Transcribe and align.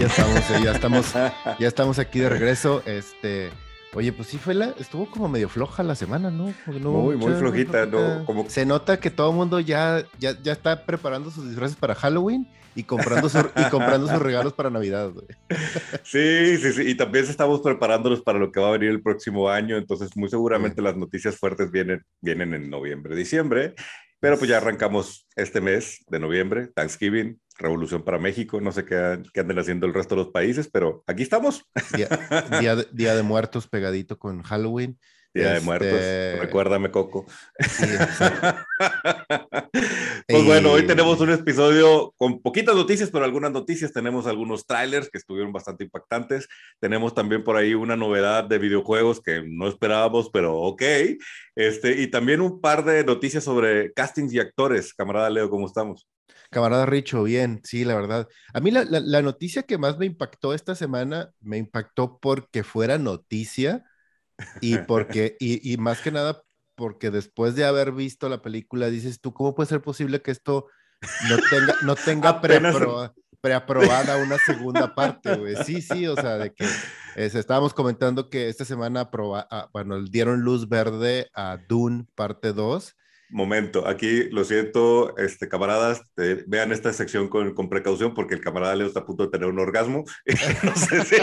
ya 0.00 0.06
estamos, 0.06 0.62
ya 0.64 0.72
estamos, 0.72 1.14
ya 1.58 1.68
estamos 1.68 1.98
aquí 1.98 2.20
de 2.20 2.28
regreso. 2.30 2.82
Este, 2.86 3.50
oye, 3.92 4.12
pues 4.12 4.28
sí 4.28 4.38
fue 4.38 4.54
la, 4.54 4.74
estuvo 4.78 5.10
como 5.10 5.28
medio 5.28 5.48
floja 5.48 5.82
la 5.82 5.94
semana, 5.94 6.30
¿no? 6.30 6.54
muy, 6.66 7.16
muy 7.16 7.34
flojita, 7.34 7.84
¿no? 7.84 8.24
Como... 8.24 8.48
Se 8.48 8.64
nota 8.64 8.98
que 8.98 9.10
todo 9.10 9.30
el 9.30 9.36
mundo 9.36 9.60
ya, 9.60 10.02
ya, 10.18 10.40
ya 10.42 10.52
está 10.52 10.86
preparando 10.86 11.30
sus 11.30 11.46
disfraces 11.46 11.76
para 11.76 11.94
Halloween 11.94 12.48
y 12.74 12.84
comprando, 12.84 13.28
y 13.28 13.64
comprando 13.68 14.08
sus 14.08 14.22
regalos 14.22 14.54
para 14.54 14.70
Navidad. 14.70 15.12
Sí, 16.02 16.56
sí, 16.56 16.72
sí. 16.72 16.82
Y 16.88 16.94
también 16.94 17.26
estamos 17.26 17.60
preparándonos 17.60 18.22
para 18.22 18.38
lo 18.38 18.50
que 18.50 18.58
va 18.58 18.68
a 18.68 18.72
venir 18.72 18.88
el 18.88 19.02
próximo 19.02 19.50
año. 19.50 19.76
Entonces, 19.76 20.16
muy 20.16 20.28
seguramente 20.28 20.80
las 20.80 20.96
noticias 20.96 21.36
fuertes 21.36 21.70
vienen, 21.70 22.02
vienen 22.20 22.54
en 22.54 22.70
noviembre, 22.70 23.14
diciembre. 23.14 23.74
Pero 24.18 24.38
pues 24.38 24.50
ya 24.50 24.58
arrancamos 24.58 25.26
este 25.36 25.60
mes 25.60 26.04
de 26.08 26.18
noviembre, 26.18 26.68
Thanksgiving, 26.74 27.40
Revolución 27.60 28.02
para 28.02 28.18
México, 28.18 28.60
no 28.60 28.72
sé 28.72 28.86
qué, 28.86 29.22
qué 29.34 29.40
anden 29.40 29.58
haciendo 29.58 29.86
el 29.86 29.92
resto 29.92 30.14
de 30.14 30.22
los 30.22 30.32
países, 30.32 30.70
pero 30.72 31.04
aquí 31.06 31.22
estamos. 31.22 31.66
Día, 31.94 32.08
día, 32.90 33.14
de 33.14 33.22
Muertos 33.22 33.68
pegadito 33.68 34.18
con 34.18 34.42
Halloween. 34.42 34.98
Día 35.34 35.52
de 35.52 35.60
Muertos, 35.60 35.92
este, 35.92 36.38
recuérdame 36.40 36.90
Coco. 36.90 37.26
pues 40.26 40.44
bueno, 40.44 40.72
hoy 40.72 40.86
tenemos 40.86 41.20
un 41.20 41.30
episodio 41.30 42.14
con 42.16 42.40
poquitas 42.40 42.74
noticias, 42.74 43.10
pero 43.10 43.26
algunas 43.26 43.52
noticias. 43.52 43.92
Tenemos 43.92 44.26
algunos 44.26 44.66
trailers 44.66 45.08
que 45.08 45.18
estuvieron 45.18 45.52
bastante 45.52 45.84
impactantes. 45.84 46.48
Tenemos 46.80 47.14
también 47.14 47.44
por 47.44 47.56
ahí 47.56 47.74
una 47.74 47.94
novedad 47.94 48.42
de 48.44 48.58
videojuegos 48.58 49.20
que 49.20 49.44
no 49.46 49.68
esperábamos, 49.68 50.30
pero 50.32 50.56
ok. 50.56 50.82
Este, 51.54 52.00
y 52.00 52.08
también 52.08 52.40
un 52.40 52.60
par 52.60 52.84
de 52.84 53.04
noticias 53.04 53.44
sobre 53.44 53.92
castings 53.92 54.32
y 54.32 54.40
actores. 54.40 54.92
Camarada 54.94 55.30
Leo, 55.30 55.48
¿cómo 55.48 55.66
estamos? 55.66 56.08
Camarada 56.50 56.84
Richo, 56.84 57.22
bien, 57.22 57.60
sí, 57.62 57.84
la 57.84 57.94
verdad. 57.94 58.28
A 58.52 58.60
mí 58.60 58.72
la, 58.72 58.84
la, 58.84 59.22
noticia 59.22 59.62
que 59.62 59.78
más 59.78 59.98
me 59.98 60.06
impactó 60.06 60.52
esta 60.52 60.74
semana, 60.74 61.30
me 61.40 61.58
impactó 61.58 62.18
porque 62.20 62.64
fuera 62.64 62.98
noticia 62.98 63.84
y 64.60 64.78
porque, 64.78 65.36
y, 65.40 65.72
y, 65.72 65.76
más 65.76 66.00
que 66.00 66.10
nada, 66.10 66.42
porque 66.74 67.12
después 67.12 67.54
de 67.54 67.64
haber 67.64 67.92
visto 67.92 68.28
la 68.28 68.42
película, 68.42 68.90
dices 68.90 69.20
tú, 69.20 69.32
¿cómo 69.32 69.54
puede 69.54 69.68
ser 69.68 69.80
posible 69.80 70.22
que 70.22 70.32
esto 70.32 70.66
no 71.28 71.36
tenga, 71.50 71.74
no 71.82 71.94
tenga 72.04 72.40
preaprobada 72.40 74.16
una 74.16 74.36
segunda 74.38 74.92
parte, 74.92 75.36
güey? 75.36 75.54
Sí, 75.64 75.80
sí, 75.80 76.08
o 76.08 76.16
sea, 76.16 76.36
de 76.36 76.52
que 76.52 76.66
estábamos 77.14 77.74
comentando 77.74 78.28
que 78.28 78.48
esta 78.48 78.64
semana 78.64 79.02
aproba, 79.02 79.46
ah, 79.52 79.68
bueno, 79.72 80.02
dieron 80.02 80.40
luz 80.40 80.68
verde 80.68 81.30
a 81.32 81.58
Dune 81.68 82.06
parte 82.16 82.52
2 82.52 82.96
momento, 83.30 83.86
aquí 83.86 84.24
lo 84.30 84.44
siento, 84.44 85.16
este, 85.16 85.48
camaradas, 85.48 86.02
vean 86.46 86.72
esta 86.72 86.92
sección 86.92 87.28
con, 87.28 87.54
con, 87.54 87.68
precaución 87.68 88.14
porque 88.14 88.34
el 88.34 88.40
camarada 88.40 88.76
Leo 88.76 88.86
está 88.86 89.00
a 89.00 89.06
punto 89.06 89.24
de 89.24 89.30
tener 89.30 89.48
un 89.48 89.58
orgasmo. 89.58 90.04
no 90.62 90.76
sé 90.76 91.04
si... 91.04 91.16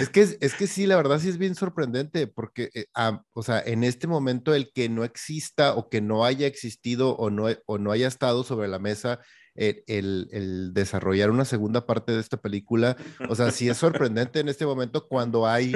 Es 0.00 0.08
que, 0.08 0.20
es 0.40 0.54
que 0.54 0.66
sí, 0.66 0.86
la 0.86 0.96
verdad 0.96 1.18
sí 1.18 1.28
es 1.28 1.38
bien 1.38 1.54
sorprendente, 1.54 2.26
porque, 2.26 2.70
eh, 2.74 2.86
o 3.32 3.42
sea, 3.42 3.60
en 3.60 3.84
este 3.84 4.06
momento 4.06 4.54
el 4.54 4.72
que 4.72 4.88
no 4.88 5.04
exista 5.04 5.74
o 5.74 5.88
que 5.88 6.00
no 6.00 6.24
haya 6.24 6.46
existido 6.46 7.16
o 7.16 7.30
no, 7.30 7.46
o 7.66 7.78
no 7.78 7.92
haya 7.92 8.08
estado 8.08 8.44
sobre 8.44 8.68
la 8.68 8.78
mesa 8.78 9.20
el, 9.54 9.84
el, 9.86 10.28
el, 10.32 10.74
desarrollar 10.74 11.30
una 11.30 11.44
segunda 11.44 11.86
parte 11.86 12.12
de 12.12 12.20
esta 12.20 12.38
película, 12.38 12.96
o 13.28 13.34
sea, 13.34 13.50
sí 13.50 13.68
es 13.68 13.76
sorprendente 13.76 14.40
en 14.40 14.48
este 14.48 14.64
momento 14.66 15.08
cuando 15.08 15.46
hay 15.46 15.74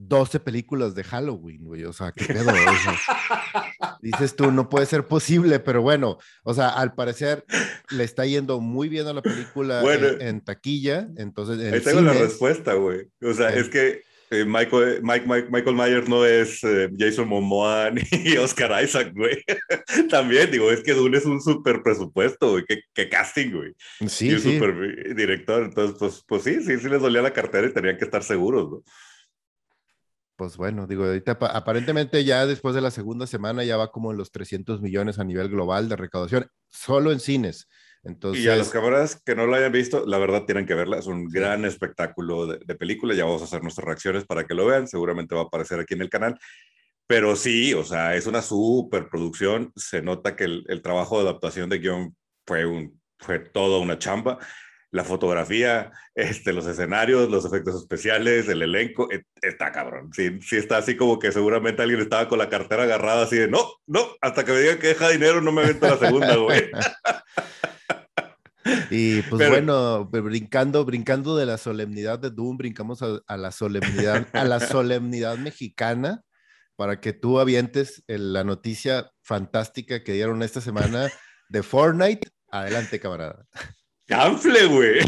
12 0.00 0.40
películas 0.40 0.94
de 0.94 1.04
Halloween, 1.04 1.64
güey. 1.64 1.84
O 1.84 1.92
sea, 1.92 2.12
qué 2.12 2.24
pedo. 2.24 2.50
Dices 4.00 4.34
tú, 4.34 4.50
no 4.50 4.68
puede 4.68 4.86
ser 4.86 5.06
posible, 5.06 5.60
pero 5.60 5.82
bueno, 5.82 6.18
o 6.42 6.54
sea, 6.54 6.70
al 6.70 6.94
parecer 6.94 7.44
le 7.90 8.04
está 8.04 8.24
yendo 8.24 8.60
muy 8.60 8.88
bien 8.88 9.06
a 9.06 9.12
la 9.12 9.22
película 9.22 9.82
en, 10.20 10.40
taquilla. 10.40 11.08
Entonces, 11.16 11.60
en 11.60 11.74
ahí 11.74 11.80
tengo 11.80 12.00
la 12.00 12.14
respuesta, 12.14 12.74
güey. 12.74 13.10
O 13.22 13.34
sea, 13.34 13.50
es 13.50 13.68
que 13.68 14.02
eh, 14.30 14.44
Michael, 14.44 15.00
Mike, 15.02 15.26
Michael 15.50 15.76
Myers 15.76 16.08
no 16.08 16.24
es 16.24 16.62
eh, 16.64 16.88
Jason 16.96 17.28
Momoa 17.28 17.90
ni 17.90 18.36
Oscar 18.36 18.82
Isaac, 18.82 19.12
güey. 19.14 19.42
También, 20.10 20.50
digo, 20.50 20.70
es 20.70 20.82
que 20.82 20.94
Dune 20.94 21.18
es 21.18 21.26
un 21.26 21.40
súper 21.40 21.82
presupuesto, 21.82 22.52
güey. 22.52 22.64
Qué, 22.94 23.08
casting, 23.08 23.50
güey. 23.52 23.72
Sí, 24.06 24.28
y 24.28 24.34
un 24.34 24.40
sí. 24.40 24.52
super 24.54 25.14
director. 25.14 25.64
Entonces, 25.64 25.96
pues, 25.98 26.24
pues 26.26 26.42
sí, 26.44 26.62
sí, 26.62 26.78
sí 26.78 26.88
les 26.88 27.02
dolía 27.02 27.22
la 27.22 27.32
cartera 27.32 27.66
y 27.66 27.72
tenían 27.72 27.98
que 27.98 28.04
estar 28.04 28.22
seguros, 28.22 28.70
¿no? 28.70 28.82
pues 30.40 30.56
bueno, 30.56 30.86
digo, 30.86 31.04
ahorita 31.04 31.32
aparentemente 31.32 32.24
ya 32.24 32.46
después 32.46 32.74
de 32.74 32.80
la 32.80 32.90
segunda 32.90 33.26
semana 33.26 33.62
ya 33.62 33.76
va 33.76 33.92
como 33.92 34.10
en 34.10 34.16
los 34.16 34.32
300 34.32 34.80
millones 34.80 35.18
a 35.18 35.24
nivel 35.24 35.50
global 35.50 35.86
de 35.90 35.96
recaudación, 35.96 36.46
solo 36.70 37.12
en 37.12 37.20
cines. 37.20 37.68
Entonces... 38.02 38.44
Y 38.44 38.48
a 38.48 38.56
los 38.56 38.70
camaradas 38.70 39.20
que 39.24 39.34
no 39.34 39.46
lo 39.46 39.54
hayan 39.54 39.72
visto, 39.72 40.04
la 40.06 40.18
verdad 40.18 40.44
tienen 40.44 40.66
que 40.66 40.74
verla, 40.74 40.98
es 40.98 41.06
un 41.06 41.26
gran 41.28 41.64
espectáculo 41.64 42.46
de, 42.46 42.74
película, 42.74 43.14
ya 43.14 43.24
vamos 43.24 43.42
a 43.42 43.44
hacer 43.44 43.62
nuestras 43.62 43.86
reacciones 43.86 44.24
para 44.24 44.46
que 44.46 44.54
lo 44.54 44.66
vean, 44.66 44.88
seguramente 44.88 45.34
va 45.34 45.42
a 45.42 45.44
aparecer 45.44 45.80
aquí 45.80 45.94
en 45.94 46.02
el 46.02 46.10
canal, 46.10 46.38
pero 47.06 47.36
sí, 47.36 47.74
o 47.74 47.84
sea, 47.84 48.14
es 48.14 48.26
una 48.26 48.42
superproducción, 48.42 49.72
se 49.76 50.02
nota 50.02 50.36
que 50.36 50.44
el, 50.44 50.64
el 50.68 50.82
trabajo 50.82 51.16
de 51.16 51.28
adaptación 51.28 51.68
de 51.68 51.78
guion 51.78 52.16
fue, 52.46 52.66
un, 52.66 53.00
fue 53.18 53.38
toda 53.38 53.78
una 53.78 53.98
chamba 53.98 54.38
la 54.90 55.04
fotografía, 55.04 55.92
este, 56.14 56.52
los 56.52 56.66
escenarios, 56.66 57.30
los 57.30 57.44
efectos 57.44 57.76
especiales, 57.76 58.48
el 58.48 58.62
elenco, 58.62 59.08
está 59.40 59.72
cabrón. 59.72 60.10
Sí, 60.12 60.38
sí 60.40 60.56
está 60.56 60.78
así 60.78 60.96
como 60.96 61.18
que 61.18 61.32
seguramente 61.32 61.82
alguien 61.82 62.00
estaba 62.00 62.28
con 62.28 62.38
la 62.38 62.48
cartera 62.48 62.84
agarrada 62.84 63.24
así 63.24 63.36
de, 63.36 63.48
no, 63.48 63.72
no, 63.86 64.08
hasta 64.20 64.44
que 64.44 64.52
me 64.52 64.60
digan 64.60 64.78
que 64.78 64.88
deja 64.88 65.08
dinero 65.08 65.40
no 65.40 65.52
me 65.52 65.62
avento 65.62 65.88
la 65.88 65.96
segunda, 65.98 66.36
güey. 66.36 66.70
Y 68.90 69.22
pues 69.22 69.48
bueno, 69.48 70.04
brincando, 70.04 70.84
brincando 70.84 71.36
de 71.36 71.46
la 71.46 71.58
solemnidad 71.58 72.18
de 72.18 72.30
Doom, 72.30 72.58
brincamos 72.58 73.02
a, 73.02 73.36
la 73.36 73.52
solemnidad, 73.52 74.26
a 74.32 74.44
la 74.44 74.60
solemnidad 74.60 75.38
mexicana, 75.38 76.22
para 76.76 77.00
que 77.00 77.12
tú 77.12 77.40
avientes 77.40 78.02
la 78.06 78.44
noticia 78.44 79.10
fantástica 79.22 80.02
que 80.02 80.12
dieron 80.12 80.42
esta 80.42 80.60
semana 80.60 81.08
de 81.48 81.62
Fortnite. 81.62 82.28
Adelante, 82.50 83.00
camarada. 83.00 83.46
Canfle, 84.06 84.66
güey. 84.66 85.00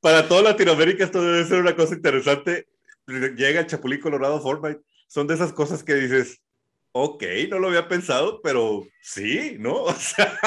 Para 0.00 0.28
toda 0.28 0.42
Latinoamérica 0.42 1.04
esto 1.04 1.22
debe 1.22 1.44
ser 1.44 1.60
una 1.60 1.76
cosa 1.76 1.94
interesante. 1.94 2.66
Llega 3.06 3.60
el 3.60 3.66
Chapulín 3.66 4.00
Colorado 4.00 4.40
Fortnite. 4.40 4.80
Son 5.06 5.28
de 5.28 5.34
esas 5.34 5.52
cosas 5.52 5.84
que 5.84 5.94
dices, 5.94 6.40
ok, 6.98 7.22
no 7.50 7.58
lo 7.58 7.68
había 7.68 7.88
pensado, 7.88 8.40
pero 8.42 8.86
sí, 9.02 9.56
¿no? 9.58 9.84
O 9.84 9.92
sea, 9.92 10.38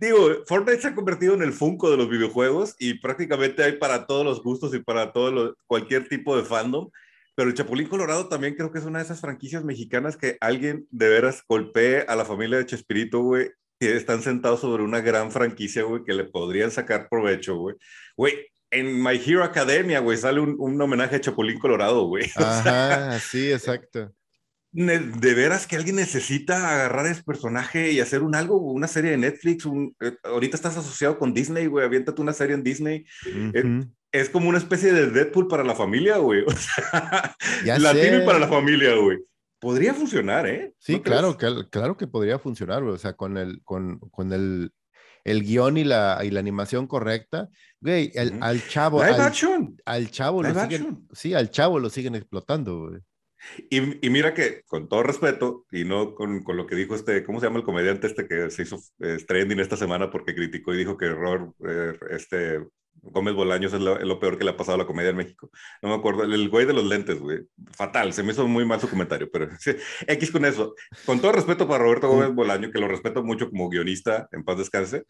digo, 0.00 0.44
Fortnite 0.48 0.82
se 0.82 0.88
ha 0.88 0.94
convertido 0.96 1.34
en 1.34 1.42
el 1.42 1.52
Funko 1.52 1.90
de 1.90 1.96
los 1.96 2.08
videojuegos 2.08 2.74
y 2.80 2.94
prácticamente 2.94 3.62
hay 3.62 3.72
para 3.72 4.06
todos 4.06 4.24
los 4.24 4.42
gustos 4.42 4.74
y 4.74 4.80
para 4.80 5.12
todo 5.12 5.56
cualquier 5.68 6.08
tipo 6.08 6.36
de 6.36 6.42
fandom. 6.42 6.90
Pero 7.36 7.48
el 7.48 7.54
Chapulín 7.54 7.86
Colorado 7.86 8.28
también 8.28 8.56
creo 8.56 8.72
que 8.72 8.80
es 8.80 8.84
una 8.84 8.98
de 8.98 9.04
esas 9.04 9.20
franquicias 9.20 9.62
mexicanas 9.62 10.16
que 10.16 10.36
alguien 10.40 10.88
de 10.90 11.08
veras 11.08 11.44
golpee 11.48 12.04
a 12.08 12.16
la 12.16 12.24
familia 12.24 12.58
de 12.58 12.66
Chespirito, 12.66 13.20
güey, 13.20 13.50
están 13.78 14.22
sentados 14.22 14.60
sobre 14.60 14.82
una 14.82 15.00
gran 15.00 15.30
franquicia, 15.30 15.84
güey, 15.84 16.02
que 16.02 16.14
le 16.14 16.24
podrían 16.24 16.72
sacar 16.72 17.08
provecho, 17.08 17.56
güey. 17.56 17.76
Güey, 18.16 18.34
en 18.72 19.00
My 19.00 19.22
Hero 19.24 19.44
Academia, 19.44 20.00
güey, 20.00 20.18
sale 20.18 20.40
un, 20.40 20.56
un, 20.58 20.80
homenaje 20.80 21.16
a 21.16 21.20
Chapulín 21.20 21.60
Colorado, 21.60 22.06
güey. 22.06 22.28
Ajá, 22.36 23.18
sí, 23.20 23.52
exacto. 23.52 24.12
De 24.72 25.34
veras 25.34 25.66
que 25.66 25.76
alguien 25.76 25.96
necesita 25.96 26.72
agarrar 26.72 27.06
ese 27.06 27.22
personaje 27.22 27.92
y 27.92 28.00
hacer 28.00 28.22
un 28.22 28.34
algo, 28.34 28.56
una 28.56 28.88
serie 28.88 29.10
de 29.10 29.18
Netflix. 29.18 29.66
Un, 29.66 29.94
eh, 30.00 30.16
ahorita 30.24 30.56
estás 30.56 30.76
asociado 30.76 31.18
con 31.18 31.34
Disney, 31.34 31.66
güey, 31.66 31.84
aviéntate 31.84 32.22
una 32.22 32.32
serie 32.32 32.54
en 32.54 32.62
Disney. 32.62 33.04
Eh, 33.26 33.84
es 34.12 34.30
como 34.30 34.48
una 34.48 34.58
especie 34.58 34.92
de 34.92 35.10
Deadpool 35.10 35.46
para 35.46 35.64
la 35.64 35.74
familia, 35.74 36.16
güey. 36.16 36.44
O 36.46 36.52
sea, 36.52 37.78
latino 37.78 38.24
para 38.24 38.38
la 38.38 38.48
familia, 38.48 38.94
güey 38.96 39.18
podría 39.62 39.94
funcionar, 39.94 40.44
¿eh? 40.48 40.74
Sí, 40.80 40.98
claro, 40.98 41.38
que, 41.38 41.68
claro 41.70 41.96
que 41.96 42.08
podría 42.08 42.40
funcionar, 42.40 42.82
o 42.82 42.98
sea, 42.98 43.12
con 43.12 43.38
el, 43.38 43.62
con, 43.62 44.00
con 44.10 44.32
el, 44.32 44.72
el 45.22 45.44
guion 45.44 45.76
y 45.76 45.84
la, 45.84 46.20
y 46.24 46.30
la 46.30 46.40
animación 46.40 46.88
correcta, 46.88 47.48
güey, 47.80 48.10
el, 48.14 48.42
al 48.42 48.66
chavo. 48.66 48.98
Live 48.98 49.14
al, 49.14 49.20
action. 49.20 49.76
Al 49.84 50.10
chavo 50.10 50.42
lo 50.42 50.52
siguen, 50.52 51.06
sí, 51.12 51.32
al 51.32 51.50
chavo 51.52 51.78
lo 51.78 51.90
siguen 51.90 52.16
explotando, 52.16 52.88
güey. 52.88 53.00
Y, 53.70 54.06
y, 54.06 54.10
mira 54.10 54.34
que, 54.34 54.62
con 54.66 54.88
todo 54.88 55.02
respeto, 55.02 55.66
y 55.70 55.84
no 55.84 56.14
con, 56.14 56.42
con, 56.42 56.56
lo 56.56 56.66
que 56.66 56.76
dijo 56.76 56.94
este, 56.94 57.24
¿cómo 57.24 57.40
se 57.40 57.46
llama 57.46 57.58
el 57.58 57.64
comediante 57.64 58.06
este 58.06 58.26
que 58.26 58.50
se 58.50 58.62
hizo 58.62 58.78
eh, 59.00 59.18
trending 59.26 59.60
esta 59.60 59.76
semana 59.76 60.10
porque 60.10 60.34
criticó 60.34 60.74
y 60.74 60.78
dijo 60.78 60.96
que 60.96 61.06
error, 61.06 61.54
eh, 61.66 61.98
este, 62.10 62.60
Gómez 63.02 63.34
Bolaños 63.34 63.72
es 63.72 63.80
lo, 63.80 64.20
peor 64.20 64.38
que 64.38 64.44
le 64.44 64.50
ha 64.50 64.56
pasado 64.56 64.76
a 64.76 64.78
la 64.78 64.86
comedia 64.86 65.10
en 65.10 65.16
México. 65.16 65.50
No 65.82 65.88
me 65.88 65.94
acuerdo, 65.96 66.22
el, 66.22 66.48
güey 66.48 66.66
de 66.66 66.72
los 66.72 66.84
lentes, 66.84 67.18
güey. 67.18 67.40
Fatal, 67.72 68.12
se 68.12 68.22
me 68.22 68.32
hizo 68.32 68.46
muy 68.46 68.64
mal 68.64 68.80
su 68.80 68.88
comentario, 68.88 69.28
pero 69.30 69.48
X 70.06 70.30
con 70.30 70.44
eso. 70.44 70.74
Con 71.04 71.20
todo 71.20 71.32
respeto 71.32 71.66
para 71.66 71.82
Roberto 71.82 72.08
Gómez 72.08 72.32
Bolaño, 72.32 72.70
que 72.70 72.78
lo 72.78 72.88
respeto 72.88 73.24
mucho 73.24 73.50
como 73.50 73.68
guionista, 73.68 74.28
en 74.30 74.44
paz 74.44 74.58
descanse. 74.58 75.04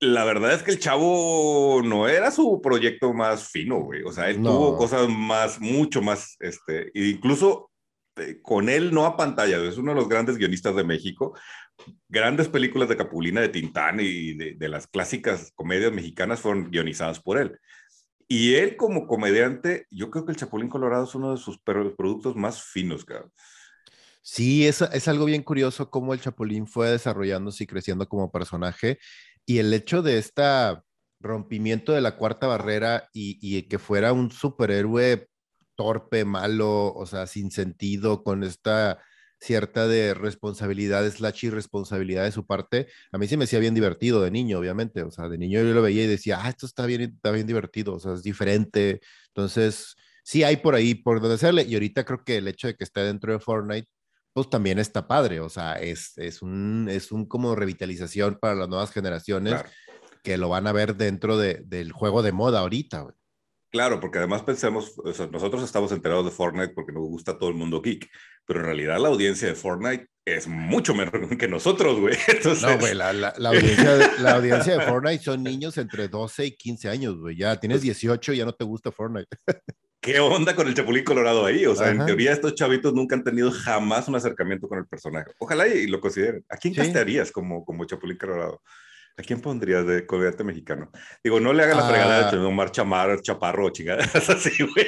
La 0.00 0.24
verdad 0.24 0.54
es 0.54 0.62
que 0.62 0.70
el 0.70 0.78
chavo 0.78 1.82
no 1.84 2.08
era 2.08 2.30
su 2.30 2.60
proyecto 2.62 3.12
más 3.12 3.48
fino, 3.48 3.80
güey. 3.80 4.02
O 4.02 4.12
sea, 4.12 4.30
él 4.30 4.42
tuvo 4.42 4.76
cosas 4.76 5.08
más, 5.08 5.60
mucho 5.60 6.00
más, 6.00 6.36
este, 6.40 6.90
e 6.98 7.10
incluso 7.10 7.70
eh, 8.16 8.40
con 8.42 8.68
él 8.68 8.92
no 8.92 9.06
a 9.06 9.16
pantalla, 9.16 9.62
es 9.62 9.78
uno 9.78 9.92
de 9.92 10.00
los 10.00 10.08
grandes 10.08 10.36
guionistas 10.36 10.74
de 10.74 10.84
México, 10.84 11.34
grandes 12.08 12.48
películas 12.48 12.88
de 12.88 12.96
Capulina, 12.96 13.40
de 13.40 13.48
Tintán 13.48 13.98
y 14.00 14.34
de, 14.34 14.68
las 14.68 14.86
clásicas 14.86 15.52
comedias 15.54 15.92
mexicanas 15.92 16.40
fueron 16.40 16.70
guionizadas 16.70 17.20
por 17.20 17.38
él. 17.38 17.58
Y 18.26 18.54
él 18.54 18.76
como 18.76 19.06
comediante, 19.06 19.86
yo 19.90 20.10
creo 20.10 20.24
que 20.24 20.32
el 20.32 20.38
Chapulín 20.38 20.68
Colorado 20.68 21.04
es 21.04 21.14
uno 21.14 21.32
de 21.32 21.38
sus 21.38 21.58
productos 21.58 22.36
más 22.36 22.62
finos, 22.62 23.04
cabrón. 23.04 23.32
Sí, 24.22 24.66
es, 24.66 24.82
es 24.82 25.08
algo 25.08 25.24
bien 25.24 25.42
curioso 25.42 25.90
cómo 25.90 26.12
el 26.12 26.20
Chapulín 26.20 26.66
fue 26.66 26.90
desarrollándose 26.90 27.64
y 27.64 27.66
creciendo 27.66 28.08
como 28.08 28.30
personaje 28.30 28.98
y 29.46 29.58
el 29.58 29.72
hecho 29.72 30.02
de 30.02 30.18
este 30.18 30.42
rompimiento 31.20 31.92
de 31.92 32.00
la 32.00 32.16
cuarta 32.16 32.46
barrera 32.46 33.08
y, 33.12 33.38
y 33.40 33.62
que 33.64 33.78
fuera 33.78 34.12
un 34.12 34.30
superhéroe 34.30 35.28
torpe, 35.76 36.24
malo, 36.24 36.92
o 36.94 37.06
sea, 37.06 37.26
sin 37.26 37.50
sentido, 37.50 38.22
con 38.22 38.44
esta 38.44 38.98
cierta 39.40 39.88
de 39.88 40.14
responsabilidad, 40.14 41.10
slash 41.10 41.46
irresponsabilidad 41.46 42.24
de 42.24 42.32
su 42.32 42.46
parte, 42.46 42.88
a 43.12 43.18
mí 43.18 43.26
sí 43.26 43.36
me 43.36 43.44
hacía 43.44 43.58
bien 43.58 43.74
divertido 43.74 44.22
de 44.22 44.30
niño, 44.30 44.58
obviamente, 44.58 45.02
o 45.02 45.10
sea, 45.10 45.28
de 45.28 45.38
niño 45.38 45.62
yo 45.62 45.72
lo 45.72 45.82
veía 45.82 46.04
y 46.04 46.06
decía, 46.06 46.40
ah, 46.42 46.50
esto 46.50 46.66
está 46.66 46.84
bien, 46.86 47.00
está 47.02 47.30
bien 47.30 47.46
divertido, 47.46 47.94
o 47.94 48.00
sea, 48.00 48.12
es 48.14 48.22
diferente, 48.22 49.00
entonces, 49.28 49.96
sí 50.22 50.44
hay 50.44 50.58
por 50.58 50.74
ahí 50.74 50.94
por 50.94 51.20
donde 51.20 51.36
hacerle, 51.36 51.64
y 51.64 51.74
ahorita 51.74 52.04
creo 52.04 52.22
que 52.24 52.36
el 52.36 52.48
hecho 52.48 52.66
de 52.66 52.76
que 52.76 52.84
esté 52.84 53.00
dentro 53.00 53.32
de 53.32 53.40
Fortnite, 53.40 53.88
pues 54.32 54.48
también 54.48 54.78
está 54.78 55.06
padre, 55.08 55.40
o 55.40 55.48
sea, 55.48 55.74
es, 55.74 56.16
es, 56.16 56.42
un, 56.42 56.88
es 56.90 57.12
un 57.12 57.26
como 57.26 57.54
revitalización 57.54 58.38
para 58.40 58.54
las 58.54 58.68
nuevas 58.68 58.92
generaciones 58.92 59.62
que 60.22 60.36
lo 60.36 60.48
van 60.48 60.66
a 60.66 60.72
ver 60.72 60.96
dentro 60.96 61.36
de, 61.36 61.62
del 61.64 61.92
juego 61.92 62.22
de 62.22 62.32
moda 62.32 62.60
ahorita, 62.60 63.00
güey. 63.00 63.14
Claro, 63.70 64.00
porque 64.00 64.18
además 64.18 64.42
pensemos, 64.42 64.94
nosotros 65.30 65.62
estamos 65.62 65.92
enterados 65.92 66.24
de 66.24 66.32
Fortnite 66.32 66.74
porque 66.74 66.92
nos 66.92 67.04
gusta 67.04 67.38
todo 67.38 67.50
el 67.50 67.54
mundo 67.54 67.80
geek, 67.80 68.10
pero 68.44 68.60
en 68.60 68.66
realidad 68.66 68.98
la 68.98 69.08
audiencia 69.08 69.46
de 69.46 69.54
Fortnite 69.54 70.08
es 70.24 70.48
mucho 70.48 70.92
menor 70.92 71.28
que 71.38 71.46
nosotros, 71.46 72.00
güey. 72.00 72.16
No, 72.62 72.78
güey, 72.78 72.94
la, 72.94 73.12
la, 73.12 73.28
audiencia 73.48 73.96
de, 73.96 74.08
la, 74.18 74.32
audiencia 74.32 74.76
de, 74.76 74.84
Fortnite 74.84 75.22
son 75.22 75.44
niños 75.44 75.78
entre 75.78 76.08
12 76.08 76.46
y 76.46 76.56
15 76.56 76.88
años, 76.88 77.16
güey. 77.16 77.36
Ya 77.36 77.58
tienes 77.60 77.80
18 77.82 78.32
y 78.32 78.38
ya 78.38 78.44
no 78.44 78.52
te 78.52 78.64
gusta 78.64 78.90
Fortnite. 78.90 79.28
¿Qué 80.00 80.18
onda 80.18 80.56
con 80.56 80.66
el 80.66 80.74
Chapulín 80.74 81.04
Colorado 81.04 81.44
ahí? 81.44 81.66
O 81.66 81.74
sea, 81.74 81.90
en 81.90 82.06
teoría 82.06 82.32
estos 82.32 82.54
chavitos 82.54 82.94
nunca 82.94 83.14
han 83.14 83.22
tenido 83.22 83.50
jamás 83.50 84.08
un 84.08 84.16
acercamiento 84.16 84.66
con 84.66 84.78
el 84.78 84.86
personaje. 84.86 85.32
Ojalá 85.38 85.68
y, 85.68 85.86
lo 85.86 86.00
consideren. 86.00 86.42
¿A 86.48 86.56
quién 86.56 86.72
castearías 86.72 87.30
como, 87.30 87.64
como 87.66 87.84
Chapulín 87.84 88.16
Colorado? 88.16 88.62
¿A 89.18 89.22
quién 89.22 89.42
pondrías 89.42 89.86
de 89.86 90.06
comediante 90.06 90.42
mexicano? 90.42 90.90
Digo, 91.22 91.38
no 91.38 91.52
le 91.52 91.64
haga 91.64 91.74
la 91.74 91.86
fregada 91.86 92.30
de 92.30 92.38
ah. 92.38 92.46
Omar 92.46 92.70
Chamar, 92.70 93.20
Chaparro, 93.20 93.68
chingadas 93.68 94.14
así, 94.30 94.62
güey, 94.62 94.86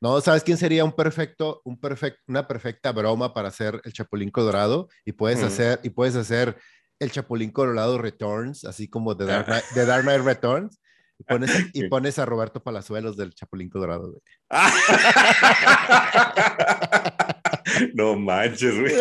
¿no? 0.00 0.20
¿sabes 0.22 0.42
quién 0.42 0.56
sería 0.56 0.84
un 0.84 0.92
perfecto, 0.92 1.60
un 1.64 1.78
perfecto, 1.78 2.22
una 2.26 2.48
perfecta 2.48 2.92
broma 2.92 3.34
para 3.34 3.48
hacer 3.48 3.78
el 3.84 3.92
Chapulín 3.92 4.30
Colorado? 4.30 4.88
Y 5.04 5.12
puedes 5.12 5.42
hacer, 5.42 5.80
y 5.82 5.90
puedes 5.90 6.16
hacer 6.16 6.56
el 6.98 7.10
Chapulín 7.10 7.50
Colorado 7.50 7.98
Returns, 7.98 8.64
así 8.64 8.88
como 8.88 9.14
de 9.14 9.26
Dark 9.26 9.44
Knight, 9.44 9.64
Dark 9.74 10.04
Knight 10.04 10.22
Returns. 10.22 10.80
Y 11.18 11.24
pones, 11.24 11.50
y 11.72 11.88
pones, 11.88 12.18
a 12.18 12.26
Roberto 12.26 12.62
Palazuelos 12.62 13.16
del 13.16 13.34
Chapulín 13.34 13.70
Colorado. 13.70 14.10
Güey. 14.10 14.20
no 17.94 18.16
manches, 18.16 18.78
güey. 18.78 18.94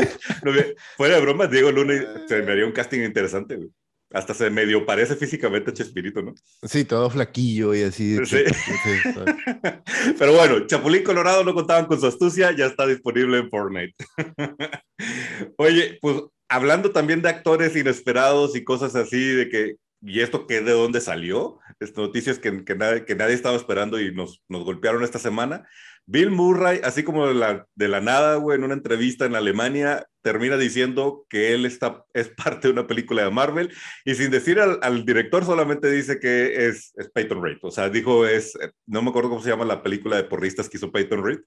fuera 0.95 1.15
de 1.15 1.21
broma, 1.21 1.47
Diego 1.47 1.71
Luna 1.71 2.25
se 2.27 2.41
me 2.41 2.51
haría 2.51 2.65
un 2.65 2.71
casting 2.71 3.01
interesante, 3.01 3.57
güey 3.57 3.69
hasta 4.15 4.33
se 4.33 4.49
medio 4.49 4.85
parece 4.85 5.15
físicamente 5.15 5.71
a 5.71 5.73
Chespirito, 5.73 6.21
¿no? 6.21 6.33
Sí, 6.63 6.85
todo 6.85 7.09
flaquillo 7.09 7.75
y 7.75 7.83
así. 7.83 8.17
Sí. 8.25 8.43
Pero 10.17 10.33
bueno, 10.33 10.65
Chapulín 10.67 11.03
Colorado 11.03 11.43
no 11.43 11.53
contaban 11.53 11.85
con 11.85 11.99
su 11.99 12.07
astucia, 12.07 12.51
ya 12.51 12.67
está 12.67 12.87
disponible 12.87 13.39
en 13.39 13.49
Fortnite. 13.49 13.93
Oye, 15.57 15.99
pues 16.01 16.21
hablando 16.47 16.91
también 16.91 17.21
de 17.21 17.29
actores 17.29 17.75
inesperados 17.75 18.55
y 18.55 18.63
cosas 18.63 18.95
así, 18.95 19.19
de 19.19 19.49
que, 19.49 19.75
¿y 20.05 20.21
esto 20.21 20.47
qué 20.47 20.61
de 20.61 20.71
dónde 20.71 21.01
salió? 21.01 21.59
Estas 21.79 21.97
noticias 21.97 22.39
que, 22.39 22.63
que, 22.63 22.75
nadie, 22.75 23.05
que 23.05 23.15
nadie 23.15 23.33
estaba 23.33 23.57
esperando 23.57 23.99
y 23.99 24.13
nos, 24.13 24.43
nos 24.47 24.63
golpearon 24.63 25.03
esta 25.03 25.19
semana. 25.19 25.67
Bill 26.07 26.29
Murray, 26.29 26.81
así 26.83 27.03
como 27.03 27.27
de 27.27 27.33
la, 27.33 27.67
de 27.73 27.87
la 27.87 27.99
nada, 27.99 28.35
güey, 28.35 28.57
en 28.57 28.63
una 28.63 28.75
entrevista 28.75 29.25
en 29.25 29.35
Alemania, 29.35 30.05
termina 30.21 30.55
diciendo 30.55 31.25
que 31.29 31.53
él 31.53 31.65
está, 31.65 32.05
es 32.13 32.29
parte 32.29 32.67
de 32.67 32.73
una 32.73 32.87
película 32.87 33.23
de 33.23 33.31
Marvel 33.31 33.73
y 34.05 34.13
sin 34.15 34.29
decir 34.29 34.59
al, 34.59 35.05
director 35.05 35.43
solamente 35.45 35.89
dice 35.89 36.19
que 36.19 36.67
es, 36.67 36.93
es, 36.95 37.09
Peyton 37.09 37.43
Reed. 37.43 37.57
O 37.63 37.71
sea, 37.71 37.89
dijo, 37.89 38.25
es, 38.27 38.53
no 38.85 39.01
me 39.01 39.09
acuerdo 39.09 39.29
cómo 39.29 39.41
se 39.41 39.49
llama 39.49 39.65
la 39.65 39.81
película 39.81 40.17
de 40.17 40.25
porristas 40.25 40.69
que 40.69 40.77
hizo 40.77 40.91
Peyton 40.91 41.25
Reed. 41.25 41.39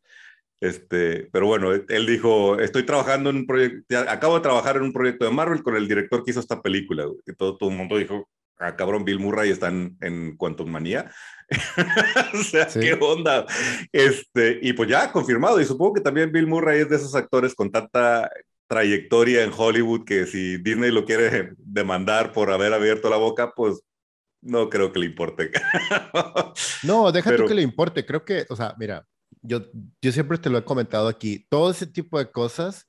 Este, 0.60 1.28
pero 1.32 1.46
bueno, 1.46 1.72
él 1.72 2.06
dijo, 2.06 2.58
estoy 2.58 2.82
trabajando 2.82 3.31
en 3.31 3.37
un 3.37 3.46
proyecto, 3.46 3.96
acabo 4.08 4.34
de 4.34 4.40
trabajar 4.40 4.76
en 4.76 4.82
un 4.82 4.93
proyecto 4.93 5.25
de 5.25 5.31
Marvel 5.31 5.62
con 5.62 5.76
el 5.76 5.87
director 5.87 6.25
que 6.25 6.32
hizo 6.32 6.40
esta 6.40 6.60
película. 6.60 7.06
Y 7.26 7.34
todo, 7.34 7.56
todo 7.56 7.70
el 7.70 7.76
mundo 7.76 7.96
dijo, 7.96 8.28
ah, 8.58 8.76
cabrón, 8.76 9.05
Bill 9.05 9.19
Murray 9.19 9.50
está 9.50 9.69
en, 9.69 10.37
Quantum 10.37 10.70
Manía. 10.70 11.10
o 12.34 12.43
sea, 12.43 12.66
qué 12.66 12.94
onda. 13.00 13.46
Este, 13.93 14.58
y 14.62 14.72
pues 14.72 14.88
ya 14.88 15.10
confirmado. 15.12 15.60
Y 15.60 15.64
supongo 15.64 15.94
que 15.94 16.00
también 16.00 16.32
Bill 16.32 16.46
Murray 16.46 16.81
es 16.81 16.88
de 16.88 16.96
esos 16.96 17.14
actores 17.14 17.55
con 17.55 17.70
tanta 17.70 18.31
trayectoria 18.69 19.43
en 19.44 19.52
Hollywood 19.56 20.05
que 20.05 20.26
si 20.26 20.58
Disney 20.58 20.90
lo 20.90 21.05
quiere 21.05 21.52
demandar 21.56 22.32
por 22.32 22.50
haber 22.50 22.75
abierto 22.75 23.08
la 23.08 23.16
boca, 23.16 23.52
pues 23.56 23.81
no 24.43 24.69
creo 24.69 24.93
que 24.93 25.00
le 25.00 25.06
importe. 25.06 25.50
no, 26.82 27.10
déjate 27.10 27.44
que 27.44 27.55
le 27.55 27.62
importe. 27.62 28.05
Creo 28.05 28.25
que, 28.25 28.46
o 28.49 28.56
sea, 28.56 28.75
mira, 28.78 29.06
yo, 29.43 29.62
yo 30.02 30.12
siempre 30.12 30.38
te 30.38 30.50
lo 30.50 30.58
he 30.58 30.64
comentado 30.64 31.08
aquí, 31.08 31.46
todo 31.49 31.70
ese 31.70 31.87
tipo 31.87 32.19
de 32.19 32.31
cosas 32.31 32.87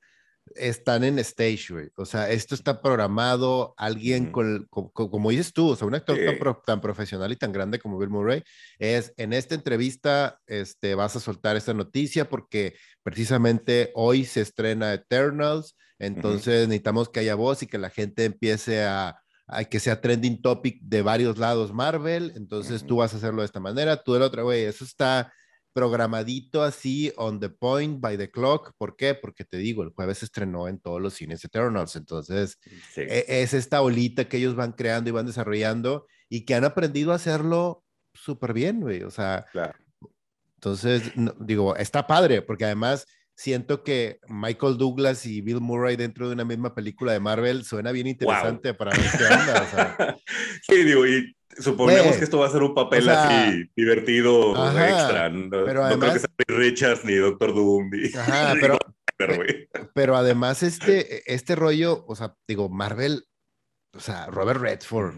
están 0.56 1.04
en 1.04 1.18
stage, 1.18 1.66
güey. 1.70 1.88
O 1.96 2.04
sea, 2.04 2.30
esto 2.30 2.54
está 2.54 2.80
programado, 2.82 3.74
alguien 3.76 4.32
con, 4.32 4.66
como 4.70 5.30
dices 5.30 5.52
tú, 5.52 5.70
o 5.70 5.76
sea, 5.76 5.86
un 5.86 5.94
actor 5.94 6.18
tan, 6.64 6.80
profesional 6.80 7.32
y 7.32 7.36
tan 7.36 7.52
grande 7.52 7.78
como 7.78 7.98
Bill 7.98 8.10
Murray, 8.10 8.42
es 8.78 9.12
en 9.16 9.32
esta 9.32 9.54
entrevista, 9.54 10.38
este, 10.46 10.94
vas 10.94 11.16
a 11.16 11.20
soltar 11.20 11.56
esta 11.56 11.74
noticia 11.74 12.28
porque 12.28 12.74
precisamente 13.02 13.90
hoy 13.94 14.24
se 14.24 14.40
estrena 14.40 14.92
Eternals, 14.92 15.76
entonces 15.98 16.66
necesitamos 16.68 17.08
que 17.08 17.20
haya 17.20 17.34
voz 17.34 17.62
y 17.62 17.66
que 17.66 17.78
la 17.78 17.90
gente 17.90 18.24
empiece 18.24 18.84
a, 18.84 19.20
que 19.68 19.80
sea 19.80 20.00
trending 20.00 20.40
topic 20.40 20.80
de 20.82 21.02
varios 21.02 21.36
lados 21.36 21.72
Marvel, 21.72 22.32
entonces 22.36 22.86
tú 22.86 22.96
vas 22.96 23.12
a 23.12 23.16
hacerlo 23.16 23.42
de 23.42 23.46
esta 23.46 23.60
manera, 23.60 24.02
tú 24.02 24.14
de 24.14 24.20
la 24.20 24.26
otra, 24.26 24.42
güey, 24.42 24.62
eso 24.62 24.84
está 24.84 25.32
programadito 25.72 26.62
así, 26.62 27.12
on 27.16 27.40
the 27.40 27.48
point, 27.48 28.00
by 28.00 28.16
the 28.16 28.30
clock. 28.30 28.72
¿Por 28.76 28.96
qué? 28.96 29.14
Porque 29.14 29.44
te 29.44 29.56
digo, 29.56 29.82
el 29.82 29.90
jueves 29.90 30.18
se 30.18 30.26
estrenó 30.26 30.68
en 30.68 30.78
todos 30.78 31.00
los 31.00 31.14
cines 31.14 31.44
Eternals. 31.44 31.96
Entonces, 31.96 32.58
e, 32.96 33.24
es 33.28 33.54
esta 33.54 33.82
olita 33.82 34.28
que 34.28 34.38
ellos 34.38 34.56
van 34.56 34.72
creando 34.72 35.10
y 35.10 35.12
van 35.12 35.26
desarrollando 35.26 36.06
y 36.28 36.44
que 36.44 36.54
han 36.54 36.64
aprendido 36.64 37.12
a 37.12 37.16
hacerlo 37.16 37.84
súper 38.14 38.52
bien, 38.52 38.80
güey. 38.80 39.02
O 39.02 39.10
sea, 39.10 39.46
entonces, 40.56 41.12
digo, 41.40 41.76
está 41.76 42.06
padre, 42.06 42.42
porque 42.42 42.64
además 42.64 43.06
siento 43.34 43.82
que 43.82 44.20
Michael 44.28 44.76
Douglas 44.76 45.24
y 45.24 45.40
Bill 45.40 45.60
Murray 45.60 45.96
dentro 45.96 46.28
de 46.28 46.34
una 46.34 46.44
misma 46.44 46.74
película 46.74 47.12
de 47.12 47.20
Marvel 47.20 47.64
suena 47.64 47.90
bien 47.90 48.06
interesante 48.06 48.74
para 48.74 48.90
ver 48.90 49.06
qué 49.16 49.24
onda. 49.24 49.62
O 49.62 49.70
sea. 49.70 50.16
sí, 50.62 50.84
digo, 50.84 51.06
y 51.06 51.34
Suponemos 51.58 52.16
que 52.16 52.24
esto 52.24 52.38
va 52.38 52.46
a 52.46 52.50
ser 52.50 52.62
un 52.62 52.74
papel 52.74 53.08
así 53.08 53.70
divertido, 53.76 54.52
extra. 54.78 55.28
No, 55.28 55.50
pero 55.50 55.98
creo 55.98 56.12
que 56.12 56.18
sea 56.20 56.30
Richards 56.46 57.04
ni 57.04 57.14
Doctor 57.14 57.54
Doom. 57.54 57.90
pero, 58.60 58.78
pero, 59.94 60.16
además 60.16 60.62
este, 60.62 61.32
este 61.32 61.56
rollo, 61.56 62.04
o 62.06 62.14
sea, 62.14 62.34
digo, 62.46 62.68
Marvel, 62.68 63.24
o 63.94 64.00
sea, 64.00 64.26
Robert 64.26 64.60
Redford, 64.60 65.16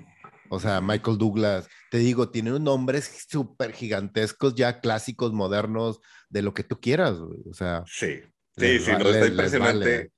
o 0.49 0.59
sea, 0.59 0.81
Michael 0.81 1.19
Douglas, 1.19 1.69
te 1.91 1.99
digo, 1.99 2.31
tienen 2.31 2.65
nombres 2.65 3.27
súper 3.29 3.73
gigantescos, 3.73 4.55
ya 4.55 4.81
clásicos, 4.81 5.33
modernos, 5.33 6.01
de 6.29 6.43
lo 6.43 6.55
que 6.55 6.65
tú 6.65 6.81
quieras, 6.81 7.19
o 7.19 7.53
sea. 7.53 7.85
Sí, 7.87 8.21
sí, 8.57 8.79
sí, 8.79 8.91
no, 8.93 9.09
está 9.09 9.27
impresionante 9.27 10.11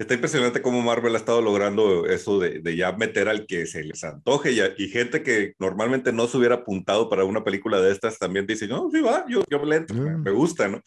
está 0.00 0.14
impresionante 0.14 0.62
cómo 0.62 0.80
Marvel 0.80 1.14
ha 1.14 1.18
estado 1.18 1.42
logrando 1.42 2.06
eso 2.06 2.38
de, 2.38 2.74
ya 2.74 2.92
meter 2.92 3.28
al 3.28 3.46
que 3.46 3.66
se 3.66 3.84
les 3.84 4.02
antoje 4.02 4.52
y, 4.78 4.88
gente 4.88 5.22
que 5.22 5.52
normalmente 5.58 6.10
no 6.10 6.26
se 6.26 6.38
hubiera 6.38 6.54
apuntado 6.56 7.10
para 7.10 7.26
una 7.26 7.44
película 7.44 7.80
de 7.82 7.92
estas 7.92 8.18
también 8.18 8.46
dice, 8.46 8.66
no, 8.66 8.88
sí 8.90 9.02
va, 9.02 9.26
yo, 9.28 9.44
yo 9.50 9.60
me, 9.62 9.80
mm. 9.80 10.22
me 10.22 10.30
gusta, 10.30 10.68
¿no? 10.68 10.82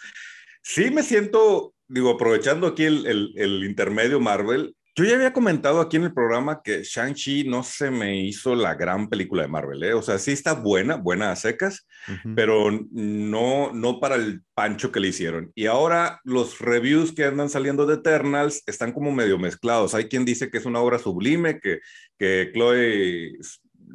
Sí 0.63 0.89
me 0.89 1.03
siento, 1.03 1.75
digo, 1.87 2.09
aprovechando 2.09 2.65
aquí 2.65 2.85
el, 2.85 3.05
el, 3.05 3.33
el 3.35 3.63
intermedio 3.63 4.19
Marvel, 4.19 4.75
yo 4.95 5.05
ya 5.05 5.15
había 5.15 5.33
comentado 5.33 5.81
aquí 5.81 5.97
en 5.97 6.03
el 6.03 6.13
programa 6.13 6.61
que 6.63 6.83
Shang-Chi 6.83 7.45
no 7.45 7.63
se 7.63 7.89
me 7.89 8.21
hizo 8.21 8.53
la 8.55 8.75
gran 8.75 9.09
película 9.09 9.41
de 9.41 9.47
Marvel, 9.47 9.83
¿eh? 9.83 9.93
O 9.93 10.01
sea, 10.01 10.19
sí 10.19 10.31
está 10.31 10.53
buena, 10.53 10.95
buena 10.95 11.31
a 11.31 11.35
secas, 11.35 11.87
pero 12.35 12.69
no, 12.91 13.73
no 13.73 13.99
para 13.99 14.15
el 14.15 14.43
pancho 14.53 14.91
que 14.91 14.99
le 14.99 15.07
hicieron. 15.07 15.51
Y 15.55 15.65
ahora 15.65 16.19
los 16.23 16.59
reviews 16.59 17.11
que 17.11 17.25
andan 17.25 17.49
saliendo 17.49 17.85
de 17.85 17.95
Eternals 17.95 18.61
están 18.67 18.91
como 18.91 19.11
medio 19.11 19.39
mezclados. 19.39 19.95
Hay 19.95 20.05
quien 20.05 20.25
dice 20.25 20.51
que 20.51 20.59
es 20.59 20.65
una 20.65 20.79
obra 20.79 20.99
sublime, 20.99 21.59
que, 21.59 21.79
que 22.19 22.51
Chloe 22.53 23.37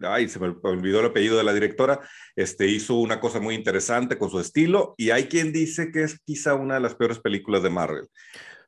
ay, 0.02 0.28
se 0.28 0.38
me 0.38 0.54
olvidó 0.62 1.00
el 1.00 1.06
apellido 1.06 1.36
de 1.36 1.44
la 1.44 1.52
directora, 1.52 2.00
este, 2.36 2.66
hizo 2.66 2.94
una 2.94 3.20
cosa 3.20 3.40
muy 3.40 3.54
interesante 3.54 4.18
con 4.18 4.30
su 4.30 4.40
estilo 4.40 4.94
y 4.96 5.10
hay 5.10 5.24
quien 5.24 5.52
dice 5.52 5.90
que 5.90 6.02
es 6.02 6.20
quizá 6.20 6.54
una 6.54 6.74
de 6.74 6.80
las 6.80 6.94
peores 6.94 7.18
películas 7.18 7.62
de 7.62 7.70
Marvel. 7.70 8.08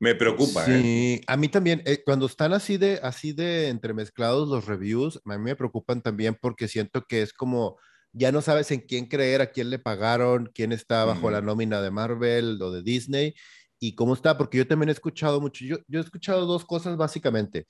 Me 0.00 0.14
preocupa. 0.14 0.64
¿eh? 0.66 0.83
Sí, 0.83 1.21
a 1.26 1.37
mí 1.37 1.49
también, 1.49 1.83
eh, 1.85 2.02
cuando 2.02 2.25
están 2.25 2.54
así 2.54 2.78
de, 2.78 2.99
así 3.02 3.33
de 3.33 3.69
entremezclados 3.69 4.49
los 4.49 4.64
reviews, 4.64 5.21
a 5.26 5.37
mí 5.37 5.45
me 5.45 5.54
preocupan 5.54 6.00
también 6.00 6.37
porque 6.40 6.69
siento 6.69 7.04
que 7.07 7.21
es 7.21 7.35
como, 7.35 7.76
ya 8.12 8.33
no 8.33 8.40
sabes 8.40 8.71
en 8.71 8.80
quién 8.80 9.07
creer, 9.07 9.42
a 9.42 9.50
quién 9.50 9.69
le 9.69 9.78
pagaron, 9.78 10.50
quién 10.54 10.73
está 10.73 11.04
bajo 11.04 11.30
la 11.30 11.42
nómina 11.42 11.83
de 11.83 11.90
Marvel 11.90 12.61
o 12.62 12.73
de 12.73 12.83
Disney 12.83 13.35
y 13.78 13.95
cómo 13.95 14.14
está, 14.14 14.38
porque 14.38 14.57
yo 14.57 14.66
también 14.66 14.88
he 14.88 14.92
escuchado 14.92 15.38
mucho, 15.38 15.66
yo, 15.66 15.76
yo 15.87 16.00
he 16.00 16.02
escuchado 16.02 16.47
dos 16.47 16.64
cosas 16.64 16.97
básicamente, 16.97 17.66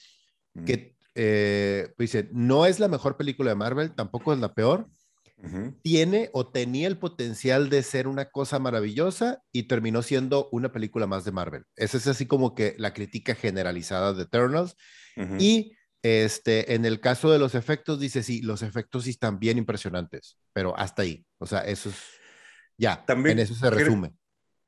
que 0.64 0.94
eh, 1.16 1.92
pues 1.96 2.16
no 2.30 2.64
es 2.64 2.78
la 2.78 2.86
mejor 2.86 3.16
película 3.16 3.50
de 3.50 3.56
Marvel, 3.56 3.92
tampoco 3.92 4.32
es 4.32 4.38
la 4.38 4.54
peor, 4.54 4.88
tiene 5.82 6.30
o 6.32 6.48
tenía 6.48 6.86
el 6.88 6.98
potencial 6.98 7.70
de 7.70 7.82
ser 7.82 8.06
una 8.08 8.26
cosa 8.26 8.58
maravillosa 8.58 9.42
y 9.52 9.64
terminó 9.64 10.02
siendo 10.02 10.48
una 10.52 10.72
película 10.72 11.06
más 11.06 11.24
de 11.24 11.32
Marvel. 11.32 11.64
Esa 11.76 11.96
es 11.96 12.06
así 12.06 12.26
como 12.26 12.54
que 12.54 12.74
la 12.78 12.92
crítica 12.92 13.34
generalizada 13.34 14.12
de 14.12 14.24
Eternals. 14.24 14.76
Y 15.38 15.76
este, 16.02 16.74
en 16.74 16.84
el 16.84 17.00
caso 17.00 17.30
de 17.30 17.38
los 17.38 17.54
efectos, 17.54 18.00
dice, 18.00 18.22
sí, 18.22 18.40
los 18.40 18.62
efectos 18.62 19.04
sí 19.04 19.10
están 19.10 19.38
bien 19.38 19.58
impresionantes, 19.58 20.38
pero 20.52 20.76
hasta 20.76 21.02
ahí. 21.02 21.26
O 21.38 21.46
sea, 21.46 21.60
eso 21.60 21.90
es, 21.90 21.96
ya, 22.78 23.04
También 23.04 23.38
en 23.38 23.44
eso 23.44 23.54
se 23.54 23.68
resume. 23.68 24.14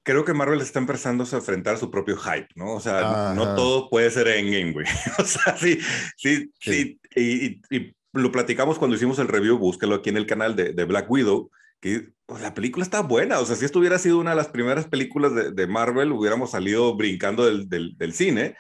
Creo 0.05 0.25
que 0.25 0.35
Marvel 0.35 0.61
está 0.61 0.81
empezando 0.81 1.25
a 1.25 1.37
enfrentar 1.37 1.79
su 1.79 1.91
propio 1.91 2.17
hype, 2.17 2.49
¿no? 2.57 2.75
O 2.75 2.81
sea, 2.81 3.33
no 3.35 3.55
todo 3.55 3.89
puede 3.89 4.11
ser 4.11 4.29
en 4.29 4.51
game, 4.51 4.73
güey. 4.73 4.87
o 5.19 5.25
sea, 5.25 5.57
sí, 5.57 5.79
sí, 6.17 6.53
sí. 6.61 7.01
y, 7.15 7.61
y 7.75 7.95
lo 8.13 8.33
platicamos 8.33 8.79
cuando 8.79 8.97
hicimos 8.97 9.19
el 9.19 9.29
review, 9.29 9.59
búsquelo 9.59 9.95
aquí 9.95 10.11
en 10.11 10.17
el 10.17 10.27
canal 10.27 10.55
de, 10.57 10.73
de 10.73 10.85
Black 10.85 11.11
Widow, 11.11 11.51
que 11.81 12.13
pues, 12.27 12.43
la 12.43 12.55
película 12.55 12.85
está 12.85 13.01
buena, 13.01 13.41
o 13.41 13.47
sea, 13.47 13.57
si 13.57 13.65
esto 13.65 13.79
hubiera 13.79 13.99
sido 13.99 14.19
una 14.19 14.31
de 14.31 14.37
las 14.37 14.49
primeras 14.49 14.87
películas 14.87 15.35
de, 15.35 15.51
de 15.53 15.67
Marvel, 15.67 16.13
hubiéramos 16.13 16.53
salido 16.53 16.95
brincando 16.97 17.45
del, 17.47 17.69
del, 17.97 18.13
cine. 18.13 18.57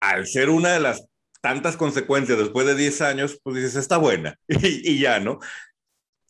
Al 0.00 0.26
ser 0.26 0.50
una 0.50 0.70
de 0.70 0.80
las 0.80 1.06
tantas 1.40 1.76
consecuencias 1.76 2.38
después 2.38 2.66
de 2.66 2.74
10 2.74 3.00
años, 3.02 3.40
pues 3.42 3.56
dices, 3.56 3.76
está 3.76 3.96
buena, 3.98 4.38
y, 4.48 4.92
y 4.92 5.00
ya, 5.00 5.20
¿no? 5.20 5.38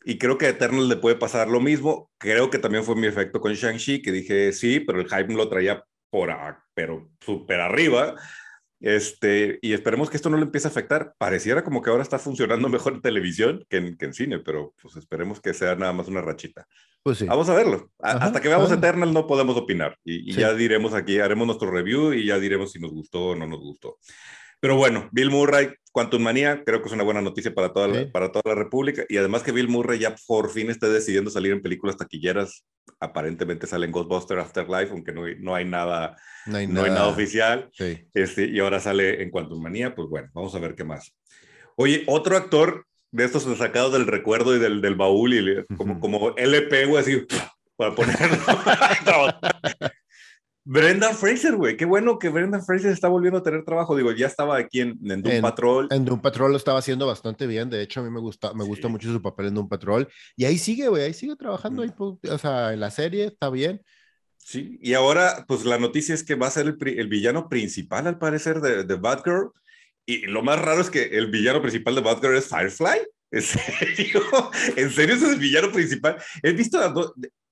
Y 0.05 0.19
creo 0.19 0.39
que 0.39 0.47
a 0.47 0.51
Eternal 0.51 0.89
le 0.89 0.97
puede 0.97 1.17
pasar 1.17 1.49
lo 1.49 1.61
mismo. 1.61 2.13
Creo 2.19 2.49
que 2.49 2.61
también 2.61 2.85
fue 2.85 2.95
mi 2.95 3.09
efecto 3.09 3.41
con 3.41 3.53
Shang-Chi, 3.53 4.03
que 4.03 4.13
dije, 4.13 4.53
sí, 4.53 4.79
pero 4.79 5.01
el 5.01 5.09
hype 5.09 5.35
lo 5.35 5.49
traía 5.49 5.85
por, 6.11 6.31
pero 6.75 7.11
súper 7.21 7.61
arriba. 7.61 8.15
Este, 8.81 9.59
y 9.63 9.73
esperemos 9.73 10.11
que 10.11 10.17
esto 10.17 10.29
no 10.29 10.37
le 10.37 10.45
empiece 10.45 10.69
a 10.69 10.71
afectar. 10.71 11.15
Pareciera 11.19 11.65
como 11.65 11.83
que 11.83 11.91
ahora 11.91 12.03
está 12.03 12.19
funcionando 12.19 12.69
mejor 12.69 12.95
en 12.95 13.03
televisión 13.03 13.65
que 13.69 13.79
en, 13.79 13.97
que 13.97 14.07
en 14.07 14.15
cine, 14.15 14.39
pero 14.41 14.75
pues 14.81 14.97
esperemos 14.97 15.41
que 15.41 15.55
sea 15.55 15.75
nada 15.77 15.93
más 15.93 16.09
una 16.09 16.21
rachita. 16.21 16.67
Pues 17.03 17.19
sí. 17.19 17.27
Vamos 17.27 17.49
a 17.49 17.55
verlo. 17.55 17.91
Hasta 18.01 18.41
que 18.41 18.49
veamos 18.49 18.73
Eternal 18.73 19.13
no 19.13 19.27
podemos 19.27 19.57
opinar. 19.57 19.97
Y, 20.05 20.33
ya 20.33 20.53
diremos 20.55 20.93
aquí, 20.93 21.21
haremos 21.21 21.47
nuestro 21.47 21.71
review 21.71 22.13
y 22.13 22.27
ya 22.27 22.39
diremos 22.39 22.73
si 22.73 22.81
nos 22.81 22.91
gustó 22.91 23.29
o 23.29 23.37
no 23.37 23.47
nos 23.47 23.61
gustó. 23.61 23.99
Pero 24.59 24.77
bueno, 24.77 25.09
Bill 25.13 25.31
Murray, 25.31 25.69
Quantum 25.93 26.23
Manía, 26.23 26.65
creo 26.65 26.81
que 26.81 26.89
es 26.89 26.93
una 26.93 27.05
buena 27.05 27.21
noticia 27.21 27.55
para 27.55 27.73
toda, 27.73 27.87
la, 27.87 28.11
para 28.11 28.33
toda 28.33 28.43
la 28.47 28.55
República. 28.61 29.05
Y 29.09 29.19
además 29.19 29.45
que 29.45 29.53
Bill 29.53 29.69
Murray 29.69 30.01
ya 30.01 30.17
por 30.27 30.51
fin 30.51 30.69
esté 30.71 30.89
decidiendo 30.89 31.31
salir 31.31 31.53
en 31.53 31.63
películas 31.63 31.97
taquilleras. 31.97 32.65
Aparentemente 33.01 33.67
sale 33.67 33.87
en 33.87 33.93
Ghostbuster 33.93 34.39
Afterlife, 34.39 34.93
aunque 34.93 35.13
no, 35.13 35.23
no 35.39 35.55
hay 35.55 35.65
nada, 35.65 36.17
no 36.47 36.57
hay, 36.57 36.67
nada. 36.67 37.09
oficial. 37.09 37.71
Este, 38.15 38.47
y 38.47 38.59
ahora 38.61 38.81
sale 38.81 39.23
en 39.23 39.31
Quantum 39.31 39.63
Manía, 39.63 39.95
pues 39.95 40.09
bueno, 40.09 40.29
vamos 40.33 40.55
a 40.55 40.59
ver 40.59 40.75
qué 40.75 40.85
más. 40.85 41.15
Oye, 41.77 42.05
otro 42.07 42.37
actor 42.37 42.87
de 43.11 43.25
estos 43.25 43.45
sacados 43.59 43.93
del 43.93 44.07
recuerdo 44.07 44.57
y 44.57 44.59
del, 44.59 44.81
del 44.81 44.95
baúl, 44.95 45.35
y 45.35 45.65
como, 45.77 46.01
como 46.01 46.35
LP, 46.37 46.87
güey, 46.87 47.03
así, 47.03 47.27
para 47.77 47.95
ponerlo. 47.95 48.39
Brendan 50.69 51.15
Fraser, 51.15 51.55
güey. 51.55 51.77
Qué 51.77 51.85
bueno 51.85 52.19
que 52.19 52.29
Brendan 52.29 52.65
Fraser 52.65 52.91
está 52.91 53.07
volviendo 53.07 53.39
a 53.39 53.43
tener 53.45 53.65
trabajo. 53.65 53.95
Digo, 53.95 54.11
ya 54.11 54.27
estaba 54.27 54.57
aquí 54.57 54.81
en, 54.81 54.99
Doom 55.01 55.41
Patrol. 55.41 55.87
En 55.93 56.05
Doom 56.05 56.21
Patrol 56.21 56.51
lo 56.51 56.57
estaba 56.57 56.81
haciendo 56.81 57.07
bastante 57.07 57.47
bien. 57.47 57.71
De 57.71 57.81
hecho, 57.81 58.01
a 58.01 58.03
mí 58.03 58.11
me 58.11 58.19
gusta, 58.19 58.53
me 58.53 58.65
gusta 58.65 58.89
mucho 58.89 59.13
su 59.13 59.23
papel 59.23 59.47
en 59.47 59.55
Doom 59.55 59.69
Patrol. 59.69 60.09
Y 60.35 60.45
ahí 60.45 60.59
sigue, 60.59 60.89
güey. 60.89 61.05
Ahí 61.05 61.15
sigue 61.15 61.37
trabajando. 61.37 61.83
Ahí, 61.83 61.93
pues, 61.97 62.15
o 62.29 62.39
sea, 62.39 62.73
en 62.73 62.81
la 62.81 62.91
serie 62.91 63.27
está 63.27 63.49
bien. 63.49 63.81
Sí, 64.39 64.77
y 64.83 64.95
ahora, 64.95 65.45
pues 65.47 65.65
la 65.65 65.79
noticia 65.79 66.17
es 66.17 66.25
que 66.25 66.35
va 66.35 66.49
a 66.49 66.51
ser 66.51 66.67
el, 66.67 67.09
villano 67.09 67.49
principal, 67.49 68.09
al 68.09 68.19
parecer, 68.19 68.61
de, 68.61 68.83
de 68.83 68.95
Batgirl. 68.97 69.53
Y 70.05 70.27
lo 70.27 70.43
más 70.43 70.61
raro 70.61 70.81
es 70.81 70.91
que 70.91 71.05
el 71.05 71.31
villano 71.31 71.63
principal 71.63 71.95
de 71.95 72.01
Batgirl 72.01 72.37
es 72.37 72.49
Firefly. 72.49 73.07
¿En 73.31 73.43
serio? 73.43 74.23
¿En 74.77 74.91
serio 74.91 75.15
es 75.15 75.23
el 75.23 75.39
villano 75.39 75.71
principal? 75.71 76.17
He 76.43 76.53
visto 76.53 76.81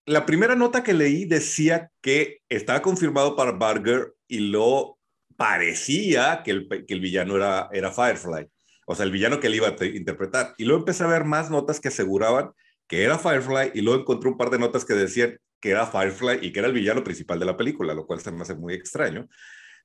la 0.07 0.27
primera 0.27 0.55
nota 0.55 0.83
que 0.83 0.93
leí 0.93 1.25
decía 1.25 1.91
que 2.01 2.39
estaba 2.49 2.83
confirmado 2.83 3.37
para 3.37 3.53
Barger 3.53 4.15
y 4.29 4.39
lo 4.39 4.99
parecía 5.37 6.43
que 6.45 6.51
el, 6.51 6.69
que 6.69 6.95
el 6.95 7.01
villano 7.01 7.37
era, 7.37 7.69
era 7.73 7.91
Firefly, 7.91 8.47
o 8.87 8.95
sea, 8.95 9.05
el 9.05 9.13
villano 9.13 9.41
que 9.41 9.47
él 9.49 9.57
iba 9.57 9.69
a 9.69 9.85
interpretar. 9.85 10.55
Y 10.59 10.65
luego 10.65 10.81
empecé 10.81 11.05
a 11.05 11.09
ver 11.09 11.25
más 11.25 11.51
notas 11.51 11.81
que 11.81 11.89
aseguraban 11.89 12.53
que 12.87 13.03
era 13.03 13.19
Firefly 13.19 13.73
y 13.75 13.81
luego 13.81 14.01
encontré 14.01 14.29
un 14.29 14.37
par 14.37 14.51
de 14.51 14.59
notas 14.59 14.85
que 14.85 14.95
decían 14.95 15.39
que 15.61 15.71
era 15.71 15.87
Firefly 15.87 16.41
y 16.43 16.53
que 16.53 16.59
era 16.59 16.69
el 16.69 16.75
villano 16.75 17.03
principal 17.03 17.39
de 17.39 17.47
la 17.47 17.57
película, 17.57 17.95
lo 17.95 18.07
cual 18.07 18.21
se 18.21 18.31
me 18.31 18.43
hace 18.43 18.55
muy 18.55 18.75
extraño. 18.75 19.27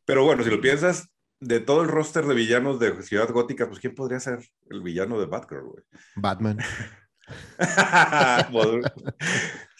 Pero 0.05 0.25
bueno, 0.25 0.43
si 0.43 0.49
lo 0.49 0.59
piensas, 0.59 1.07
de 1.39 1.61
todo 1.61 1.81
el 1.81 1.88
roster 1.88 2.25
de 2.25 2.35
villanos 2.35 2.79
de 2.79 3.01
Ciudad 3.01 3.29
Gótica, 3.29 3.67
pues 3.67 3.79
¿quién 3.79 3.95
podría 3.95 4.19
ser 4.19 4.39
el 4.69 4.81
villano 4.81 5.19
de 5.19 5.25
Batgirl, 5.25 5.85
Batman. 6.15 6.57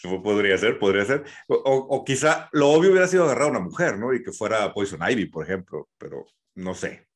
podría 0.22 0.58
ser, 0.58 0.78
podría 0.78 1.04
ser. 1.04 1.24
O, 1.48 2.04
quizá 2.04 2.48
lo 2.52 2.70
obvio 2.70 2.90
hubiera 2.90 3.06
sido 3.06 3.24
agarrar 3.24 3.48
a 3.48 3.50
una 3.50 3.60
mujer, 3.60 3.98
¿no? 3.98 4.14
Y 4.14 4.22
que 4.22 4.32
fuera 4.32 4.72
Poison 4.72 5.00
Ivy, 5.08 5.26
por 5.26 5.44
ejemplo, 5.44 5.88
pero 5.98 6.26
no 6.54 6.74
sé. 6.74 7.06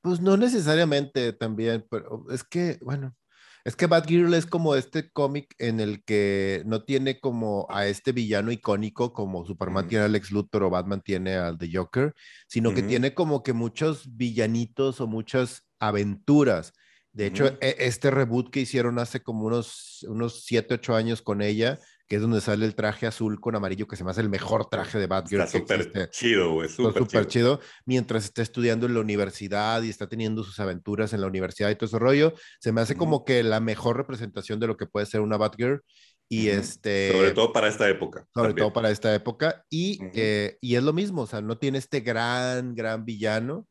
Pues 0.00 0.20
no 0.20 0.36
necesariamente 0.36 1.32
también, 1.32 1.86
pero 1.90 2.24
es 2.30 2.44
que, 2.44 2.78
bueno, 2.82 3.16
es 3.64 3.76
que 3.76 3.86
Batgirl 3.86 4.32
es 4.34 4.46
como 4.46 4.76
este 4.76 5.10
cómic 5.10 5.54
en 5.58 5.80
el 5.80 6.02
que 6.04 6.62
no 6.64 6.84
tiene 6.84 7.20
como 7.20 7.66
a 7.68 7.86
este 7.86 8.12
villano 8.12 8.50
icónico 8.52 9.12
como 9.12 9.44
Superman 9.44 9.88
tiene 9.88 10.04
al 10.04 10.12
Lex 10.12 10.30
Luthor 10.30 10.62
o 10.62 10.70
Batman 10.70 11.02
tiene 11.02 11.36
al 11.36 11.58
The 11.58 11.68
Joker, 11.70 12.14
sino 12.46 12.72
que 12.72 12.82
tiene 12.82 13.12
como 13.14 13.42
que 13.42 13.52
muchos 13.52 14.16
villanitos 14.16 15.00
o 15.00 15.06
muchas 15.06 15.68
aventuras 15.80 16.72
de 17.18 17.26
hecho, 17.26 17.46
e, 17.60 17.74
este 17.80 18.12
reboot 18.12 18.48
que 18.48 18.60
hicieron 18.60 19.00
hace 19.00 19.20
como 19.20 19.44
unos, 19.44 20.06
unos 20.08 20.44
7, 20.44 20.74
8 20.74 20.94
años 20.94 21.20
con 21.20 21.42
ella, 21.42 21.80
que 22.06 22.14
es 22.14 22.22
donde 22.22 22.40
sale 22.40 22.64
el 22.64 22.76
traje 22.76 23.08
azul 23.08 23.40
con 23.40 23.56
amarillo, 23.56 23.88
que 23.88 23.96
se 23.96 24.04
me 24.04 24.12
hace 24.12 24.20
el 24.20 24.28
mejor 24.28 24.66
traje 24.66 25.00
de 25.00 25.08
Batgirl. 25.08 25.42
Está 25.42 25.58
súper 25.58 26.10
chido, 26.10 26.52
güey. 26.52 26.68
Súper 26.68 27.26
chido. 27.26 27.58
Mientras 27.84 28.22
está 28.22 28.40
estudiando 28.42 28.86
en 28.86 28.94
la 28.94 29.00
universidad 29.00 29.82
y 29.82 29.88
está 29.88 30.08
teniendo 30.08 30.44
sus 30.44 30.60
aventuras 30.60 31.12
en 31.12 31.20
la 31.20 31.26
universidad 31.26 31.70
y 31.70 31.74
todo 31.74 31.86
ese 31.86 31.98
rollo, 31.98 32.34
se 32.60 32.70
me 32.70 32.82
hace 32.82 32.94
como 32.94 33.24
que 33.24 33.42
la 33.42 33.58
mejor 33.58 33.96
representación 33.96 34.60
de 34.60 34.68
lo 34.68 34.76
que 34.76 34.86
puede 34.86 35.06
ser 35.06 35.20
una 35.20 35.36
Batgirl. 35.36 35.82
Y 36.28 36.50
este. 36.50 37.10
Sobre 37.10 37.32
todo 37.32 37.52
para 37.52 37.66
esta 37.66 37.88
época. 37.88 38.28
Sobre 38.32 38.54
todo 38.54 38.72
para 38.72 38.90
esta 38.90 39.12
época. 39.12 39.64
Y, 39.68 39.98
eh, 40.14 40.56
y 40.60 40.76
es 40.76 40.84
lo 40.84 40.92
mismo, 40.92 41.22
o 41.22 41.26
sea, 41.26 41.40
no 41.40 41.58
tiene 41.58 41.78
este 41.78 41.98
gran, 41.98 42.76
gran 42.76 43.04
villano 43.04 43.66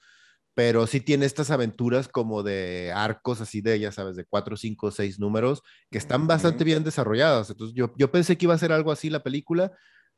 pero 0.57 0.87
sí 0.87 1.01
tiene 1.01 1.27
estas 1.27 1.51
aventuras 1.51 2.07
como 2.07 2.41
de 2.41 2.91
arcos 2.91 3.41
así 3.41 3.61
de, 3.61 3.79
ya 3.79 3.91
sabes, 3.91 4.15
de 4.15 4.25
cuatro, 4.25 4.57
cinco, 4.57 4.89
seis 4.89 5.19
números 5.19 5.61
que 5.91 5.99
están 5.99 6.25
bastante 6.25 6.63
bien 6.63 6.83
desarrolladas. 6.83 7.51
Entonces 7.51 7.75
yo, 7.75 7.93
yo 7.95 8.09
pensé 8.09 8.39
que 8.39 8.47
iba 8.47 8.55
a 8.55 8.57
ser 8.57 8.71
algo 8.71 8.91
así 8.91 9.11
la 9.11 9.21
película, 9.21 9.71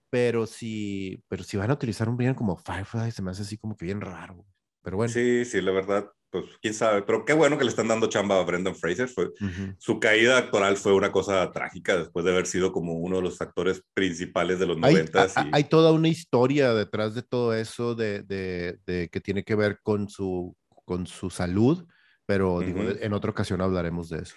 pero 0.09 0.47
si, 0.47 1.25
pero 1.27 1.43
si 1.43 1.57
van 1.57 1.71
a 1.71 1.73
utilizar 1.73 2.07
un 2.07 2.15
villano 2.15 2.37
como 2.37 2.55
Firefly, 2.55 3.11
se 3.11 3.21
me 3.21 3.31
hace 3.31 3.41
así 3.41 3.57
como 3.57 3.75
que 3.75 3.83
bien 3.83 3.99
raro. 3.99 4.45
Pero 4.81 4.95
bueno. 4.95 5.11
Sí, 5.11 5.43
sí, 5.43 5.59
la 5.59 5.73
verdad, 5.73 6.09
pues 6.29 6.45
quién 6.61 6.73
sabe, 6.73 7.01
pero 7.01 7.25
qué 7.25 7.33
bueno 7.33 7.57
que 7.57 7.63
le 7.63 7.69
están 7.69 7.87
dando 7.87 8.07
chamba 8.07 8.39
a 8.39 8.43
Brendan 8.43 8.75
Fraser. 8.75 9.07
Fue, 9.07 9.29
Su 9.77 9.99
caída 9.99 10.37
actoral 10.37 10.77
fue 10.77 10.93
una 10.93 11.11
cosa 11.11 11.51
trágica 11.51 11.97
después 11.97 12.25
de 12.25 12.31
haber 12.31 12.45
sido 12.45 12.71
como 12.71 12.93
uno 12.93 13.17
de 13.17 13.23
los 13.23 13.41
actores 13.41 13.83
principales 13.93 14.59
de 14.59 14.67
los. 14.67 14.77
Hay, 14.83 15.05
hay 15.51 15.63
toda 15.65 15.91
una 15.91 16.07
historia 16.07 16.73
detrás 16.73 17.15
de 17.15 17.23
todo 17.23 17.53
eso 17.53 17.95
de, 17.95 18.23
de, 18.23 18.79
de, 18.85 19.09
que 19.09 19.21
tiene 19.21 19.43
que 19.43 19.55
ver 19.55 19.79
con 19.81 20.09
su, 20.09 20.55
con 20.85 21.07
su 21.07 21.29
salud, 21.29 21.85
pero 22.25 22.59
digo, 22.59 22.81
en 22.81 23.13
otra 23.13 23.31
ocasión 23.31 23.61
hablaremos 23.61 24.09
de 24.09 24.19
eso. 24.19 24.35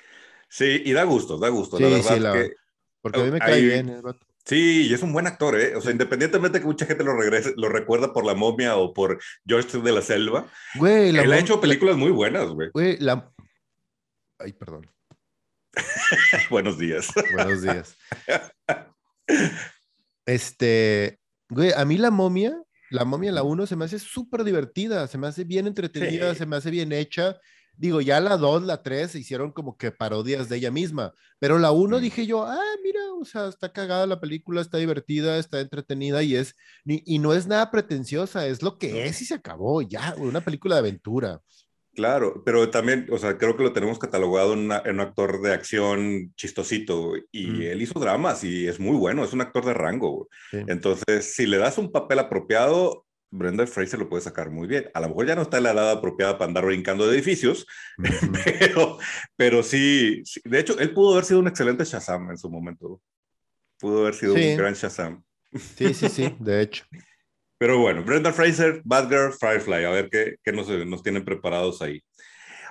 Sí, 0.48 0.82
y 0.84 0.92
da 0.92 1.04
gusto, 1.04 1.38
da 1.38 1.48
gusto. 1.48 1.78
la 1.78 1.88
verdad 1.88 2.32
que, 2.34 2.52
porque 3.00 3.20
a 3.20 3.24
mí 3.24 3.30
me 3.30 3.38
cae 3.38 3.60
bien 3.60 3.88
el 3.88 4.02
Sí, 4.44 4.88
y 4.88 4.94
es 4.94 5.02
un 5.02 5.12
buen 5.12 5.26
actor, 5.26 5.58
¿eh? 5.58 5.76
O 5.76 5.80
sea, 5.80 5.92
independientemente 5.92 6.58
que 6.58 6.66
mucha 6.66 6.86
gente 6.86 7.04
lo, 7.04 7.16
regrese, 7.16 7.54
lo 7.56 7.68
recuerda 7.68 8.12
por 8.12 8.24
La 8.24 8.34
Momia 8.34 8.76
o 8.76 8.92
por 8.92 9.20
George 9.46 9.78
de 9.78 9.92
la 9.92 10.02
Selva, 10.02 10.46
güey, 10.74 11.10
él 11.10 11.32
ha 11.32 11.38
hecho 11.38 11.60
películas 11.60 11.96
muy 11.96 12.10
buenas, 12.10 12.48
güey. 12.48 12.70
Güey, 12.72 12.98
la... 12.98 13.30
Ay, 14.38 14.52
perdón. 14.52 14.90
Buenos 16.50 16.78
días. 16.78 17.08
Buenos 17.34 17.62
días. 17.62 17.96
Este, 20.24 21.18
güey, 21.48 21.72
a 21.72 21.84
mí 21.84 21.96
La 21.98 22.12
Momia, 22.12 22.56
La 22.90 23.04
Momia, 23.04 23.32
la 23.32 23.42
1, 23.42 23.66
se 23.66 23.74
me 23.74 23.84
hace 23.84 23.98
súper 23.98 24.44
divertida, 24.44 25.08
se 25.08 25.18
me 25.18 25.26
hace 25.26 25.42
bien 25.42 25.66
entretenida, 25.66 26.34
se 26.36 26.46
me 26.46 26.54
hace 26.54 26.70
bien 26.70 26.92
hecha 26.92 27.40
Digo, 27.82 28.00
ya 28.00 28.20
la 28.20 28.36
2, 28.36 28.62
la 28.62 28.80
3 28.80 29.10
se 29.10 29.18
hicieron 29.18 29.50
como 29.50 29.76
que 29.76 29.90
parodias 29.90 30.48
de 30.48 30.56
ella 30.58 30.70
misma, 30.70 31.12
pero 31.40 31.58
la 31.58 31.72
1 31.72 31.98
Mm. 31.98 32.00
dije 32.00 32.26
yo, 32.26 32.44
ah, 32.46 32.60
mira, 32.84 33.00
o 33.20 33.24
sea, 33.24 33.48
está 33.48 33.72
cagada 33.72 34.06
la 34.06 34.20
película, 34.20 34.60
está 34.60 34.78
divertida, 34.78 35.36
está 35.36 35.58
entretenida 35.58 36.22
y 36.22 36.36
es, 36.36 36.54
y, 36.84 37.02
y 37.12 37.18
no 37.18 37.34
es 37.34 37.48
nada 37.48 37.72
pretenciosa, 37.72 38.46
es 38.46 38.62
lo 38.62 38.78
que 38.78 39.04
es 39.06 39.20
y 39.20 39.24
se 39.24 39.34
acabó, 39.34 39.82
ya, 39.82 40.14
una 40.18 40.40
película 40.42 40.76
de 40.76 40.78
aventura. 40.78 41.40
Claro, 41.94 42.42
pero 42.46 42.70
también, 42.70 43.08
o 43.10 43.18
sea, 43.18 43.36
creo 43.36 43.56
que 43.56 43.64
lo 43.64 43.72
tenemos 43.72 43.98
catalogado 43.98 44.52
en, 44.52 44.60
una- 44.60 44.82
en 44.84 44.94
un 44.94 45.00
actor 45.00 45.42
de 45.42 45.52
acción 45.52 46.32
chistosito 46.36 47.14
y 47.32 47.46
Mm. 47.48 47.62
él 47.62 47.82
hizo 47.82 47.98
dramas 47.98 48.44
y 48.44 48.68
es 48.68 48.78
muy 48.78 48.96
bueno, 48.96 49.24
es 49.24 49.32
un 49.32 49.40
actor 49.40 49.64
de 49.64 49.74
rango. 49.74 50.28
Sí. 50.52 50.58
Entonces, 50.68 51.34
si 51.34 51.46
le 51.46 51.58
das 51.58 51.78
un 51.78 51.90
papel 51.90 52.20
apropiado, 52.20 53.04
Brenda 53.32 53.66
Fraser 53.66 53.98
lo 53.98 54.08
puede 54.08 54.22
sacar 54.22 54.50
muy 54.50 54.68
bien. 54.68 54.90
A 54.94 55.00
lo 55.00 55.08
mejor 55.08 55.26
ya 55.26 55.34
no 55.34 55.42
está 55.42 55.56
en 55.56 55.64
la 55.64 55.72
edad 55.72 55.90
apropiada 55.90 56.38
para 56.38 56.48
andar 56.48 56.66
brincando 56.66 57.06
de 57.08 57.14
edificios, 57.16 57.66
pero, 58.44 58.98
pero 59.36 59.62
sí, 59.62 60.22
sí. 60.24 60.40
de 60.44 60.60
hecho, 60.60 60.78
él 60.78 60.92
pudo 60.92 61.12
haber 61.14 61.24
sido 61.24 61.40
un 61.40 61.48
excelente 61.48 61.84
Shazam 61.84 62.30
en 62.30 62.38
su 62.38 62.48
momento. 62.50 63.00
Pudo 63.80 64.02
haber 64.02 64.14
sido 64.14 64.36
Sí. 64.36 64.50
un 64.50 64.56
gran 64.58 64.74
Shazam. 64.74 65.22
Sí, 65.76 65.92
sí, 65.94 66.08
sí, 66.08 66.36
de 66.38 66.62
hecho. 66.62 66.84
Pero 67.58 67.78
bueno, 67.78 68.02
Brenda 68.02 68.32
Fraser, 68.32 68.82
Batgirl, 68.84 69.34
Firefly, 69.34 69.84
a 69.84 69.90
ver 69.90 70.10
qué, 70.10 70.36
qué 70.42 70.50
nos, 70.52 70.68
nos 70.68 71.00
tienen 71.04 71.24
preparados 71.24 71.80
ahí. 71.80 72.02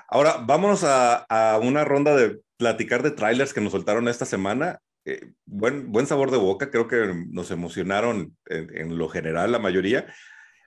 Ahora, 0.10 0.44
vámonos 0.46 0.84
a, 0.84 1.16
a 1.30 1.58
una 1.60 1.86
ronda 1.86 2.14
de 2.14 2.42
platicar 2.58 3.02
de 3.02 3.12
trailers 3.12 3.54
que 3.54 3.62
nos 3.62 3.72
soltaron 3.72 4.10
esta 4.10 4.26
semana. 4.26 4.80
Eh, 5.06 5.32
buen, 5.46 5.92
buen 5.94 6.08
sabor 6.08 6.30
de 6.30 6.38
boca, 6.38 6.70
creo 6.70 6.90
que 6.90 7.14
nos 7.30 7.52
emocionaron 7.52 8.36
en, 8.48 8.78
en 8.78 8.98
lo 8.98 9.08
general 9.08 9.54
la 9.54 9.60
mayoría. 9.60 10.14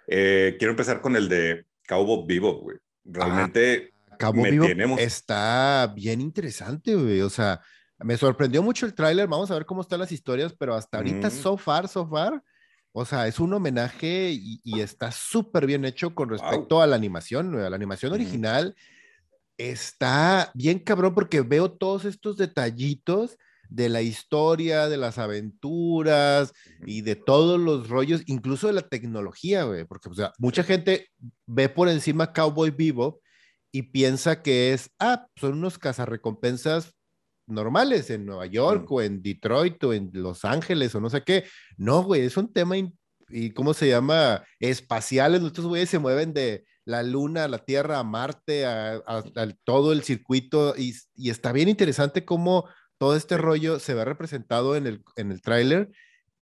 Eh, 0.06 0.56
quiero 0.58 0.72
empezar 0.72 1.00
con 1.00 1.16
el 1.16 1.28
de 1.28 1.66
Cowboy 1.88 2.24
Vivo, 2.26 2.60
güey. 2.60 2.76
Realmente 3.04 3.92
Cabo 4.18 4.42
me 4.42 4.50
Vivo 4.50 4.66
tenemos- 4.66 5.00
está 5.00 5.92
bien 5.94 6.20
interesante, 6.20 6.94
güey. 6.94 7.20
O 7.20 7.30
sea, 7.30 7.60
me 7.98 8.16
sorprendió 8.16 8.62
mucho 8.62 8.86
el 8.86 8.94
tráiler. 8.94 9.28
Vamos 9.28 9.50
a 9.50 9.54
ver 9.54 9.66
cómo 9.66 9.80
están 9.82 10.00
las 10.00 10.12
historias, 10.12 10.54
pero 10.58 10.74
hasta 10.74 10.98
ahorita, 10.98 11.28
Mm. 11.28 11.30
so 11.30 11.56
far, 11.56 11.88
so 11.88 12.08
far, 12.08 12.42
o 12.92 13.04
sea, 13.04 13.26
es 13.26 13.40
un 13.40 13.52
homenaje 13.52 14.30
y, 14.32 14.60
y 14.62 14.80
está 14.80 15.10
súper 15.10 15.66
bien 15.66 15.84
hecho 15.84 16.14
con 16.14 16.28
respecto 16.28 16.80
a 16.80 16.86
la 16.86 16.96
animación, 16.96 17.52
güey. 17.52 17.64
A 17.64 17.70
la 17.70 17.76
animación 17.76 18.12
Ujú. 18.12 18.20
original 18.22 18.74
está 19.58 20.50
bien 20.54 20.78
cabrón 20.78 21.14
porque 21.14 21.40
veo 21.40 21.70
todos 21.72 22.04
estos 22.04 22.36
detallitos 22.36 23.36
de 23.74 23.88
la 23.88 24.02
historia, 24.02 24.88
de 24.88 24.96
las 24.96 25.18
aventuras 25.18 26.52
y 26.86 27.00
de 27.00 27.16
todos 27.16 27.58
los 27.58 27.88
rollos, 27.88 28.22
incluso 28.26 28.68
de 28.68 28.72
la 28.74 28.88
tecnología, 28.88 29.64
güey, 29.64 29.84
porque 29.84 30.08
o 30.08 30.14
sea, 30.14 30.32
mucha 30.38 30.62
gente 30.62 31.08
ve 31.46 31.68
por 31.68 31.88
encima 31.88 32.32
Cowboy 32.32 32.70
Vivo 32.70 33.20
y 33.72 33.82
piensa 33.82 34.42
que 34.42 34.72
es, 34.72 34.90
ah, 35.00 35.26
son 35.36 35.54
unos 35.54 35.78
cazarrecompensas 35.78 36.94
normales 37.46 38.08
en 38.10 38.24
Nueva 38.24 38.46
York 38.46 38.86
Mm. 38.88 38.94
o 38.94 39.02
en 39.02 39.22
Detroit 39.22 39.82
o 39.84 39.92
en 39.92 40.10
Los 40.12 40.44
Ángeles 40.44 40.94
o 40.94 41.00
no 41.00 41.10
sé 41.10 41.22
qué. 41.24 41.44
No, 41.76 42.02
güey, 42.04 42.22
es 42.22 42.36
un 42.36 42.52
tema, 42.52 42.76
y 43.28 43.50
¿cómo 43.50 43.74
se 43.74 43.88
llama? 43.88 44.44
Espaciales. 44.60 45.42
Estos 45.42 45.66
güeyes 45.66 45.90
se 45.90 45.98
mueven 45.98 46.32
de 46.32 46.64
la 46.84 47.02
Luna 47.02 47.44
a 47.44 47.48
la 47.48 47.58
Tierra, 47.58 47.98
a 47.98 48.04
Marte, 48.04 48.66
a, 48.66 48.94
a- 49.06 49.24
a 49.36 49.48
todo 49.64 49.92
el 49.92 50.02
circuito 50.04 50.74
y, 50.76 50.94
y 51.16 51.30
está 51.30 51.50
bien 51.52 51.68
interesante 51.68 52.24
cómo 52.24 52.68
todo 52.98 53.16
este 53.16 53.36
rollo 53.36 53.78
se 53.78 53.94
ve 53.94 54.04
representado 54.04 54.76
en 54.76 54.86
el, 54.86 55.02
en 55.16 55.30
el 55.32 55.40
tráiler 55.42 55.90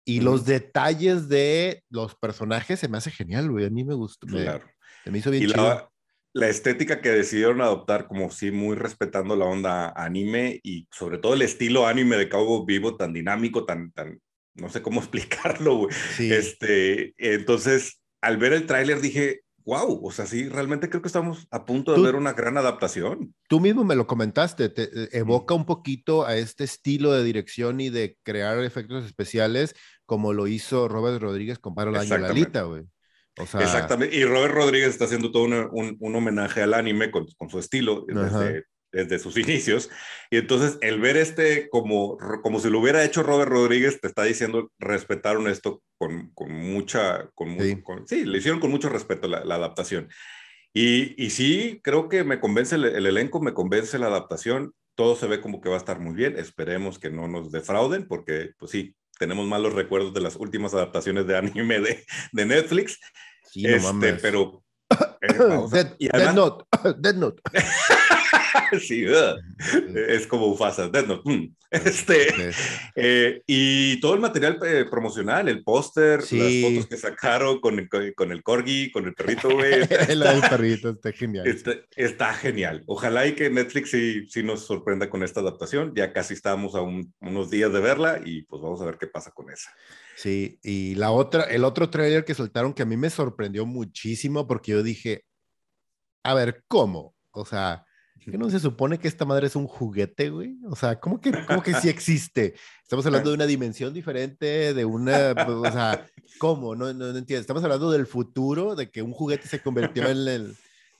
y 0.05 0.21
los 0.21 0.45
detalles 0.45 1.29
de 1.29 1.83
los 1.89 2.15
personajes 2.15 2.79
se 2.79 2.87
me 2.87 2.97
hace 2.97 3.11
genial, 3.11 3.49
güey. 3.51 3.65
A 3.65 3.69
mí 3.69 3.83
me 3.83 3.93
gustó, 3.93 4.27
me, 4.27 4.43
Claro. 4.43 4.65
se 5.03 5.11
me 5.11 5.19
hizo 5.19 5.31
bien 5.31 5.43
Y 5.43 5.47
chido. 5.47 5.63
la, 5.63 5.89
la 6.33 6.47
estética 6.49 7.01
que 7.01 7.09
decidieron 7.09 7.61
adoptar, 7.61 8.07
como 8.07 8.31
sí, 8.31 8.51
muy 8.51 8.75
respetando 8.75 9.35
la 9.35 9.45
onda 9.45 9.89
anime 9.95 10.59
y 10.63 10.87
sobre 10.91 11.17
todo 11.17 11.33
el 11.35 11.41
estilo 11.43 11.87
anime 11.87 12.17
de 12.17 12.29
Cowboy 12.29 12.65
Vivo, 12.65 12.95
tan 12.97 13.13
dinámico, 13.13 13.65
tan, 13.65 13.91
tan, 13.91 14.19
no 14.55 14.69
sé 14.69 14.81
cómo 14.81 14.99
explicarlo, 15.01 15.75
güey. 15.75 15.93
Sí. 16.15 16.33
Este, 16.33 17.13
entonces, 17.17 18.01
al 18.21 18.37
ver 18.37 18.53
el 18.53 18.65
tráiler 18.65 19.01
dije, 19.01 19.41
wow, 19.65 20.05
o 20.05 20.11
sea, 20.11 20.25
sí, 20.25 20.47
realmente 20.49 20.89
creo 20.89 21.01
que 21.01 21.07
estamos 21.07 21.47
a 21.51 21.65
punto 21.65 21.91
de 21.91 21.97
Tú- 21.97 22.03
ver 22.03 22.15
una 22.15 22.33
gran 22.33 22.57
adaptación. 22.57 23.33
Tú 23.47 23.59
mismo 23.59 23.83
me 23.83 23.95
lo 23.95 24.07
comentaste, 24.07 24.69
te 24.69 24.83
eh, 24.83 25.09
evoca 25.13 25.53
un 25.53 25.65
poquito 25.65 26.25
a 26.25 26.35
este 26.35 26.63
estilo 26.63 27.11
de 27.13 27.23
dirección 27.23 27.79
y 27.81 27.89
de 27.89 28.17
crear 28.23 28.59
efectos 28.63 29.05
especiales 29.05 29.75
como 30.05 30.33
lo 30.33 30.47
hizo 30.47 30.87
Robert 30.87 31.21
Rodríguez 31.21 31.59
con 31.59 31.75
Paro 31.75 31.91
Exactamente. 31.91 32.27
Lalita, 32.33 32.61
güey. 32.63 32.83
O 33.39 33.45
sea, 33.45 33.61
Exactamente. 33.61 34.15
Y 34.15 34.25
Robert 34.25 34.53
Rodríguez 34.53 34.89
está 34.89 35.05
haciendo 35.05 35.31
todo 35.31 35.43
una- 35.43 35.69
un, 35.71 35.95
un 35.99 36.15
homenaje 36.15 36.61
al 36.61 36.73
anime 36.73 37.11
con, 37.11 37.25
con 37.37 37.49
su 37.49 37.59
estilo 37.59 38.05
Ajá. 38.13 38.39
desde, 38.39 38.65
desde 38.91 39.19
sus 39.19 39.37
inicios. 39.37 39.89
Y 40.29 40.37
entonces 40.37 40.77
el 40.81 40.99
ver 40.99 41.17
este 41.17 41.69
como, 41.69 42.17
como 42.41 42.59
si 42.59 42.69
lo 42.69 42.79
hubiera 42.79 43.03
hecho 43.03 43.23
Robert 43.23 43.51
Rodríguez, 43.51 43.99
te 44.01 44.07
está 44.07 44.23
diciendo, 44.23 44.71
respetaron 44.79 45.47
esto 45.47 45.81
con, 45.97 46.31
con 46.33 46.51
mucha, 46.51 47.29
con, 47.35 47.59
Sí. 47.59 47.81
con- 47.81 48.07
sí, 48.07 48.25
le 48.25 48.37
hicieron 48.37 48.59
con 48.59 48.71
mucho 48.71 48.89
respeto 48.89 49.27
la, 49.27 49.43
la 49.45 49.55
adaptación. 49.55 50.09
Y, 50.73 51.21
y 51.23 51.31
sí, 51.31 51.79
creo 51.83 52.07
que 52.09 52.23
me 52.23 52.39
convence 52.39 52.75
el, 52.75 52.85
el 52.85 53.05
elenco, 53.05 53.41
me 53.41 53.53
convence 53.53 53.99
la 53.99 54.07
adaptación. 54.07 54.73
Todo 54.95 55.15
se 55.15 55.27
ve 55.27 55.41
como 55.41 55.61
que 55.61 55.69
va 55.69 55.75
a 55.75 55.79
estar 55.79 55.99
muy 55.99 56.13
bien. 56.15 56.37
Esperemos 56.37 56.97
que 56.99 57.09
no 57.09 57.27
nos 57.27 57.51
defrauden, 57.51 58.07
porque, 58.07 58.51
pues 58.57 58.71
sí, 58.71 58.95
tenemos 59.19 59.45
malos 59.47 59.73
recuerdos 59.73 60.13
de 60.13 60.21
las 60.21 60.35
últimas 60.37 60.73
adaptaciones 60.73 61.27
de 61.27 61.37
anime 61.37 61.79
de, 61.81 62.05
de 62.31 62.45
Netflix. 62.45 62.99
sí, 63.49 63.63
no 63.63 63.69
este, 63.69 63.87
mames. 63.87 64.21
pero. 64.21 64.63
eh, 65.21 65.27
Dead, 66.13 66.33
Note, 66.33 66.65
Dead 66.99 67.15
Note. 67.15 67.41
sí, 68.79 69.05
es 70.07 70.27
como 70.27 70.47
Ufasa, 70.47 70.89
Death 70.89 71.07
Note, 71.07 71.29
mm. 71.29 71.55
Este, 71.71 72.51
Sí. 72.51 72.57
eh, 72.95 73.41
y 73.47 73.97
todo 74.01 74.13
el 74.15 74.19
material 74.19 74.59
eh, 74.65 74.83
promocional, 74.91 75.47
el 75.47 75.63
póster, 75.63 76.21
Sí. 76.21 76.37
las 76.61 76.69
fotos 76.73 76.87
que 76.89 76.97
sacaron 76.97 77.61
con 77.61 77.79
el, 77.79 77.87
con, 78.13 78.31
el 78.33 78.43
corgi, 78.43 78.91
con 78.91 79.05
el 79.05 79.13
perrito, 79.13 79.49
güey. 79.49 79.71
Del 79.87 80.41
perrito 80.49 80.89
está 80.89 81.13
genial. 81.13 81.47
Está, 81.47 81.71
está 81.95 82.33
genial. 82.33 82.83
Ojalá 82.87 83.25
y 83.25 83.35
que 83.35 83.49
Netflix 83.49 83.91
sí, 83.91 84.27
sí 84.29 84.43
nos 84.43 84.65
sorprenda 84.65 85.09
con 85.09 85.23
esta 85.23 85.39
adaptación. 85.39 85.93
Ya 85.95 86.11
casi 86.11 86.33
estamos 86.33 86.75
a 86.75 86.81
un- 86.81 87.13
unos 87.21 87.49
días 87.49 87.71
de 87.71 87.79
verla 87.79 88.19
y 88.25 88.41
pues 88.43 88.61
vamos 88.61 88.81
a 88.81 88.85
ver 88.85 88.97
qué 88.97 89.07
pasa 89.07 89.31
con 89.31 89.49
esa. 89.49 89.71
Sí, 90.17 90.59
y 90.61 90.95
la 90.95 91.11
otra, 91.11 91.43
el 91.43 91.63
otro 91.63 91.89
trailer 91.89 92.25
que 92.25 92.33
soltaron 92.33 92.73
que 92.73 92.83
a 92.83 92.85
mí 92.85 92.97
me 92.97 93.09
sorprendió 93.09 93.65
muchísimo 93.65 94.45
porque 94.45 94.71
yo 94.73 94.83
dije, 94.83 95.23
a 96.23 96.33
ver, 96.33 96.65
¿cómo? 96.67 97.15
O 97.31 97.45
sea, 97.45 97.85
¿qué 98.23 98.37
no 98.37 98.49
se 98.49 98.59
supone 98.59 98.99
que 98.99 99.07
esta 99.07 99.25
madre 99.25 99.47
es 99.47 99.55
un 99.55 99.67
juguete, 99.67 100.29
güey? 100.29 100.57
O 100.69 100.75
sea, 100.75 100.99
¿cómo 100.99 101.19
que, 101.19 101.31
cómo 101.47 101.63
que 101.63 101.73
sí 101.73 101.89
existe? 101.89 102.53
Estamos 102.83 103.05
hablando 103.05 103.29
de 103.29 103.35
una 103.35 103.45
dimensión 103.45 103.93
diferente, 103.93 104.73
de 104.73 104.85
una, 104.85 105.31
o 105.31 105.71
sea, 105.71 106.05
¿cómo? 106.37 106.75
No, 106.75 106.93
no, 106.93 107.11
no 107.11 107.17
entiendo. 107.17 107.41
Estamos 107.41 107.63
hablando 107.63 107.91
del 107.91 108.05
futuro, 108.07 108.75
de 108.75 108.89
que 108.91 109.01
un 109.01 109.11
juguete 109.13 109.47
se 109.47 109.61
convirtió 109.61 110.07
en 110.07 110.27
el, 110.27 110.57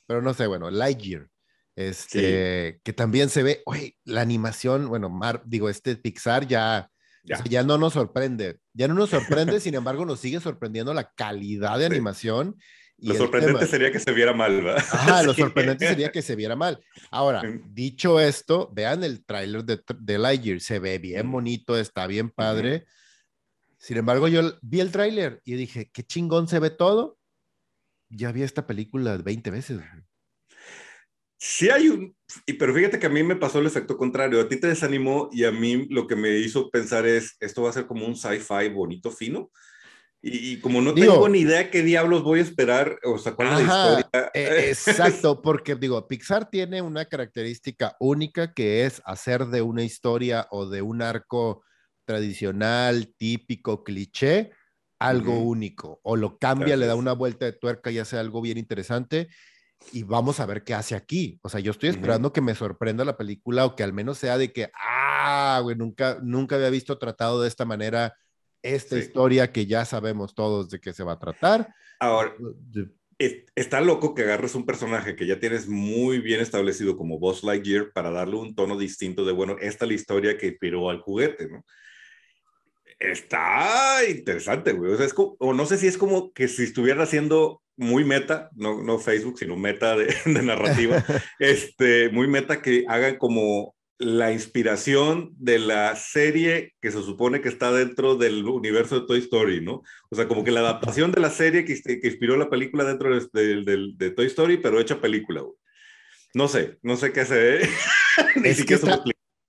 pero 0.08 0.22
no 0.22 0.34
sé, 0.34 0.48
bueno, 0.48 0.70
Lightyear. 0.72 1.28
Este, 1.76 2.80
que 2.84 2.94
también 2.94 3.30
se 3.30 3.44
ve, 3.44 3.62
oye, 3.66 3.96
la 4.04 4.22
animación, 4.22 4.90
bueno, 4.90 5.10
Mar, 5.10 5.42
digo, 5.46 5.70
este 5.70 5.96
Pixar 5.96 6.48
ya, 6.48 6.90
Ya. 7.24 7.36
o 7.36 7.38
sea, 7.38 7.46
ya 7.50 7.64
no 7.64 7.78
nos 7.78 7.94
sorprende. 7.94 8.58
Ya 8.74 8.88
no 8.88 8.94
nos 8.94 9.10
sorprende, 9.10 9.60
sin 9.62 9.76
embargo, 9.76 10.06
nos 10.06 10.20
sigue 10.20 10.40
sorprendiendo 10.40 10.94
la 10.94 11.12
calidad 11.16 11.78
de 11.78 11.86
Sí. 11.88 11.92
animación. 11.94 12.56
Y 13.04 13.08
Lo 13.10 13.16
sorprendente 13.16 13.60
tema. 13.60 13.68
sería 13.72 13.92
que 13.92 14.00
se 14.00 14.12
viera 14.14 14.32
mal, 14.32 14.62
¿verdad? 14.62 14.78
Ajá, 14.92 15.24
lo 15.24 15.34
sorprendente 15.34 15.88
sería 15.88 16.12
que 16.12 16.22
se 16.22 16.36
viera 16.36 16.56
mal. 16.56 16.80
Ahora, 17.10 17.42
dicho 17.72 18.20
esto, 18.20 18.70
vean 18.74 19.04
el 19.04 19.26
tráiler 19.26 19.64
de, 19.66 19.82
de 20.00 20.18
Lightyear, 20.20 20.60
se 20.62 20.78
ve 20.80 21.00
bien 21.00 21.28
Mm. 21.28 21.32
bonito, 21.32 21.78
está 21.78 22.06
bien 22.06 22.30
padre. 22.30 22.86
Sin 23.80 23.98
embargo, 23.98 24.28
yo 24.28 24.42
vi 24.62 24.82
el 24.82 24.92
tráiler 24.92 25.42
y 25.44 25.56
dije, 25.56 25.90
qué 25.92 26.04
chingón 26.04 26.48
se 26.48 26.60
ve 26.60 26.70
todo. 26.70 27.18
Ya 28.10 28.32
vi 28.32 28.44
esta 28.44 28.68
película 28.68 29.18
20 29.18 29.50
veces. 29.50 29.80
Sí 31.40 31.70
hay 31.72 31.90
un, 31.90 32.16
y- 32.46 32.54
pero 32.54 32.74
fíjate 32.74 33.00
que 33.00 33.08
a 33.08 33.10
mí 33.10 33.24
me 33.24 33.36
pasó 33.36 33.58
el 33.60 33.66
efecto 33.66 33.98
contrario, 33.98 34.40
a 34.40 34.48
ti 34.48 34.58
te 34.60 34.68
desanimó 34.68 35.28
y 35.32 35.44
a 35.46 35.52
mí 35.52 35.88
lo 35.90 36.06
que 36.06 36.16
me 36.16 36.38
hizo 36.38 36.70
pensar 36.70 37.08
es, 37.08 37.36
esto 37.40 37.64
va 37.64 37.72
a 37.72 37.74
ser 37.74 37.88
como 37.88 38.06
un 38.06 38.16
sci-fi 38.16 38.70
bonito, 38.70 39.10
fino, 39.10 39.50
y, 40.22 40.52
y 40.54 40.60
como 40.60 40.82
no 40.82 40.94
Digo- 40.94 41.14
tengo 41.14 41.30
ni 41.30 41.40
idea 41.40 41.70
qué 41.72 41.82
diablos 41.84 42.24
voy 42.24 42.40
a 42.40 42.44
esperar, 42.44 43.00
o 43.04 43.18
sea, 43.18 43.34
cuál 43.34 43.50
es 43.50 43.54
la 43.54 43.62
historia. 43.74 44.32
eh, 44.34 44.66
exacto, 44.70 45.42
porque 45.42 45.76
digo, 45.76 46.08
Pixar 46.08 46.50
tiene 46.50 46.82
una 46.82 47.06
característica 47.06 47.96
única 48.00 48.54
que 48.54 48.86
es 48.86 49.02
hacer 49.06 49.48
de 49.48 49.62
una 49.62 49.84
historia 49.84 50.48
o 50.52 50.68
de 50.68 50.82
un 50.82 51.02
arco 51.02 51.64
tradicional, 52.06 53.14
típico, 53.18 53.84
cliché, 53.84 54.52
algo 55.00 55.40
Ujú. 55.40 55.50
único, 55.50 56.00
o 56.04 56.16
lo 56.16 56.38
cambia, 56.38 56.76
Así 56.76 56.82
le 56.82 56.86
da 56.88 56.96
una 56.96 57.14
vuelta 57.14 57.46
de 57.46 57.54
tuerca 57.54 57.90
y 57.92 57.98
hace 58.00 58.18
algo 58.18 58.42
bien 58.42 58.58
interesante. 58.58 59.28
Y 59.92 60.04
vamos 60.04 60.40
a 60.40 60.46
ver 60.46 60.64
qué 60.64 60.76
hace 60.76 60.94
aquí. 60.94 61.40
O 61.42 61.50
sea, 61.50 61.60
yo 61.60 61.72
estoy 61.72 61.90
esperando 61.90 62.32
que 62.32 62.42
me 62.42 62.54
sorprenda 62.54 63.04
la 63.04 63.18
película 63.18 63.66
o 63.66 63.76
que 63.76 63.82
al 63.82 63.94
menos 63.94 64.20
sea 64.20 64.38
de 64.38 64.54
que, 64.54 64.70
ah, 64.80 65.60
güey, 65.64 65.76
nunca, 65.76 66.20
nunca 66.22 66.56
había 66.56 66.70
visto 66.70 67.00
tratado 67.00 67.42
de 67.42 67.48
esta 67.48 67.66
manera 67.66 68.16
esta 68.64 68.96
Sí. 68.96 69.02
historia 69.02 69.52
que 69.52 69.66
ya 69.66 69.86
sabemos 69.86 70.36
todos 70.36 70.70
de 70.70 70.80
qué 70.80 70.94
se 70.94 71.04
va 71.04 71.14
a 71.14 71.20
tratar. 71.20 71.74
Ahora, 72.00 72.34
está 73.56 73.82
loco 73.82 74.16
que 74.16 74.24
agarres 74.24 74.56
un 74.56 74.66
personaje 74.66 75.16
que 75.16 75.28
ya 75.28 75.40
tienes 75.40 75.68
muy 75.68 76.20
bien 76.20 76.42
establecido 76.42 76.98
como 76.98 77.20
Boss 77.20 77.44
Lightyear 77.44 77.92
para 77.94 78.10
darle 78.10 78.38
un 78.38 78.56
tono 78.56 78.78
distinto 78.78 79.26
de, 79.26 79.32
bueno, 79.32 79.58
esta 79.62 79.86
es 79.86 79.90
la 79.90 79.96
historia 79.96 80.38
que 80.38 80.48
inspiró 80.48 80.90
al 80.90 81.02
juguete, 81.02 81.48
¿no? 81.50 81.64
Está 83.00 84.08
interesante, 84.08 84.74
güey. 84.74 84.92
O, 84.92 84.98
sea, 84.98 85.06
es 85.06 85.14
como, 85.14 85.36
o 85.40 85.54
no 85.54 85.66
sé 85.66 85.78
si 85.78 85.88
es 85.88 85.98
como 85.98 86.34
que 86.34 86.48
si 86.48 86.64
estuvieran 86.64 87.02
haciendo 87.02 87.62
muy 87.76 88.06
meta, 88.06 88.50
no, 88.54 88.84
no 88.84 89.00
Facebook, 89.00 89.40
sino 89.40 89.56
meta 89.56 89.96
de, 89.96 90.06
de 90.26 90.44
narrativa, 90.44 91.04
este, 91.40 92.10
muy 92.10 92.28
meta 92.28 92.62
que 92.62 92.86
hagan 92.88 93.18
como 93.18 93.76
la 94.02 94.32
inspiración 94.32 95.32
de 95.38 95.60
la 95.60 95.96
serie 95.96 96.74
que 96.82 96.92
se 96.92 97.02
supone 97.04 97.40
que 97.40 97.50
está 97.50 97.72
dentro 97.72 98.16
del 98.16 98.46
universo 98.46 99.00
de 99.00 99.08
Toy 99.08 99.20
Story, 99.20 99.62
¿no? 99.62 99.84
O 100.10 100.16
sea, 100.16 100.28
como 100.28 100.44
que 100.44 100.52
la 100.52 100.62
adaptación 100.62 101.12
de 101.12 101.22
la 101.22 101.30
serie 101.30 101.64
que, 101.66 101.80
que 101.82 102.08
inspiró 102.08 102.36
la 102.36 102.50
película 102.50 102.84
dentro 102.84 103.16
de, 103.16 103.94
de, 103.96 104.12
Toy 104.12 104.26
Story, 104.26 104.58
pero 104.58 104.80
hecha 104.80 105.00
película, 105.00 105.42
güey. 105.42 105.54
No 106.34 106.48
sé, 106.48 106.80
no 106.82 106.96
sé 106.98 107.14
qué 107.14 107.22
hacer. 107.22 107.70
es 108.44 108.66
que 108.66 108.74
está, 108.74 109.04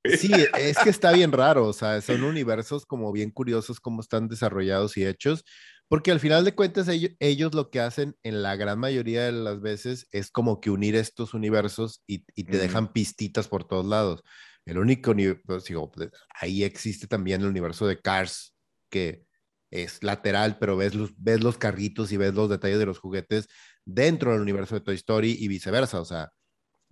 sí, 0.05 0.31
es 0.59 0.79
que 0.79 0.91
está 0.91 1.13
bien 1.13 1.33
raro, 1.33 1.67
o 1.67 1.73
sea, 1.73 2.01
son 2.03 2.23
universos 2.25 2.85
como 2.85 3.11
bien 3.11 3.31
curiosos 3.31 3.81
cómo 3.81 4.03
están 4.03 4.29
desarrollados 4.29 4.97
y 4.97 5.07
hechos, 5.07 5.45
porque 5.93 6.11
al 6.11 6.21
final 6.21 6.43
de 6.43 6.55
cuentas 6.55 6.89
ellos, 6.89 7.11
ellos, 7.21 7.55
lo 7.55 7.69
que 7.69 7.79
hacen 7.79 8.17
en 8.23 8.41
la 8.41 8.57
gran 8.57 8.79
mayoría 8.79 9.25
de 9.25 9.33
las 9.33 9.61
veces 9.61 10.09
es 10.11 10.31
como 10.31 10.59
que 10.59 10.71
unir 10.71 10.97
estos 10.97 11.35
universos 11.35 12.03
y, 12.07 12.25
y 12.35 12.45
te 12.45 12.57
dejan 12.57 12.95
pistitas 12.95 13.47
por 13.47 13.65
todos 13.65 13.85
lados. 13.85 14.23
El 14.65 14.79
único, 14.79 15.15
pues, 15.45 15.65
digo, 15.65 15.93
ahí 16.35 16.65
existe 16.65 17.07
también 17.07 17.43
el 17.43 17.49
universo 17.49 17.87
de 17.87 18.01
Cars, 18.01 18.55
que 18.89 19.27
es 19.71 20.03
lateral, 20.03 20.57
pero 20.59 20.79
ves 20.79 20.95
los, 20.95 21.11
ves 21.19 21.43
los 21.43 21.59
carritos 21.59 22.11
y 22.11 22.17
ves 22.17 22.33
los 22.33 22.49
detalles 22.49 22.79
de 22.79 22.87
los 22.87 22.99
juguetes 22.99 23.47
dentro 23.85 24.33
del 24.33 24.41
universo 24.41 24.75
de 24.75 24.81
Toy 24.81 24.95
Story 24.95 25.37
y 25.39 25.47
viceversa. 25.47 26.01
O 26.01 26.07
sea, 26.07 26.33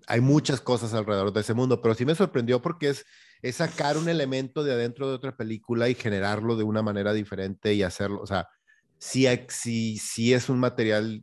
hay 0.08 0.20
muchas 0.20 0.60
cosas 0.60 0.92
alrededor 0.92 1.32
de 1.32 1.40
ese 1.40 1.54
mundo, 1.54 1.80
pero 1.80 1.94
sí 1.94 2.04
me 2.04 2.14
sorprendió 2.14 2.60
porque 2.60 2.90
es, 2.90 3.06
es 3.40 3.56
sacar 3.56 3.96
un 3.96 4.10
elemento 4.10 4.62
de 4.62 4.74
adentro 4.74 5.08
de 5.08 5.14
otra 5.14 5.38
película 5.38 5.88
y 5.88 5.94
generarlo 5.94 6.56
de 6.56 6.64
una 6.64 6.82
manera 6.82 7.14
diferente 7.14 7.72
y 7.72 7.82
hacerlo, 7.82 8.20
o 8.20 8.26
sea, 8.26 8.46
sí, 9.00 9.98
sí, 9.98 10.32
es 10.32 10.48
un 10.48 10.58
material 10.58 11.22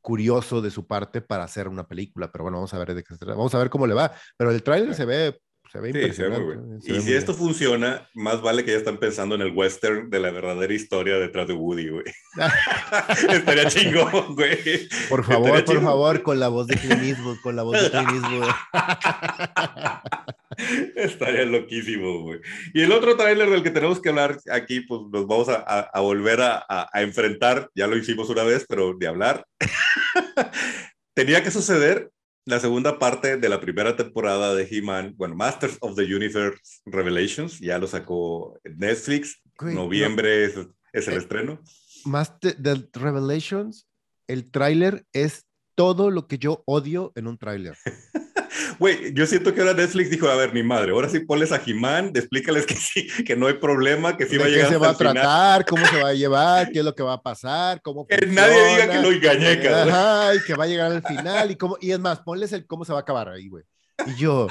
curioso 0.00 0.62
de 0.62 0.70
su 0.70 0.86
parte 0.86 1.20
para 1.20 1.44
hacer 1.44 1.68
una 1.68 1.86
película, 1.86 2.30
pero 2.30 2.44
bueno, 2.44 2.58
vamos 2.58 2.72
a 2.72 2.78
ver 2.78 2.94
de 2.94 3.02
qué 3.02 3.14
se 3.14 3.18
trata. 3.18 3.34
Vamos 3.34 3.54
a 3.54 3.58
ver 3.58 3.70
cómo 3.70 3.86
le 3.86 3.94
va, 3.94 4.12
pero 4.36 4.50
el 4.50 4.62
tráiler 4.62 4.94
se 4.94 5.04
ve 5.04 5.38
se 5.70 5.80
ve 5.80 5.88
impresionante. 5.88 6.78
y 6.84 7.00
si 7.00 7.12
esto 7.12 7.34
funciona, 7.34 8.08
más 8.14 8.40
vale 8.40 8.64
que 8.64 8.70
ya 8.70 8.78
están 8.78 8.98
pensando 8.98 9.34
en 9.34 9.40
el 9.40 9.52
western 9.52 10.08
de 10.10 10.20
la 10.20 10.30
verdadera 10.30 10.72
historia 10.72 11.16
detrás 11.16 11.48
de 11.48 11.54
Woody, 11.54 11.88
güey. 11.88 12.04
Estaría 13.30 13.66
chingón, 13.66 14.36
güey. 14.36 14.88
Por 15.08 15.24
favor, 15.24 15.64
por 15.64 15.82
favor, 15.82 16.22
con 16.22 16.38
la 16.38 16.48
voz 16.48 16.68
de 16.68 16.76
Clint 16.76 17.18
con 17.42 17.56
la 17.56 17.64
voz 17.64 17.82
de 17.82 17.90
Clint 17.90 18.26
Estaría 20.96 21.44
loquísimo, 21.44 22.22
güey. 22.22 22.40
Y 22.74 22.82
el 22.82 22.92
otro 22.92 23.16
tráiler 23.16 23.50
del 23.50 23.62
que 23.62 23.70
tenemos 23.70 24.00
que 24.00 24.08
hablar 24.08 24.38
aquí, 24.50 24.80
pues 24.80 25.02
nos 25.12 25.26
vamos 25.26 25.48
a, 25.48 25.56
a 25.80 26.00
volver 26.00 26.40
a, 26.40 26.64
a, 26.68 27.02
enfrentar, 27.02 27.70
ya 27.74 27.86
lo 27.86 27.96
hicimos 27.96 28.28
una 28.30 28.44
vez, 28.44 28.64
pero 28.68 28.94
de 28.98 29.06
hablar. 29.06 29.46
Tenía 31.14 31.42
que 31.42 31.50
suceder 31.50 32.10
la 32.46 32.60
segunda 32.60 32.98
parte 32.98 33.36
de 33.36 33.48
la 33.48 33.60
primera 33.60 33.96
temporada 33.96 34.54
de 34.54 34.68
He-Man, 34.70 35.14
bueno, 35.16 35.34
Masters 35.34 35.76
of 35.80 35.96
the 35.96 36.04
Universe 36.04 36.60
Revelations, 36.86 37.58
ya 37.58 37.78
lo 37.78 37.88
sacó 37.88 38.58
Netflix, 38.62 39.42
noviembre 39.60 40.44
es, 40.44 40.56
el 40.56 41.14
eh, 41.14 41.16
estreno. 41.16 41.60
Master 42.04 42.54
the 42.62 42.88
Revelations, 42.92 43.88
el 44.28 44.50
tráiler 44.50 45.04
es 45.12 45.44
todo 45.74 46.10
lo 46.10 46.28
que 46.28 46.38
yo 46.38 46.62
odio 46.66 47.12
en 47.16 47.26
un 47.26 47.36
tráiler. 47.36 47.76
Güey, 48.78 49.12
yo 49.14 49.26
siento 49.26 49.54
que 49.54 49.60
ahora 49.60 49.74
Netflix 49.74 50.10
dijo, 50.10 50.28
a 50.28 50.36
ver, 50.36 50.52
mi 50.52 50.62
madre, 50.62 50.92
ahora 50.92 51.08
sí 51.08 51.20
ponles 51.20 51.52
a 51.52 51.58
Jimán, 51.58 52.12
explícales 52.14 52.66
que 52.66 52.74
sí, 52.74 53.06
que 53.24 53.36
no 53.36 53.46
hay 53.46 53.54
problema, 53.54 54.16
que 54.16 54.26
sí 54.26 54.36
va 54.36 54.46
a 54.46 54.48
llegar 54.48 54.66
qué 54.66 54.72
se 54.72 54.78
va 54.78 54.90
a 54.90 54.96
tratar, 54.96 55.64
cómo 55.64 55.86
se 55.86 56.02
va 56.02 56.08
a 56.08 56.14
llevar, 56.14 56.70
qué 56.70 56.80
es 56.80 56.84
lo 56.84 56.94
que 56.94 57.02
va 57.02 57.14
a 57.14 57.22
pasar, 57.22 57.80
cómo 57.82 58.06
Que 58.06 58.26
nadie 58.26 58.66
diga 58.68 58.90
que 58.90 59.00
lo 59.00 59.12
engañé, 59.12 59.68
Ajá, 59.68 60.34
y 60.34 60.40
que 60.40 60.54
va 60.54 60.64
a 60.64 60.66
llegar 60.66 60.92
al 60.92 61.02
final, 61.02 61.50
y, 61.50 61.56
cómo, 61.56 61.76
y 61.80 61.92
es 61.92 61.98
más, 61.98 62.20
ponles 62.20 62.52
el 62.52 62.66
cómo 62.66 62.84
se 62.84 62.92
va 62.92 62.98
a 62.98 63.02
acabar 63.02 63.28
ahí, 63.28 63.48
güey. 63.48 63.64
Y 64.06 64.14
yo, 64.16 64.46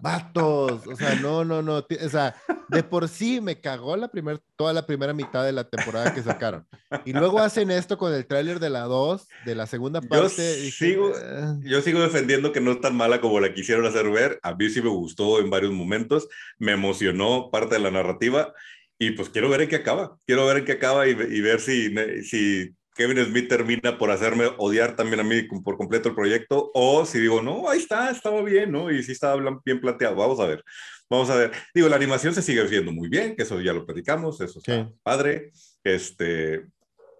vatos, 0.00 0.86
o 0.86 0.96
sea, 0.96 1.16
no, 1.16 1.44
no, 1.44 1.62
no, 1.62 1.78
o 1.78 2.08
sea, 2.08 2.34
de 2.68 2.82
por 2.82 3.08
sí 3.08 3.40
me 3.40 3.60
cagó 3.60 3.96
la 3.96 4.08
primer, 4.08 4.40
toda 4.56 4.72
la 4.72 4.86
primera 4.86 5.12
mitad 5.12 5.44
de 5.44 5.52
la 5.52 5.68
temporada 5.68 6.14
que 6.14 6.22
sacaron. 6.22 6.66
Y 7.04 7.12
luego 7.12 7.40
hacen 7.40 7.70
esto 7.70 7.98
con 7.98 8.14
el 8.14 8.26
tráiler 8.26 8.60
de 8.60 8.70
la 8.70 8.82
2, 8.82 9.26
de 9.44 9.54
la 9.54 9.66
segunda 9.66 10.00
parte. 10.00 10.64
Yo, 10.64 10.70
sigo, 10.70 11.12
ah". 11.16 11.56
yo 11.62 11.82
sigo 11.82 12.00
defendiendo 12.00 12.52
que 12.52 12.60
no 12.60 12.72
es 12.72 12.80
tan 12.80 12.96
mala 12.96 13.20
como 13.20 13.40
la 13.40 13.52
quisieron 13.52 13.84
hacer 13.86 14.10
ver. 14.10 14.38
A 14.42 14.54
mí 14.54 14.68
sí 14.70 14.80
me 14.80 14.90
gustó 14.90 15.40
en 15.40 15.50
varios 15.50 15.72
momentos, 15.72 16.28
me 16.58 16.72
emocionó 16.72 17.50
parte 17.50 17.74
de 17.74 17.80
la 17.80 17.90
narrativa 17.90 18.54
y 18.98 19.10
pues 19.10 19.28
quiero 19.28 19.48
ver 19.48 19.62
en 19.62 19.68
qué 19.68 19.76
acaba. 19.76 20.16
Quiero 20.24 20.46
ver 20.46 20.58
en 20.58 20.64
qué 20.64 20.72
acaba 20.72 21.06
y, 21.08 21.10
y 21.10 21.40
ver 21.40 21.60
si, 21.60 21.94
si 22.22 22.75
Kevin 22.96 23.24
Smith 23.24 23.48
termina 23.48 23.98
por 23.98 24.10
hacerme 24.10 24.50
odiar 24.56 24.96
también 24.96 25.20
a 25.20 25.24
mí 25.24 25.42
por 25.42 25.76
completo 25.76 26.08
el 26.08 26.14
proyecto, 26.14 26.70
o 26.74 27.04
si 27.04 27.20
digo, 27.20 27.42
no, 27.42 27.68
ahí 27.68 27.78
está, 27.78 28.10
estaba 28.10 28.42
bien, 28.42 28.72
¿no? 28.72 28.90
Y 28.90 29.02
sí 29.02 29.12
estaba 29.12 29.60
bien 29.64 29.80
planteado, 29.80 30.16
vamos 30.16 30.40
a 30.40 30.46
ver, 30.46 30.64
vamos 31.10 31.28
a 31.28 31.36
ver. 31.36 31.52
Digo, 31.74 31.88
la 31.88 31.96
animación 31.96 32.34
se 32.34 32.42
sigue 32.42 32.64
viendo 32.64 32.92
muy 32.92 33.08
bien, 33.08 33.36
que 33.36 33.42
eso 33.42 33.60
ya 33.60 33.72
lo 33.72 33.84
platicamos, 33.84 34.40
eso 34.40 34.58
está 34.58 34.90
padre. 35.02 35.52
Este, 35.84 36.66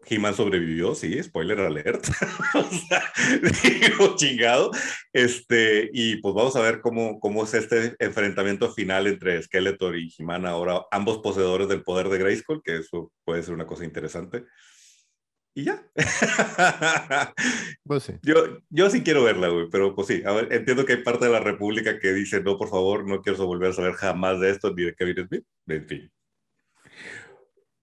He-Man 0.09 0.35
sobrevivió, 0.35 0.95
sí, 0.95 1.23
spoiler 1.23 1.61
alert. 1.61 2.07
o 2.55 2.63
sea, 2.63 3.03
digo, 3.63 4.17
chingado. 4.17 4.71
Este, 5.13 5.91
y 5.93 6.17
pues 6.17 6.35
vamos 6.35 6.57
a 6.57 6.61
ver 6.61 6.81
cómo, 6.81 7.21
cómo 7.21 7.45
es 7.45 7.53
este 7.53 7.95
enfrentamiento 7.99 8.73
final 8.73 9.07
entre 9.09 9.43
Skeletor 9.43 9.99
y 9.99 10.15
He-Man, 10.17 10.47
ahora 10.47 10.87
ambos 10.91 11.19
poseedores 11.19 11.69
del 11.69 11.83
poder 11.83 12.09
de 12.09 12.19
Grayskull, 12.19 12.63
que 12.63 12.79
eso 12.79 13.13
puede 13.25 13.43
ser 13.43 13.53
una 13.53 13.67
cosa 13.67 13.85
interesante 13.85 14.45
y 15.57 15.65
ya. 15.65 15.83
Pues 17.83 18.03
sí. 18.03 18.13
Yo, 18.23 18.59
yo 18.69 18.91
sí 18.91 19.03
quiero 19.03 19.25
verla, 19.25 19.49
güey, 19.49 19.69
pero 19.71 19.95
pues 19.95 20.09
sí, 20.09 20.23
a 20.27 20.33
ver, 20.33 20.53
entiendo 20.53 20.85
que 20.85 20.95
hay 20.95 21.03
parte 21.03 21.25
de 21.25 21.33
la 21.33 21.41
República 21.41 21.99
que 21.99 22.13
dice, 22.13 22.43
no, 22.43 22.59
por 22.59 22.69
favor, 22.69 23.09
no 23.09 23.23
quiero 23.23 23.47
volver 23.47 23.71
a 23.71 23.73
saber 23.73 23.95
jamás 23.95 24.39
de 24.39 24.51
esto, 24.51 24.75
ni 24.75 24.83
de 24.83 24.95
Kevin 24.95 25.27
Smith, 25.27 25.45
en 25.69 25.89
fin. 25.89 26.13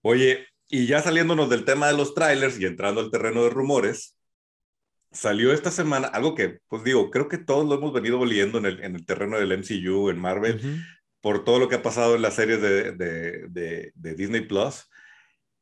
Oye, 0.02 0.46
y 0.68 0.86
ya 0.86 1.02
saliéndonos 1.02 1.50
del 1.50 1.64
tema 1.64 1.88
de 1.88 1.96
los 1.96 2.14
trailers 2.14 2.60
y 2.60 2.66
entrando 2.66 3.00
al 3.00 3.10
terreno 3.10 3.42
de 3.42 3.50
rumores, 3.50 4.16
salió 5.10 5.52
esta 5.52 5.72
semana 5.72 6.06
algo 6.06 6.36
que, 6.36 6.58
pues 6.68 6.84
digo, 6.84 7.10
creo 7.10 7.28
que 7.28 7.38
todos 7.38 7.66
lo 7.66 7.74
hemos 7.74 7.92
venido 7.92 8.20
oliendo 8.20 8.58
en 8.58 8.66
el, 8.66 8.84
en 8.84 8.94
el 8.94 9.04
terreno 9.04 9.36
del 9.36 9.50
MCU, 9.50 10.10
en 10.10 10.20
Marvel, 10.20 10.84
por 11.20 11.44
todo 11.44 11.58
lo 11.58 11.68
que 11.68 11.76
ha 11.76 11.82
pasado 11.82 12.14
en 12.14 12.22
las 12.22 12.34
series 12.34 12.60
de, 12.62 12.92
de, 12.92 13.48
de, 13.48 13.92
de 13.94 14.14
Disney 14.14 14.42
Plus 14.42 14.86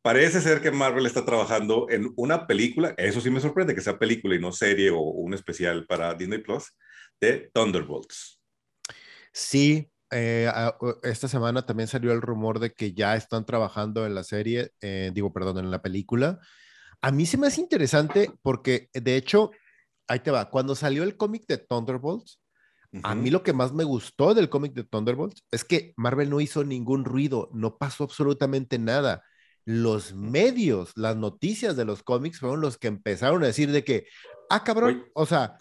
Parece 0.03 0.41
ser 0.41 0.61
que 0.61 0.73
Marvel 0.73 1.07
está 1.07 1.25
trabajando 1.25 1.87
en 1.89 2.13
una 2.17 2.49
película, 2.49 2.93
eso 2.99 3.21
sí 3.21 3.31
me 3.31 3.41
sorprende 3.41 3.73
que 3.73 3.81
sea 3.81 4.01
película 4.01 4.35
y 4.35 4.41
no 4.41 4.51
serie 4.51 4.91
o 4.91 4.99
un 4.99 5.33
especial 5.33 5.87
para 5.87 6.15
Disney 6.15 6.41
Plus, 6.41 6.77
de 7.21 7.51
Thunderbolts. 7.55 8.41
Sí, 9.33 9.89
eh, 10.11 10.51
esta 11.05 11.29
semana 11.29 11.65
también 11.65 11.87
salió 11.87 12.11
el 12.13 12.21
rumor 12.21 12.59
de 12.59 12.73
que 12.73 12.93
ya 12.95 13.15
están 13.15 13.47
trabajando 13.47 14.05
en 14.05 14.17
la 14.17 14.25
serie, 14.25 14.73
eh, 14.81 15.13
digo, 15.15 15.33
perdón, 15.33 15.59
en 15.59 15.71
la 15.71 15.81
película. 15.81 16.41
A 17.01 17.13
mí 17.13 17.25
se 17.25 17.39
me 17.39 17.47
hace 17.47 17.61
interesante 17.61 18.29
porque, 18.43 18.89
de 18.93 19.17
hecho, 19.17 19.53
ahí 20.09 20.19
te 20.19 20.33
va, 20.33 20.51
cuando 20.51 20.75
salió 20.75 21.05
el 21.05 21.17
cómic 21.17 21.47
de 21.47 21.59
Thunderbolts, 21.59 22.41
a 23.05 23.15
mí 23.15 23.31
lo 23.31 23.43
que 23.43 23.55
más 23.55 23.73
me 23.73 23.85
gustó 23.85 24.35
del 24.35 24.51
cómic 24.51 24.75
de 24.75 24.85
Thunderbolts 24.85 25.45
es 25.51 25.65
que 25.65 25.95
Marvel 25.97 26.29
no 26.29 26.41
hizo 26.41 26.63
ningún 26.63 27.07
ruido, 27.07 27.49
no 27.55 27.79
pasó 27.79 28.05
absolutamente 28.05 28.79
nada 28.79 29.23
los 29.65 30.15
medios, 30.15 30.93
las 30.97 31.17
noticias 31.17 31.77
de 31.77 31.85
los 31.85 32.03
cómics 32.03 32.41
fueron 32.41 32.61
los 32.61 32.79
que 32.79 32.89
empezaron 32.89 33.43
a 33.43 33.47
decir 33.47 33.71
de 33.71 33.85
que, 33.85 34.07
ah, 34.51 34.65
cabrón, 34.65 35.05
o 35.15 35.27
sea, 35.27 35.57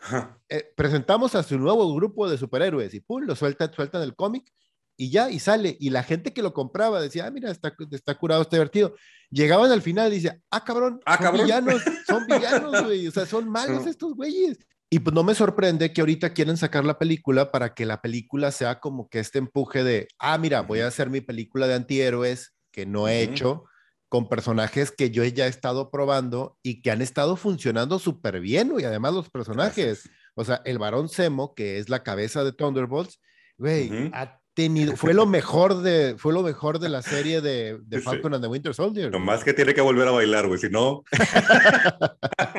eh, 0.50 0.72
presentamos 0.76 1.36
a 1.36 1.44
su 1.44 1.58
nuevo 1.60 1.94
grupo 1.94 2.30
de 2.30 2.38
superhéroes 2.38 2.94
y 2.94 3.00
pum, 3.00 3.24
lo 3.24 3.36
sueltan, 3.36 3.72
sueltan 3.74 4.02
el 4.02 4.16
cómic 4.16 4.52
y 4.98 5.10
ya, 5.10 5.30
y 5.30 5.40
sale. 5.40 5.78
Y 5.80 5.92
la 5.92 6.04
gente 6.04 6.34
que 6.34 6.42
lo 6.42 6.54
compraba 6.54 7.02
decía, 7.02 7.26
ah, 7.28 7.32
mira, 7.32 7.52
está, 7.52 7.76
está 7.92 8.16
curado, 8.18 8.42
está 8.42 8.56
divertido. 8.56 8.96
Llegaban 9.30 9.72
al 9.72 9.82
final 9.82 10.12
y 10.12 10.16
dice, 10.16 10.42
ah, 10.50 10.64
cabrón, 10.64 11.00
ah, 11.06 11.18
son 11.22 11.34
villanos, 11.34 11.82
son 12.08 12.26
villanos, 12.28 12.84
güey, 12.84 13.08
o 13.08 13.12
sea, 13.12 13.26
son 13.26 13.50
malos 13.50 13.86
estos 13.86 14.16
güeyes. 14.16 14.58
Y 14.90 15.00
pues 15.00 15.14
no 15.14 15.24
me 15.24 15.36
sorprende 15.36 15.94
que 15.94 16.02
ahorita 16.02 16.34
quieren 16.34 16.58
sacar 16.58 16.84
la 16.84 17.00
película 17.00 17.50
para 17.50 17.74
que 17.74 17.86
la 17.86 18.02
película 18.02 18.52
sea 18.52 18.82
como 18.82 19.08
que 19.08 19.20
este 19.20 19.40
empuje 19.40 19.86
de, 19.86 20.08
ah, 20.20 20.38
mira, 20.38 20.62
voy 20.62 20.82
a 20.82 20.88
hacer 20.88 21.10
mi 21.10 21.22
película 21.22 21.66
de 21.66 21.76
antihéroes 21.76 22.54
que 22.72 22.86
no 22.86 23.08
he 23.08 23.22
hecho 23.22 23.64
con 24.12 24.28
personajes 24.28 24.91
que 24.91 25.10
yo 25.10 25.24
ya 25.24 25.45
he 25.45 25.50
estado 25.50 25.89
probando 25.89 26.58
y 26.62 26.82
que 26.82 26.91
han 26.91 27.02
estado 27.02 27.38
funcionando 27.38 27.97
súper 27.97 28.41
bien, 28.41 28.74
y 28.78 28.84
además 28.84 29.13
los 29.13 29.30
personajes, 29.30 30.10
o 30.36 30.43
sea, 30.43 30.62
el 30.65 30.80
varón 30.80 31.08
Semo, 31.08 31.56
que 31.56 31.78
es 31.78 31.88
la 31.88 32.04
cabeza 32.04 32.43
de 32.43 32.52
Thunderbolts, 32.52 33.21
güey, 33.58 34.12
ha 34.13 34.38
tenido, 34.54 34.97
fue 34.97 35.13
lo 35.13 35.26
mejor 35.28 35.82
de, 35.82 36.15
fue 36.17 36.34
lo 36.34 36.43
mejor 36.43 36.80
de 36.80 36.89
la 36.89 37.02
serie 37.02 37.39
de, 37.39 37.80
de 37.84 38.02
Falcon 38.02 38.34
and 38.34 38.43
the 38.43 38.50
Winter 38.50 38.74
Soldier. 38.74 39.17
más 39.17 39.45
que 39.45 39.54
tiene 39.54 39.74
que 39.74 39.80
volver 39.80 40.10
a 40.10 40.12
bailar, 40.12 40.45
güey, 40.45 40.60
si 40.60 40.69
no. 40.69 41.04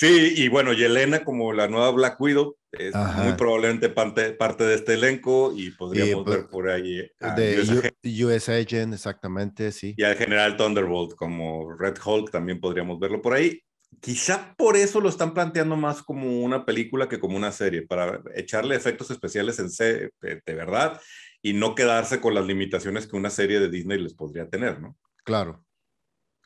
Sí, 0.00 0.32
y 0.34 0.48
bueno, 0.48 0.72
Yelena 0.72 1.24
como 1.24 1.52
la 1.52 1.68
nueva 1.68 1.90
Black 1.90 2.18
Widow 2.18 2.56
es 2.72 2.94
muy 2.94 3.34
probablemente 3.34 3.90
parte, 3.90 4.32
parte, 4.32 4.64
de 4.64 4.76
este 4.76 4.94
elenco 4.94 5.52
y 5.54 5.72
podríamos 5.72 6.24
pues, 6.24 6.38
ver 6.38 6.48
por 6.48 6.70
ahí 6.70 7.06
de 7.36 8.24
US, 8.24 8.48
Agent, 8.48 8.94
exactamente, 8.94 9.70
sí. 9.72 9.94
Y 9.98 10.02
al 10.02 10.16
general 10.16 10.56
Thunderbolt 10.56 11.16
como 11.16 11.74
Red 11.74 11.98
Hulk 12.02 12.30
también 12.30 12.60
podríamos 12.60 12.98
verlo 12.98 13.20
por 13.20 13.34
ahí. 13.34 13.62
Quizá 14.00 14.54
por 14.56 14.78
eso 14.78 15.02
lo 15.02 15.10
están 15.10 15.34
planteando 15.34 15.76
más 15.76 16.02
como 16.02 16.40
una 16.40 16.64
película 16.64 17.06
que 17.06 17.20
como 17.20 17.36
una 17.36 17.52
serie, 17.52 17.82
para 17.82 18.22
echarle 18.34 18.76
efectos 18.76 19.10
especiales 19.10 19.58
en 19.58 19.68
C 19.68 20.12
de 20.22 20.54
verdad 20.54 20.98
y 21.42 21.52
no 21.52 21.74
quedarse 21.74 22.22
con 22.22 22.32
las 22.32 22.46
limitaciones 22.46 23.06
que 23.06 23.18
una 23.18 23.28
serie 23.28 23.60
de 23.60 23.68
Disney 23.68 24.00
les 24.00 24.14
podría 24.14 24.48
tener, 24.48 24.80
¿no? 24.80 24.96
Claro, 25.24 25.62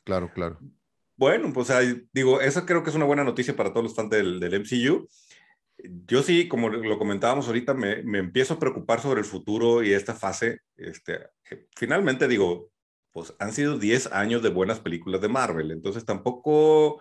claro, 0.03 0.33
claro. 0.35 0.59
Bueno, 1.17 1.53
pues 1.53 1.69
digo, 2.13 2.41
esa 2.41 2.67
creo 2.67 2.83
que 2.83 2.91
es 2.91 2.97
una 2.97 3.05
buena 3.05 3.25
noticia 3.25 3.55
para 3.55 3.71
todos 3.71 3.85
los 3.85 3.95
fans 3.95 4.11
del, 4.11 4.41
del 4.41 4.61
MCU. 4.61 5.09
Yo 6.07 6.23
sí, 6.23 6.49
como 6.49 6.69
lo 6.71 6.99
comentábamos 6.99 7.47
ahorita, 7.47 7.75
me, 7.75 8.03
me, 8.03 8.19
empiezo 8.19 8.55
a 8.55 8.59
preocupar 8.59 9.01
sobre 9.01 9.21
el 9.21 9.27
futuro 9.27 9.83
y 9.83 9.93
esta 9.93 10.15
fase. 10.15 10.61
Este, 10.77 11.21
finalmente 11.77 12.27
digo, 12.27 12.71
pues 13.13 13.33
han 13.39 13.53
sido 13.53 13.79
10 13.79 14.13
años 14.13 14.43
de 14.43 14.49
buenas 14.49 14.81
películas 14.81 15.21
de 15.21 15.29
Marvel, 15.29 15.71
entonces 15.71 16.05
tampoco 16.05 17.01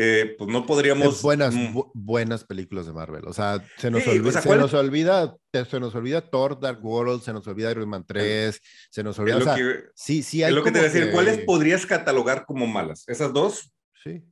eh, 0.00 0.36
pues 0.38 0.48
no 0.48 0.64
podríamos... 0.64 1.20
buenas, 1.22 1.52
mm. 1.52 1.76
buenas 1.92 2.44
películas 2.44 2.86
de 2.86 2.92
Marvel. 2.92 3.26
O 3.26 3.32
sea, 3.32 3.64
se 3.78 3.90
nos, 3.90 4.06
olvida, 4.06 4.40
se 4.40 4.56
nos 4.56 4.72
olvida, 4.72 5.36
se 5.52 5.80
nos 5.80 5.92
olvida 5.92 6.20
Thor, 6.20 6.60
Dark 6.60 6.84
World, 6.84 7.20
se 7.20 7.32
nos 7.32 7.44
olvida 7.48 7.72
Iron 7.72 7.88
Man 7.88 8.04
3, 8.06 8.60
se 8.90 9.02
nos 9.02 9.18
olvida... 9.18 9.38
O 9.38 9.56
sí, 9.96 10.22
sí 10.22 10.44
hay 10.44 10.50
Es 10.50 10.54
lo 10.54 10.62
que 10.62 10.70
te 10.70 10.78
voy 10.78 10.88
a 10.88 10.92
decir, 10.92 11.10
¿cuáles 11.10 11.38
podrías 11.38 11.84
catalogar 11.84 12.44
como 12.46 12.68
malas? 12.68 13.02
¿Esas 13.08 13.32
dos? 13.32 13.72
Sí. 14.04 14.22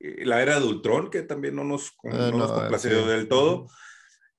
La 0.00 0.42
era 0.42 0.58
de 0.58 0.66
Ultron, 0.66 1.08
que 1.08 1.22
también 1.22 1.54
no 1.54 1.62
nos, 1.62 1.92
ah, 2.10 2.30
no, 2.32 2.38
nos 2.38 2.50
complació 2.50 3.06
del 3.06 3.28
todo. 3.28 3.68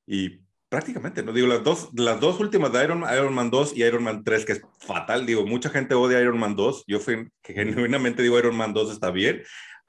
Y 0.06 0.41
prácticamente, 0.67 1.23
¿no? 1.23 1.32
Digo, 1.32 1.47
las 1.47 1.63
dos, 1.63 1.91
las 1.93 2.19
dos 2.19 2.41
últimas 2.41 2.73
de 2.73 2.84
Iron, 2.84 3.06
Iron 3.13 3.34
Man 3.34 3.49
2 3.49 3.71
y 3.77 3.84
Iron 3.84 4.03
Man 4.03 4.25
3, 4.25 4.43
que 4.43 4.51
es 4.51 4.62
fatal. 4.80 5.25
Digo, 5.25 5.45
mucha 5.45 5.69
gente 5.69 5.95
odia 5.95 6.19
Iron 6.19 6.38
Man 6.38 6.58
2. 6.58 6.84
Yo 6.88 6.99
genuinamente 7.41 8.21
digo 8.21 8.38
Iron 8.38 8.58
Man 8.58 8.73
2 8.73 8.91
está 8.91 9.12
bien. 9.12 9.43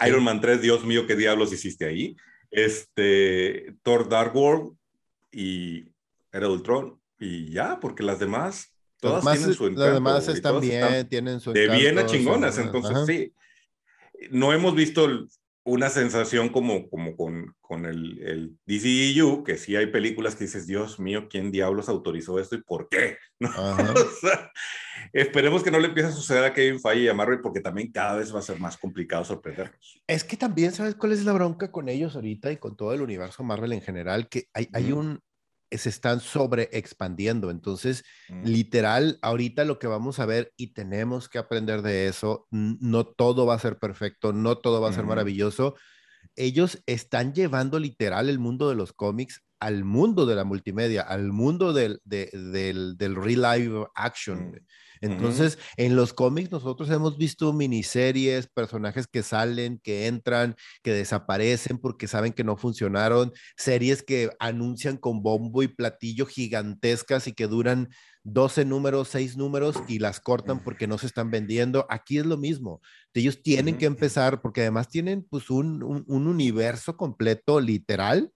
Iron 0.06 0.24
Man 0.24 0.40
3, 0.40 0.62
Dios 0.62 0.84
mío, 0.84 1.06
qué 1.06 1.16
diablos 1.16 1.52
hiciste 1.52 1.86
ahí. 1.86 2.16
Este, 2.50 3.74
Thor 3.82 4.08
Dark 4.08 4.34
World 4.34 4.76
y 5.32 5.86
Era 6.32 6.48
Ultron. 6.48 7.00
Y 7.18 7.50
ya, 7.50 7.80
porque 7.80 8.02
las 8.02 8.20
demás, 8.20 8.72
todas 9.00 9.24
tienen 9.24 9.54
su 9.54 9.64
encanto. 9.64 9.84
Las 9.84 9.94
demás 9.94 10.28
están 10.28 10.60
bien, 10.60 11.08
tienen 11.08 11.40
su 11.40 11.50
encanto. 11.50 11.72
De 11.72 11.78
bien 11.78 11.98
a 11.98 12.06
chingonas, 12.06 12.58
entonces 12.58 12.96
sí. 13.06 13.32
No 14.30 14.52
hemos 14.52 14.74
visto 14.74 15.26
una 15.64 15.90
sensación 15.90 16.48
como, 16.48 16.88
como 16.88 17.16
con, 17.16 17.54
con 17.60 17.84
el, 17.84 18.22
el 18.22 18.56
DCEU, 18.66 19.44
que 19.44 19.58
sí 19.58 19.76
hay 19.76 19.86
películas 19.86 20.34
que 20.34 20.44
dices, 20.44 20.66
Dios 20.66 20.98
mío, 20.98 21.28
¿quién 21.28 21.50
diablos 21.50 21.88
autorizó 21.88 22.38
esto 22.38 22.56
y 22.56 22.62
por 22.62 22.88
qué? 22.88 23.18
¿No? 23.38 23.48
o 23.50 24.10
sea, 24.20 24.50
esperemos 25.12 25.62
que 25.62 25.70
no 25.70 25.78
le 25.78 25.88
empiece 25.88 26.08
a 26.08 26.12
suceder 26.12 26.44
a 26.44 26.54
Kevin 26.54 26.80
Feige 26.80 27.02
y 27.02 27.08
a 27.08 27.14
Marvel, 27.14 27.40
porque 27.40 27.60
también 27.60 27.92
cada 27.92 28.16
vez 28.16 28.34
va 28.34 28.38
a 28.38 28.42
ser 28.42 28.58
más 28.58 28.76
complicado 28.76 29.24
sorprenderlos. 29.24 30.02
Es 30.06 30.24
que 30.24 30.36
también, 30.36 30.72
¿sabes 30.72 30.94
cuál 30.94 31.12
es 31.12 31.24
la 31.24 31.32
bronca 31.32 31.70
con 31.70 31.88
ellos 31.88 32.14
ahorita 32.14 32.50
y 32.50 32.56
con 32.56 32.76
todo 32.76 32.94
el 32.94 33.02
universo 33.02 33.42
Marvel 33.44 33.72
en 33.72 33.82
general? 33.82 34.28
Que 34.28 34.44
hay, 34.54 34.68
hay 34.72 34.92
un, 34.92 35.20
se 35.70 35.88
están 35.88 36.20
sobre 36.20 36.68
expandiendo. 36.72 37.50
Entonces, 37.50 38.04
mm. 38.28 38.44
literal, 38.44 39.18
ahorita 39.22 39.64
lo 39.64 39.78
que 39.78 39.86
vamos 39.86 40.18
a 40.18 40.26
ver 40.26 40.52
y 40.56 40.68
tenemos 40.68 41.28
que 41.28 41.38
aprender 41.38 41.82
de 41.82 42.08
eso, 42.08 42.46
no 42.50 43.06
todo 43.06 43.46
va 43.46 43.54
a 43.54 43.58
ser 43.58 43.78
perfecto, 43.78 44.32
no 44.32 44.58
todo 44.58 44.80
va 44.80 44.90
a 44.90 44.94
ser 44.94 45.04
maravilloso. 45.04 45.74
Ellos 46.36 46.82
están 46.86 47.34
llevando 47.34 47.78
literal 47.78 48.28
el 48.28 48.38
mundo 48.38 48.68
de 48.68 48.76
los 48.76 48.92
cómics 48.92 49.42
al 49.60 49.84
mundo 49.84 50.26
de 50.26 50.34
la 50.34 50.44
multimedia, 50.44 51.02
al 51.02 51.32
mundo 51.32 51.72
del, 51.72 52.00
del, 52.04 52.96
del 52.96 53.16
real 53.16 53.42
live 53.42 53.86
action. 53.94 54.50
Mm. 54.50 54.54
Entonces, 55.00 55.58
en 55.76 55.96
los 55.96 56.12
cómics 56.12 56.50
nosotros 56.50 56.90
hemos 56.90 57.16
visto 57.18 57.52
miniseries, 57.52 58.48
personajes 58.48 59.06
que 59.06 59.22
salen, 59.22 59.78
que 59.78 60.06
entran, 60.06 60.56
que 60.82 60.92
desaparecen 60.92 61.78
porque 61.78 62.08
saben 62.08 62.32
que 62.32 62.44
no 62.44 62.56
funcionaron, 62.56 63.32
series 63.56 64.02
que 64.02 64.30
anuncian 64.40 64.96
con 64.96 65.22
bombo 65.22 65.62
y 65.62 65.68
platillo 65.68 66.26
gigantescas 66.26 67.28
y 67.28 67.32
que 67.32 67.46
duran 67.46 67.88
12 68.24 68.64
números, 68.64 69.08
6 69.08 69.36
números 69.36 69.76
y 69.88 70.00
las 70.00 70.20
cortan 70.20 70.62
porque 70.62 70.86
no 70.86 70.98
se 70.98 71.06
están 71.06 71.30
vendiendo. 71.30 71.86
Aquí 71.88 72.18
es 72.18 72.26
lo 72.26 72.36
mismo. 72.36 72.80
Ellos 73.14 73.42
tienen 73.42 73.78
que 73.78 73.86
empezar 73.86 74.42
porque 74.42 74.60
además 74.60 74.88
tienen 74.88 75.26
pues 75.28 75.50
un, 75.50 75.82
un, 75.82 76.26
universo 76.28 76.96
completo 76.96 77.60
literal 77.60 78.30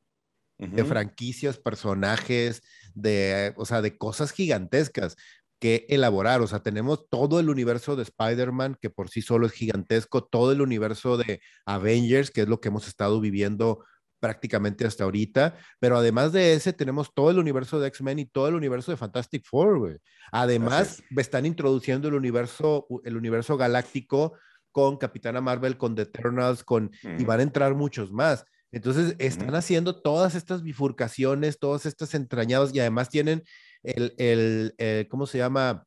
de 0.59 0.85
franquicias, 0.85 1.59
personajes, 1.59 2.63
de, 2.95 3.53
o 3.57 3.65
sea, 3.65 3.83
de 3.83 3.99
cosas 3.99 4.31
gigantescas 4.33 5.17
que 5.59 5.87
elaborar. 5.89 6.41
O 6.41 6.47
sea, 6.47 6.63
tenemos 6.63 7.09
todo 7.09 7.41
el 7.41 7.49
universo 7.49 7.97
de 7.97 8.03
Spider-Man, 8.03 8.77
que 8.81 8.91
por 8.91 9.09
sí 9.11 9.23
solo 9.23 9.47
es 9.47 9.53
gigantesco, 9.53 10.25
todo 10.25 10.53
el 10.53 10.61
universo 10.61 11.17
de 11.17 11.41
Avengers, 11.67 12.31
que 12.31 12.43
es 12.43 12.49
lo 12.49 12.61
que 12.61 12.69
hemos 12.69 12.87
estado 12.87 13.21
viviendo 13.21 13.85
prácticamente 14.23 14.87
hasta 14.87 15.03
ahorita, 15.03 15.57
pero 15.81 15.97
además 15.97 16.33
de 16.33 16.55
ese 16.55 16.73
tenemos 16.73 17.13
todo 17.13 17.33
el 17.33 17.41
universo 17.41 17.81
de 17.81 17.89
X-Men 17.89 18.21
y 18.21 18.27
todo 18.27 18.47
el 18.47 18.55
universo 18.55 18.93
de 18.93 18.97
Fantastic 18.97 19.45
Four, 19.45 19.79
güey. 19.81 19.97
Además, 20.31 21.03
están 21.17 21.45
introduciendo 21.45 22.07
el 22.07 22.15
universo, 22.15 22.87
el 23.03 23.17
universo 23.17 23.57
galáctico 23.57 24.35
con 24.71 24.97
Capitana 24.97 25.41
Marvel, 25.41 25.77
con 25.77 25.97
The 25.97 26.03
Eternals, 26.03 26.63
con, 26.63 26.93
y 27.19 27.25
van 27.25 27.41
a 27.41 27.43
entrar 27.43 27.75
muchos 27.75 28.13
más. 28.13 28.45
Entonces, 28.73 29.15
están 29.19 29.55
haciendo 29.55 30.01
todas 30.01 30.35
estas 30.35 30.63
bifurcaciones, 30.63 31.59
todas 31.59 31.85
estas 31.87 32.15
entrañadas 32.15 32.75
y 32.75 32.81
además 32.81 33.11
tienen 33.11 33.45
el, 33.83 34.15
el, 34.17 34.75
eh, 34.79 35.07
¿cómo 35.11 35.27
se 35.27 35.39
llama? 35.39 35.87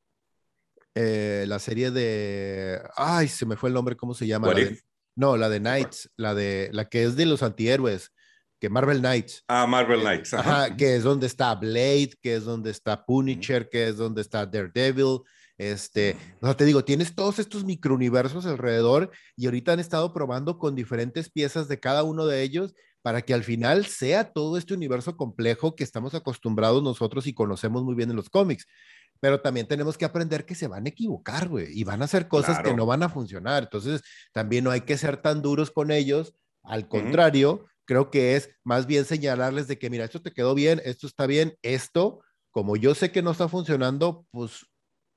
Eh, 0.93 1.45
la 1.47 1.59
serie 1.59 1.91
de, 1.91 2.81
ay, 2.95 3.27
se 3.27 3.45
me 3.45 3.57
fue 3.57 3.69
el 3.69 3.73
nombre, 3.73 3.97
¿cómo 3.97 4.13
se 4.13 4.27
llama? 4.27 4.53
no, 5.15 5.35
la 5.35 5.49
de 5.49 5.59
Knights, 5.59 6.11
la 6.15 6.33
de, 6.35 6.69
la 6.71 6.85
que 6.85 7.03
es 7.03 7.15
de 7.15 7.25
los 7.25 7.43
antihéroes, 7.43 8.11
que 8.59 8.69
Marvel 8.69 8.99
Knights. 8.99 9.43
Ah, 9.47 9.65
Marvel 9.65 10.01
Knights. 10.01 10.33
Ajá. 10.33 10.75
que 10.75 10.95
es 10.95 11.03
donde 11.03 11.27
está 11.27 11.55
Blade, 11.55 12.11
que 12.21 12.35
es 12.35 12.45
donde 12.45 12.69
está 12.71 13.05
Punisher, 13.05 13.67
que 13.67 13.89
es 13.89 13.97
donde 13.97 14.21
está 14.21 14.45
Daredevil. 14.45 15.21
Este, 15.57 16.17
o 16.41 16.45
sea, 16.45 16.57
te 16.57 16.65
digo, 16.65 16.83
tienes 16.83 17.15
todos 17.15 17.39
estos 17.39 17.63
microuniversos 17.63 18.45
alrededor 18.45 19.11
y 19.37 19.45
ahorita 19.45 19.73
han 19.73 19.79
estado 19.79 20.13
probando 20.13 20.57
con 20.57 20.75
diferentes 20.75 21.29
piezas 21.29 21.67
de 21.67 21.79
cada 21.79 22.03
uno 22.03 22.25
de 22.25 22.41
ellos 22.41 22.73
para 23.01 23.21
que 23.21 23.33
al 23.33 23.43
final 23.43 23.85
sea 23.85 24.33
todo 24.33 24.57
este 24.57 24.73
universo 24.73 25.15
complejo 25.15 25.75
que 25.75 25.83
estamos 25.83 26.15
acostumbrados 26.15 26.81
nosotros 26.81 27.27
y 27.27 27.33
conocemos 27.33 27.83
muy 27.83 27.95
bien 27.95 28.09
en 28.09 28.15
los 28.15 28.29
cómics. 28.29 28.65
Pero 29.21 29.41
también 29.41 29.67
tenemos 29.67 29.97
que 29.97 30.05
aprender 30.05 30.45
que 30.45 30.55
se 30.55 30.67
van 30.67 30.85
a 30.85 30.89
equivocar, 30.89 31.47
güey, 31.47 31.67
y 31.71 31.83
van 31.83 32.01
a 32.01 32.05
hacer 32.05 32.27
cosas 32.27 32.59
que 32.61 32.73
no 32.73 32.85
van 32.85 33.03
a 33.03 33.09
funcionar. 33.09 33.63
Entonces, 33.63 34.01
también 34.33 34.63
no 34.63 34.71
hay 34.71 34.81
que 34.81 34.97
ser 34.97 35.17
tan 35.17 35.41
duros 35.41 35.71
con 35.71 35.91
ellos. 35.91 36.33
Al 36.63 36.87
contrario, 36.89 37.65
creo 37.85 38.09
que 38.09 38.35
es 38.35 38.49
más 38.63 38.87
bien 38.87 39.05
señalarles 39.05 39.67
de 39.67 39.77
que, 39.77 39.89
mira, 39.89 40.03
esto 40.03 40.21
te 40.21 40.33
quedó 40.33 40.55
bien, 40.55 40.81
esto 40.83 41.07
está 41.07 41.27
bien, 41.27 41.55
esto, 41.61 42.21
como 42.51 42.75
yo 42.75 42.95
sé 42.95 43.11
que 43.11 43.21
no 43.21 43.31
está 43.31 43.47
funcionando, 43.47 44.25
pues 44.31 44.65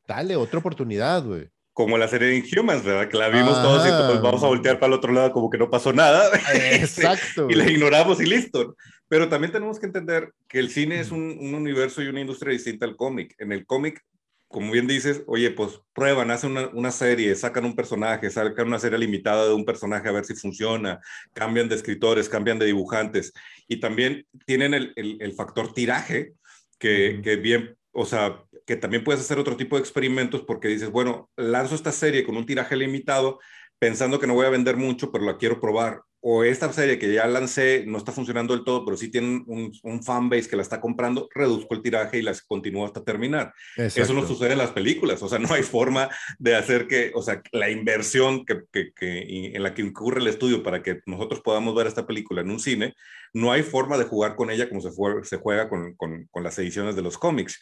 dale 0.08 0.34
otra 0.34 0.58
oportunidad, 0.58 1.24
güey 1.24 1.48
como 1.78 1.96
la 1.96 2.08
serie 2.08 2.26
de 2.26 2.36
Inhumans, 2.38 2.82
¿verdad? 2.82 3.08
Que 3.08 3.16
la 3.16 3.28
vimos 3.28 3.62
todos 3.62 3.86
y 3.86 3.90
pues 3.90 4.20
vamos 4.20 4.42
a 4.42 4.48
voltear 4.48 4.80
para 4.80 4.88
el 4.88 4.98
otro 4.98 5.12
lado 5.12 5.30
como 5.30 5.48
que 5.48 5.58
no 5.58 5.70
pasó 5.70 5.92
nada. 5.92 6.28
Exacto. 6.72 7.46
y 7.48 7.54
la 7.54 7.70
ignoramos 7.70 8.20
y 8.20 8.26
listo. 8.26 8.74
Pero 9.06 9.28
también 9.28 9.52
tenemos 9.52 9.78
que 9.78 9.86
entender 9.86 10.32
que 10.48 10.58
el 10.58 10.70
cine 10.70 10.98
es 10.98 11.12
un, 11.12 11.38
universo 11.54 12.02
y 12.02 12.08
una 12.08 12.20
industria 12.20 12.52
distinta 12.52 12.84
al 12.84 12.96
cómic. 12.96 13.36
En 13.38 13.52
el 13.52 13.64
cómic, 13.64 14.04
como 14.48 14.72
bien 14.72 14.88
dices, 14.88 15.22
oye, 15.28 15.52
pues 15.52 15.80
prueban, 15.92 16.32
hacen 16.32 16.56
una, 16.72 16.90
serie, 16.90 17.36
sacan 17.36 17.64
un 17.64 17.76
personaje, 17.76 18.28
sacan 18.28 18.66
una 18.66 18.80
serie 18.80 18.98
limitada 18.98 19.46
de 19.46 19.54
un 19.54 19.64
personaje 19.64 20.08
a 20.08 20.12
ver 20.12 20.24
si 20.24 20.34
funciona, 20.34 20.98
cambian 21.32 21.68
de 21.68 21.76
escritores, 21.76 22.28
cambian 22.28 22.58
de 22.58 22.66
dibujantes 22.66 23.32
y 23.68 23.78
también 23.78 24.26
tienen 24.46 24.74
el, 24.74 25.32
factor 25.36 25.72
tiraje 25.72 26.32
que, 26.76 27.20
que 27.22 27.36
bien, 27.36 27.77
o 27.98 28.06
sea, 28.06 28.44
que 28.64 28.76
también 28.76 29.02
puedes 29.02 29.20
hacer 29.20 29.38
otro 29.38 29.56
tipo 29.56 29.76
de 29.76 29.80
experimentos 29.80 30.42
porque 30.42 30.68
dices, 30.68 30.90
bueno, 30.90 31.30
lanzo 31.36 31.74
esta 31.74 31.92
serie 31.92 32.24
con 32.24 32.36
un 32.36 32.46
tiraje 32.46 32.76
limitado 32.76 33.40
pensando 33.78 34.18
que 34.18 34.26
no 34.26 34.34
voy 34.34 34.46
a 34.46 34.50
vender 34.50 34.76
mucho, 34.76 35.10
pero 35.10 35.24
la 35.24 35.36
quiero 35.36 35.60
probar. 35.60 36.02
O 36.20 36.42
esta 36.42 36.72
serie 36.72 36.98
que 36.98 37.12
ya 37.12 37.28
lancé 37.28 37.84
no 37.86 37.96
está 37.96 38.10
funcionando 38.10 38.52
del 38.52 38.64
todo, 38.64 38.84
pero 38.84 38.96
sí 38.96 39.08
tiene 39.08 39.44
un, 39.46 39.72
un 39.84 40.02
fanbase 40.02 40.48
que 40.48 40.56
la 40.56 40.62
está 40.62 40.80
comprando, 40.80 41.28
reduzco 41.32 41.74
el 41.74 41.82
tiraje 41.82 42.18
y 42.18 42.22
las 42.22 42.42
continúo 42.42 42.84
hasta 42.84 43.04
terminar. 43.04 43.54
Eso 43.76 44.12
no 44.14 44.26
sucede 44.26 44.52
en 44.52 44.58
las 44.58 44.72
películas, 44.72 45.22
o 45.22 45.28
sea, 45.28 45.38
no 45.38 45.54
hay 45.54 45.62
forma 45.62 46.10
de 46.40 46.56
hacer 46.56 46.88
que, 46.88 47.12
o 47.14 47.22
sea, 47.22 47.40
la 47.52 47.70
inversión 47.70 48.44
que, 48.44 48.62
que, 48.72 48.92
que 48.94 49.52
en 49.54 49.62
la 49.62 49.74
que 49.74 49.82
incurre 49.82 50.20
el 50.20 50.26
estudio 50.26 50.64
para 50.64 50.82
que 50.82 51.00
nosotros 51.06 51.40
podamos 51.40 51.74
ver 51.76 51.86
esta 51.86 52.06
película 52.06 52.40
en 52.40 52.50
un 52.50 52.58
cine, 52.58 52.94
no 53.32 53.52
hay 53.52 53.62
forma 53.62 53.96
de 53.96 54.04
jugar 54.04 54.34
con 54.34 54.50
ella 54.50 54.68
como 54.68 54.80
se, 54.80 54.90
fue, 54.90 55.24
se 55.24 55.36
juega 55.36 55.68
con, 55.68 55.94
con, 55.94 56.26
con 56.32 56.42
las 56.42 56.58
ediciones 56.58 56.96
de 56.96 57.02
los 57.02 57.16
cómics. 57.16 57.60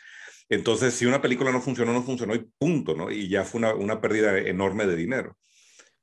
Entonces, 0.48 0.94
si 0.94 1.06
una 1.06 1.20
película 1.20 1.50
no 1.50 1.60
funcionó, 1.60 1.92
no 1.92 2.02
funcionó 2.02 2.34
y 2.34 2.50
punto, 2.58 2.94
¿no? 2.94 3.10
Y 3.10 3.28
ya 3.28 3.44
fue 3.44 3.58
una, 3.58 3.74
una 3.74 4.00
pérdida 4.00 4.38
enorme 4.38 4.86
de 4.86 4.96
dinero. 4.96 5.36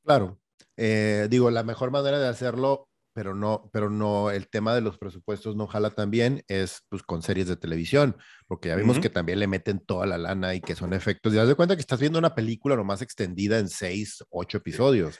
Claro. 0.03 0.39
Eh, 0.75 1.27
digo, 1.29 1.51
la 1.51 1.63
mejor 1.63 1.91
manera 1.91 2.19
de 2.19 2.27
hacerlo 2.27 2.89
pero 3.13 3.35
no, 3.35 3.69
pero 3.71 3.89
no, 3.89 4.31
el 4.31 4.49
tema 4.49 4.73
de 4.73 4.81
los 4.81 4.97
presupuestos 4.97 5.55
no 5.55 5.67
jala 5.67 5.91
también, 5.91 6.43
es 6.47 6.81
pues 6.89 7.03
con 7.03 7.21
series 7.21 7.47
de 7.47 7.55
televisión, 7.55 8.17
porque 8.47 8.69
ya 8.69 8.75
vimos 8.75 8.99
que 8.99 9.09
también 9.09 9.39
le 9.39 9.47
meten 9.47 9.79
toda 9.79 10.07
la 10.07 10.17
lana 10.17 10.55
y 10.55 10.61
que 10.61 10.75
son 10.75 10.93
efectos. 10.93 11.31
Y 11.31 11.35
das 11.35 11.47
de 11.47 11.55
cuenta 11.55 11.75
que 11.75 11.81
estás 11.81 11.99
viendo 11.99 12.17
una 12.17 12.33
película 12.33 12.75
nomás 12.75 13.01
extendida 13.03 13.59
en 13.59 13.69
seis, 13.69 14.23
ocho 14.29 14.57
episodios. 14.57 15.19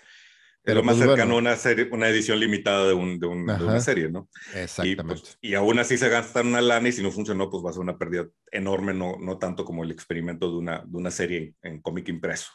Pero 0.64 0.80
lo 0.80 0.84
más 0.86 0.96
pues, 0.96 1.10
cercano 1.10 1.36
a 1.36 1.38
una, 1.40 1.56
serie, 1.58 1.90
una 1.92 2.08
edición 2.08 2.40
limitada 2.40 2.88
de, 2.88 2.94
un, 2.94 3.20
de, 3.20 3.28
una 3.28 3.82
serie, 3.82 4.10
¿no? 4.10 4.30
Pues, 4.52 4.80
Exactamente. 4.80 5.32
Y, 5.42 5.50
y, 5.50 5.54
aún 5.56 5.78
así 5.78 5.98
se 5.98 6.08
gastan 6.08 6.48
una 6.48 6.62
lana 6.62 6.88
y 6.88 6.94
si 6.94 7.04
no 7.04 7.12
funcionó, 7.12 7.50
pues 7.50 7.66
va 7.66 7.70
a 7.70 7.74
ser 7.74 7.82
una 7.82 7.98
pérdida 7.98 8.28
enorme, 8.50 8.94
no, 8.94 9.18
no 9.20 9.38
tanto 9.38 9.66
como 9.66 9.84
el 9.84 9.92
experimento 9.92 10.50
de 10.50 10.58
una, 10.58 10.84
de 10.86 10.98
una 10.98 11.12
serie 11.12 11.56
en, 11.64 11.82
cómic 11.82 12.08
impreso. 12.08 12.54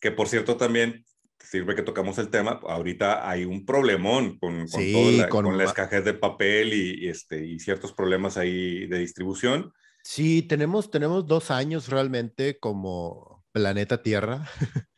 Que 0.00 0.10
por 0.10 0.26
cierto 0.26 0.56
también 0.56 1.04
sirve 1.38 1.76
que 1.76 1.82
tocamos 1.82 2.18
el 2.18 2.28
tema, 2.28 2.58
ahorita 2.66 3.28
hay 3.28 3.44
un 3.44 3.64
problemón 3.64 4.36
con, 4.38 4.66
con, 4.66 5.16
la, 5.16 5.28
con, 5.28 5.56
la 5.56 5.64
escasez 5.64 6.04
de 6.04 6.14
papel 6.14 6.72
y, 6.72 7.08
este, 7.08 7.46
y 7.46 7.60
ciertos 7.60 7.92
problemas 7.92 8.36
ahí 8.36 8.88
de 8.88 8.98
distribución. 8.98 9.72
Sí, 10.02 10.42
tenemos, 10.42 10.90
tenemos 10.90 11.24
dos 11.24 11.52
años 11.52 11.88
realmente 11.88 12.58
como 12.58 13.44
planeta 13.52 14.02
Tierra 14.02 14.44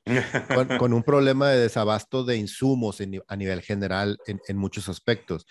con, 0.78 0.92
un 0.92 1.02
problema 1.02 1.50
de 1.50 1.60
desabasto 1.60 2.24
de 2.24 2.36
insumos 2.36 3.00
a 3.28 3.36
nivel 3.36 3.62
general 3.62 4.18
en, 4.26 4.40
en, 4.46 4.56
muchos 4.56 4.88
aspectos. 4.88 5.46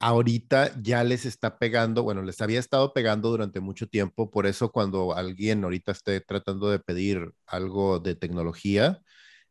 Ahorita 0.00 0.72
ya 0.82 1.04
les 1.04 1.24
está 1.24 1.58
pegando, 1.58 2.02
bueno, 2.02 2.22
les 2.22 2.40
había 2.40 2.58
estado 2.58 2.92
pegando 2.92 3.30
durante 3.30 3.60
mucho 3.60 3.86
tiempo, 3.86 4.30
por 4.30 4.46
eso 4.46 4.70
cuando 4.72 5.14
alguien 5.14 5.62
ahorita 5.64 5.92
esté 5.92 6.20
tratando 6.20 6.68
de 6.68 6.80
pedir 6.80 7.32
algo 7.46 8.00
de 8.00 8.16
tecnología, 8.16 9.00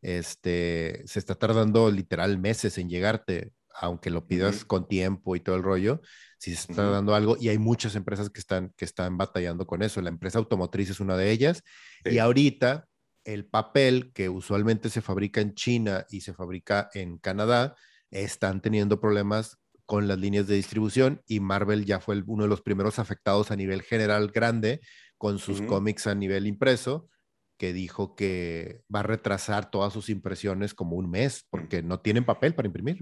este, 0.02 1.02
se 1.06 1.20
está 1.20 1.36
tardando 1.36 1.90
literal 1.90 2.38
meses 2.38 2.78
en 2.78 2.90
llegarte, 2.90 3.54
aunque 3.74 4.10
lo 4.10 4.28
pidas 4.28 4.66
con 4.66 4.88
tiempo 4.88 5.36
y 5.36 5.40
todo 5.40 5.56
el 5.56 5.64
rollo, 5.64 6.02
si 6.38 6.54
se 6.56 6.72
está 6.72 6.84
dando 6.90 7.16
algo 7.16 7.38
y 7.40 7.48
hay 7.48 7.58
muchas 7.58 7.96
empresas 7.96 8.30
que 8.30 8.42
están, 8.42 8.74
que 8.76 8.84
están 8.84 9.18
batallando 9.18 9.66
con 9.66 9.82
eso. 9.82 10.02
La 10.02 10.10
empresa 10.10 10.40
automotriz 10.40 10.90
es 10.90 11.00
una 11.00 11.16
de 11.16 11.32
ellas 11.32 11.64
y 12.04 12.18
ahorita 12.18 12.86
el 13.26 13.46
papel 13.46 14.12
que 14.14 14.30
usualmente 14.30 14.90
se 14.90 15.02
fabrica 15.02 15.42
en 15.42 15.54
China 15.54 16.06
y 16.10 16.22
se 16.22 16.34
fabrica 16.34 16.90
en 16.94 17.18
Canadá 17.18 17.76
están 18.12 18.62
teniendo 18.62 19.00
problemas 19.00 19.58
con 19.86 20.08
las 20.08 20.18
líneas 20.18 20.48
de 20.48 20.56
distribución 20.56 21.22
y 21.28 21.40
Marvel 21.40 21.86
ya 21.86 22.00
fue 22.00 22.22
uno 22.26 22.44
de 22.44 22.50
los 22.50 22.62
primeros 22.62 23.00
afectados 23.00 23.52
a 23.52 23.56
nivel 23.56 23.82
general 23.82 24.30
grande 24.30 24.82
con 25.18 25.40
sus 25.40 25.62
cómics 25.62 26.08
a 26.08 26.16
nivel 26.16 26.48
impreso 26.48 27.10
que 27.58 27.74
dijo 27.74 28.16
que 28.16 28.82
va 28.94 29.02
a 29.02 29.04
retrasar 29.04 29.70
todas 29.70 29.94
sus 29.94 30.10
impresiones 30.10 30.74
como 30.74 30.96
un 30.96 31.10
mes 31.10 31.46
porque 31.50 31.82
no 31.82 32.00
tienen 32.00 32.26
papel 32.26 32.56
para 32.56 32.68
imprimir. 32.68 32.98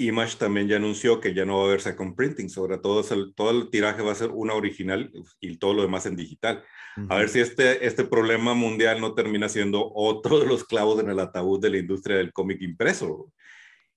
Image 0.00 0.36
también 0.36 0.68
ya 0.68 0.76
anunció 0.76 1.20
que 1.20 1.34
ya 1.34 1.44
no 1.44 1.58
va 1.58 1.64
a 1.64 1.66
haber 1.66 1.80
second 1.80 2.16
printing, 2.16 2.48
sobre 2.48 2.78
todo 2.78 3.04
el, 3.14 3.34
todo 3.34 3.50
el 3.50 3.70
tiraje 3.70 4.02
va 4.02 4.12
a 4.12 4.16
ser 4.16 4.30
una 4.30 4.54
original 4.54 5.10
y 5.40 5.56
todo 5.58 5.74
lo 5.74 5.82
demás 5.82 6.06
en 6.06 6.16
digital. 6.16 6.64
A 7.08 7.16
ver 7.16 7.28
si 7.28 7.40
este, 7.40 7.86
este 7.86 8.04
problema 8.04 8.54
mundial 8.54 9.00
no 9.00 9.14
termina 9.14 9.48
siendo 9.48 9.90
otro 9.94 10.40
de 10.40 10.46
los 10.46 10.64
clavos 10.64 11.00
en 11.00 11.08
el 11.08 11.20
ataúd 11.20 11.60
de 11.60 11.70
la 11.70 11.78
industria 11.78 12.16
del 12.16 12.32
cómic 12.32 12.60
impreso. 12.62 13.32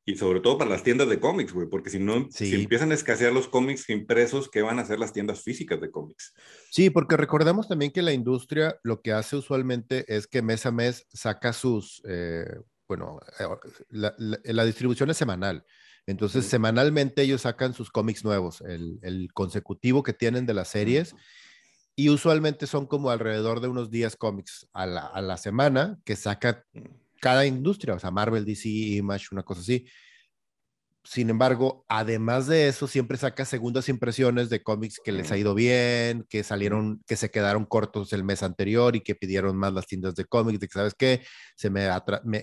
Y 0.05 0.15
sobre 0.15 0.41
todo 0.41 0.57
para 0.57 0.69
las 0.69 0.83
tiendas 0.83 1.07
de 1.07 1.19
cómics, 1.19 1.53
güey, 1.53 1.69
porque 1.69 1.89
si 1.89 1.97
no, 1.97 2.27
si 2.29 2.53
empiezan 2.53 2.91
a 2.91 2.95
escasear 2.95 3.31
los 3.31 3.47
cómics 3.47 3.89
impresos, 3.89 4.49
¿qué 4.49 4.61
van 4.61 4.77
a 4.77 4.81
hacer 4.81 4.99
las 4.99 5.13
tiendas 5.13 5.41
físicas 5.41 5.79
de 5.79 5.91
cómics? 5.91 6.33
Sí, 6.69 6.89
porque 6.89 7.15
recordemos 7.15 7.69
también 7.69 7.91
que 7.91 8.01
la 8.01 8.11
industria 8.11 8.77
lo 8.83 9.01
que 9.01 9.13
hace 9.13 9.37
usualmente 9.37 10.03
es 10.13 10.27
que 10.27 10.41
mes 10.41 10.65
a 10.65 10.71
mes 10.71 11.07
saca 11.13 11.53
sus, 11.53 12.01
eh, 12.05 12.45
bueno, 12.85 13.17
eh, 13.39 13.45
la, 13.89 14.65
distribución 14.65 15.09
es 15.09 15.15
semanal. 15.15 15.65
Entonces, 16.05 16.45
semanalmente 16.45 17.21
ellos 17.21 17.41
sacan 17.41 17.73
sus 17.73 17.89
cómics 17.89 18.23
nuevos, 18.23 18.61
el, 18.61 18.99
el, 19.03 19.31
consecutivo 19.33 20.03
que 20.03 20.13
tienen 20.13 20.45
de 20.45 20.53
las 20.53 20.67
series. 20.67 21.15
Y 21.95 22.09
usualmente 22.09 22.67
son 22.67 22.87
como 22.87 23.09
alrededor 23.09 23.61
de 23.61 23.67
unos 23.67 23.89
10 23.89 24.15
cómics 24.17 24.67
a 24.73 24.85
la, 24.85 25.05
a 25.05 25.21
la 25.21 25.37
semana 25.37 25.99
que 26.03 26.15
saca 26.15 26.65
cada 27.21 27.45
industria, 27.45 27.93
o 27.93 27.99
sea, 27.99 28.11
Marvel, 28.11 28.43
DC, 28.43 28.67
Image, 28.67 29.27
una 29.31 29.43
cosa 29.43 29.61
así. 29.61 29.85
Sin 31.05 31.29
embargo, 31.29 31.85
además 31.87 32.47
de 32.47 32.67
eso, 32.67 32.87
siempre 32.87 33.17
saca 33.17 33.45
segundas 33.45 33.87
impresiones 33.89 34.49
de 34.49 34.63
cómics 34.63 34.99
que 35.03 35.11
les 35.11 35.31
ha 35.31 35.37
ido 35.37 35.53
bien, 35.53 36.25
que 36.29 36.43
salieron, 36.43 37.01
que 37.07 37.15
se 37.15 37.29
quedaron 37.29 37.65
cortos 37.65 38.11
el 38.11 38.23
mes 38.23 38.41
anterior 38.41 38.95
y 38.95 39.01
que 39.01 39.15
pidieron 39.15 39.55
más 39.55 39.73
las 39.73 39.85
tiendas 39.85 40.15
de 40.15 40.25
cómics, 40.25 40.59
de 40.59 40.67
que, 40.67 40.73
¿sabes 40.73 40.95
qué? 40.97 41.23
Se 41.55 41.69
me, 41.69 41.87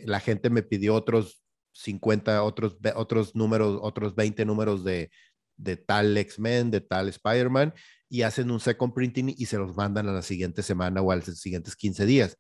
la 0.05 0.21
gente 0.21 0.49
me 0.51 0.63
pidió 0.63 0.95
otros 0.95 1.43
50, 1.73 2.43
otros, 2.43 2.77
otros 2.95 3.35
números, 3.35 3.79
otros 3.83 4.15
20 4.15 4.45
números 4.45 4.85
de, 4.85 5.11
de 5.57 5.77
tal 5.77 6.17
X-Men, 6.17 6.71
de 6.71 6.81
tal 6.81 7.09
Spider-Man, 7.09 7.75
y 8.09 8.23
hacen 8.23 8.51
un 8.51 8.61
second 8.61 8.93
printing 8.93 9.35
y 9.37 9.47
se 9.47 9.59
los 9.59 9.77
mandan 9.77 10.09
a 10.09 10.13
la 10.13 10.23
siguiente 10.23 10.63
semana 10.63 11.01
o 11.01 11.13
a 11.13 11.17
los 11.17 11.25
siguientes 11.39 11.77
15 11.77 12.07
días. 12.07 12.37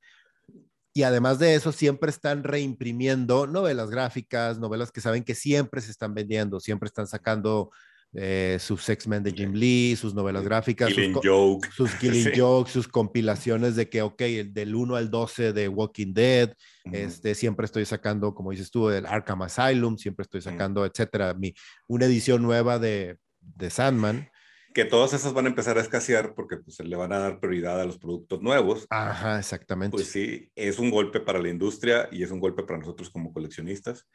Y 0.92 1.04
además 1.04 1.38
de 1.38 1.54
eso, 1.54 1.70
siempre 1.70 2.10
están 2.10 2.42
reimprimiendo 2.42 3.46
novelas 3.46 3.90
gráficas, 3.90 4.58
novelas 4.58 4.90
que 4.90 5.00
saben 5.00 5.22
que 5.22 5.36
siempre 5.36 5.80
se 5.80 5.92
están 5.92 6.14
vendiendo, 6.14 6.58
siempre 6.58 6.88
están 6.88 7.06
sacando 7.06 7.70
eh, 8.12 8.58
sus 8.60 8.88
X-Men 8.88 9.22
de 9.22 9.32
Jim 9.32 9.52
Lee, 9.52 9.96
sus 9.96 10.14
novelas 10.14 10.44
gráficas, 10.44 10.92
sus, 10.92 11.12
Joke. 11.22 11.68
sus 11.72 11.94
Killing 12.00 12.32
Jokes, 12.34 12.72
sus 12.72 12.88
compilaciones 12.88 13.76
de 13.76 13.88
que, 13.88 14.02
ok, 14.02 14.20
del 14.46 14.74
1 14.74 14.96
al 14.96 15.10
12 15.10 15.52
de 15.52 15.68
Walking 15.68 16.12
Dead, 16.12 16.52
este, 16.92 17.34
siempre 17.34 17.66
estoy 17.66 17.84
sacando, 17.84 18.34
como 18.34 18.50
dices 18.50 18.70
tú, 18.70 18.90
el 18.90 19.06
Arkham 19.06 19.42
Asylum, 19.42 19.96
siempre 19.96 20.24
estoy 20.24 20.40
sacando, 20.40 20.84
etcétera, 20.84 21.34
mi, 21.34 21.54
una 21.86 22.06
edición 22.06 22.42
nueva 22.42 22.78
de, 22.78 23.16
de 23.40 23.70
Sandman 23.70 24.28
que 24.72 24.84
todas 24.84 25.12
esas 25.12 25.32
van 25.32 25.46
a 25.46 25.48
empezar 25.48 25.78
a 25.78 25.80
escasear 25.80 26.34
porque 26.34 26.56
pues, 26.56 26.78
le 26.80 26.96
van 26.96 27.12
a 27.12 27.18
dar 27.18 27.40
prioridad 27.40 27.80
a 27.80 27.84
los 27.84 27.98
productos 27.98 28.40
nuevos. 28.40 28.86
Ajá, 28.90 29.38
exactamente. 29.38 29.96
Pues 29.96 30.08
sí, 30.08 30.50
es 30.54 30.78
un 30.78 30.90
golpe 30.90 31.20
para 31.20 31.40
la 31.40 31.48
industria 31.48 32.08
y 32.12 32.22
es 32.22 32.30
un 32.30 32.40
golpe 32.40 32.62
para 32.62 32.78
nosotros 32.78 33.10
como 33.10 33.32
coleccionistas. 33.32 34.06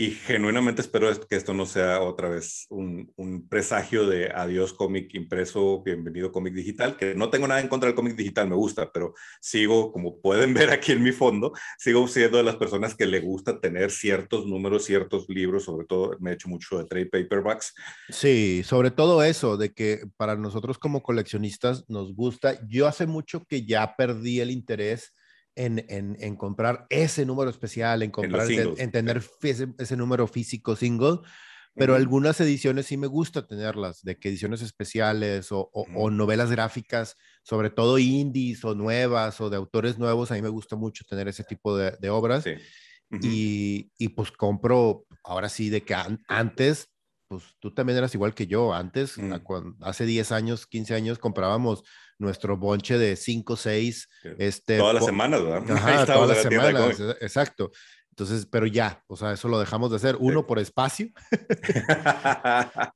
Y 0.00 0.12
genuinamente 0.12 0.80
espero 0.80 1.10
que 1.26 1.34
esto 1.34 1.54
no 1.54 1.66
sea 1.66 2.00
otra 2.02 2.28
vez 2.28 2.66
un, 2.70 3.12
presagio 3.50 4.06
de 4.06 4.30
adiós 4.32 4.72
cómic 4.72 5.12
impreso, 5.14 5.82
bienvenido 5.82 6.30
cómic 6.30 6.54
digital, 6.54 6.96
que 6.96 7.16
no 7.16 7.30
tengo 7.30 7.48
nada 7.48 7.60
en 7.60 7.66
contra 7.66 7.88
del 7.88 7.96
cómic 7.96 8.14
digital, 8.14 8.48
me 8.48 8.54
gusta, 8.54 8.92
pero 8.92 9.14
sigo, 9.40 9.90
como 9.90 10.20
pueden 10.20 10.54
ver 10.54 10.70
aquí 10.70 10.92
en 10.92 11.02
mi 11.02 11.10
fondo, 11.10 11.52
sigo 11.78 12.06
siendo 12.06 12.36
de 12.36 12.44
las 12.44 12.54
personas 12.54 12.94
que 12.94 13.06
le 13.06 13.18
gusta 13.18 13.58
tener 13.58 13.90
ciertos 13.90 14.46
números, 14.46 14.84
ciertos 14.84 15.28
libros, 15.28 15.64
sobre 15.64 15.84
todo 15.84 16.16
me 16.20 16.30
he 16.30 16.34
hecho 16.34 16.48
mucho 16.48 16.78
de 16.78 16.84
trade 16.84 17.06
paperbacks. 17.06 17.74
Sí, 18.08 18.62
sobre 18.64 18.92
todo 18.92 19.24
eso, 19.24 19.56
de 19.56 19.72
que 19.74 20.02
para 20.16 20.36
nosotros 20.36 20.78
como 20.78 21.02
coleccionistas 21.02 21.90
nos 21.90 22.14
gusta. 22.14 22.64
Yo 22.68 22.86
hace 22.86 23.08
mucho 23.08 23.44
que 23.46 23.66
ya 23.66 23.96
perdí 23.96 24.38
el 24.38 24.52
interés 24.52 25.12
en, 25.58 26.16
en, 26.20 26.36
comprar 26.36 26.86
ese 26.88 27.26
número 27.26 27.50
especial, 27.50 28.02
en 28.02 28.10
comprar, 28.10 28.48
en, 28.50 28.90
tener 28.90 29.22
ese, 29.42 29.96
número 29.96 30.26
físico 30.28 30.76
single, 30.76 31.18
pero 31.74 31.94
algunas 31.94 32.40
ediciones 32.40 32.86
sí 32.86 32.96
me 32.96 33.06
gusta 33.08 33.46
tenerlas, 33.46 34.02
de 34.02 34.18
que 34.18 34.28
ediciones 34.28 34.62
especiales 34.62 35.50
o, 35.52 35.70
o, 35.72 36.10
novelas 36.10 36.50
gráficas, 36.50 37.16
sobre 37.42 37.70
todo 37.70 37.98
indies 37.98 38.64
o 38.64 38.74
nuevas 38.74 39.40
o 39.40 39.50
de 39.50 39.56
autores 39.56 39.98
nuevos, 39.98 40.30
a 40.30 40.34
mí 40.34 40.42
me 40.42 40.48
gusta 40.48 40.76
mucho 40.76 41.04
tener 41.04 41.28
ese 41.28 41.44
tipo 41.44 41.76
de, 41.76 41.96
de 42.00 42.10
obras. 42.10 42.44
y, 43.22 43.90
y, 43.98 44.08
pues 44.10 44.30
compro, 44.30 45.06
ahora 45.24 45.48
sí, 45.48 45.70
de 45.70 45.82
que 45.82 45.96
antes, 46.28 46.88
pues 47.28 47.44
tú 47.60 47.72
también 47.72 47.98
eras 47.98 48.14
igual 48.14 48.34
que 48.34 48.46
yo, 48.46 48.72
antes, 48.72 49.18
mm. 49.18 49.34
hace 49.82 50.06
10 50.06 50.32
años, 50.32 50.66
15 50.66 50.94
años, 50.94 51.18
comprábamos 51.18 51.84
nuestro 52.18 52.56
bonche 52.56 52.98
de 52.98 53.16
5, 53.16 53.56
6. 53.56 54.08
Este, 54.38 54.78
todas 54.78 54.94
las 54.94 55.04
semanas, 55.04 55.42
¿verdad? 55.42 55.70
Ajá, 55.76 56.06
todas 56.06 56.28
las 56.30 56.42
semanas, 56.42 57.00
exacto. 57.20 57.70
Entonces, 58.18 58.48
pero 58.50 58.66
ya, 58.66 59.04
o 59.06 59.16
sea, 59.16 59.32
eso 59.32 59.46
lo 59.46 59.60
dejamos 59.60 59.90
de 59.90 59.96
hacer. 59.96 60.16
Uno, 60.18 60.44
por 60.44 60.58
espacio. 60.58 61.06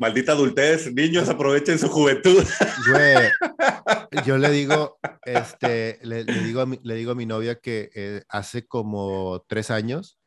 Maldita 0.00 0.32
adultez, 0.32 0.92
niños, 0.92 1.28
aprovechen 1.28 1.78
su 1.78 1.88
juventud. 1.88 2.42
yo 4.26 4.36
le 4.36 4.50
digo, 4.50 4.98
este, 5.24 6.00
le, 6.02 6.24
digo, 6.24 6.62
a 6.62 6.66
mi, 6.66 6.80
le 6.82 6.96
digo 6.96 7.12
a 7.12 7.14
mi 7.14 7.24
novia 7.24 7.60
que 7.60 7.88
eh, 7.94 8.22
hace 8.28 8.66
como 8.66 9.44
tres 9.46 9.70
años, 9.70 10.18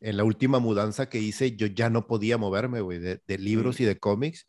en 0.00 0.16
la 0.16 0.24
última 0.24 0.58
mudanza 0.58 1.08
que 1.08 1.18
hice, 1.18 1.56
yo 1.56 1.66
ya 1.66 1.90
no 1.90 2.06
podía 2.06 2.38
moverme, 2.38 2.80
güey, 2.80 2.98
de, 2.98 3.20
libros 3.38 3.78
mm. 3.78 3.82
y 3.82 3.86
de 3.86 3.98
cómics, 3.98 4.48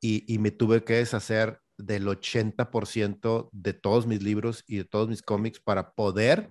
y, 0.00 0.32
y 0.32 0.38
me 0.38 0.50
tuve 0.50 0.84
que 0.84 0.94
deshacer 0.94 1.60
del 1.76 2.06
80% 2.06 3.48
de 3.52 3.72
todos 3.72 4.06
mis 4.06 4.22
libros 4.22 4.64
y 4.66 4.78
de 4.78 4.84
todos 4.84 5.08
mis 5.08 5.22
cómics 5.22 5.60
para 5.60 5.92
poder 5.92 6.50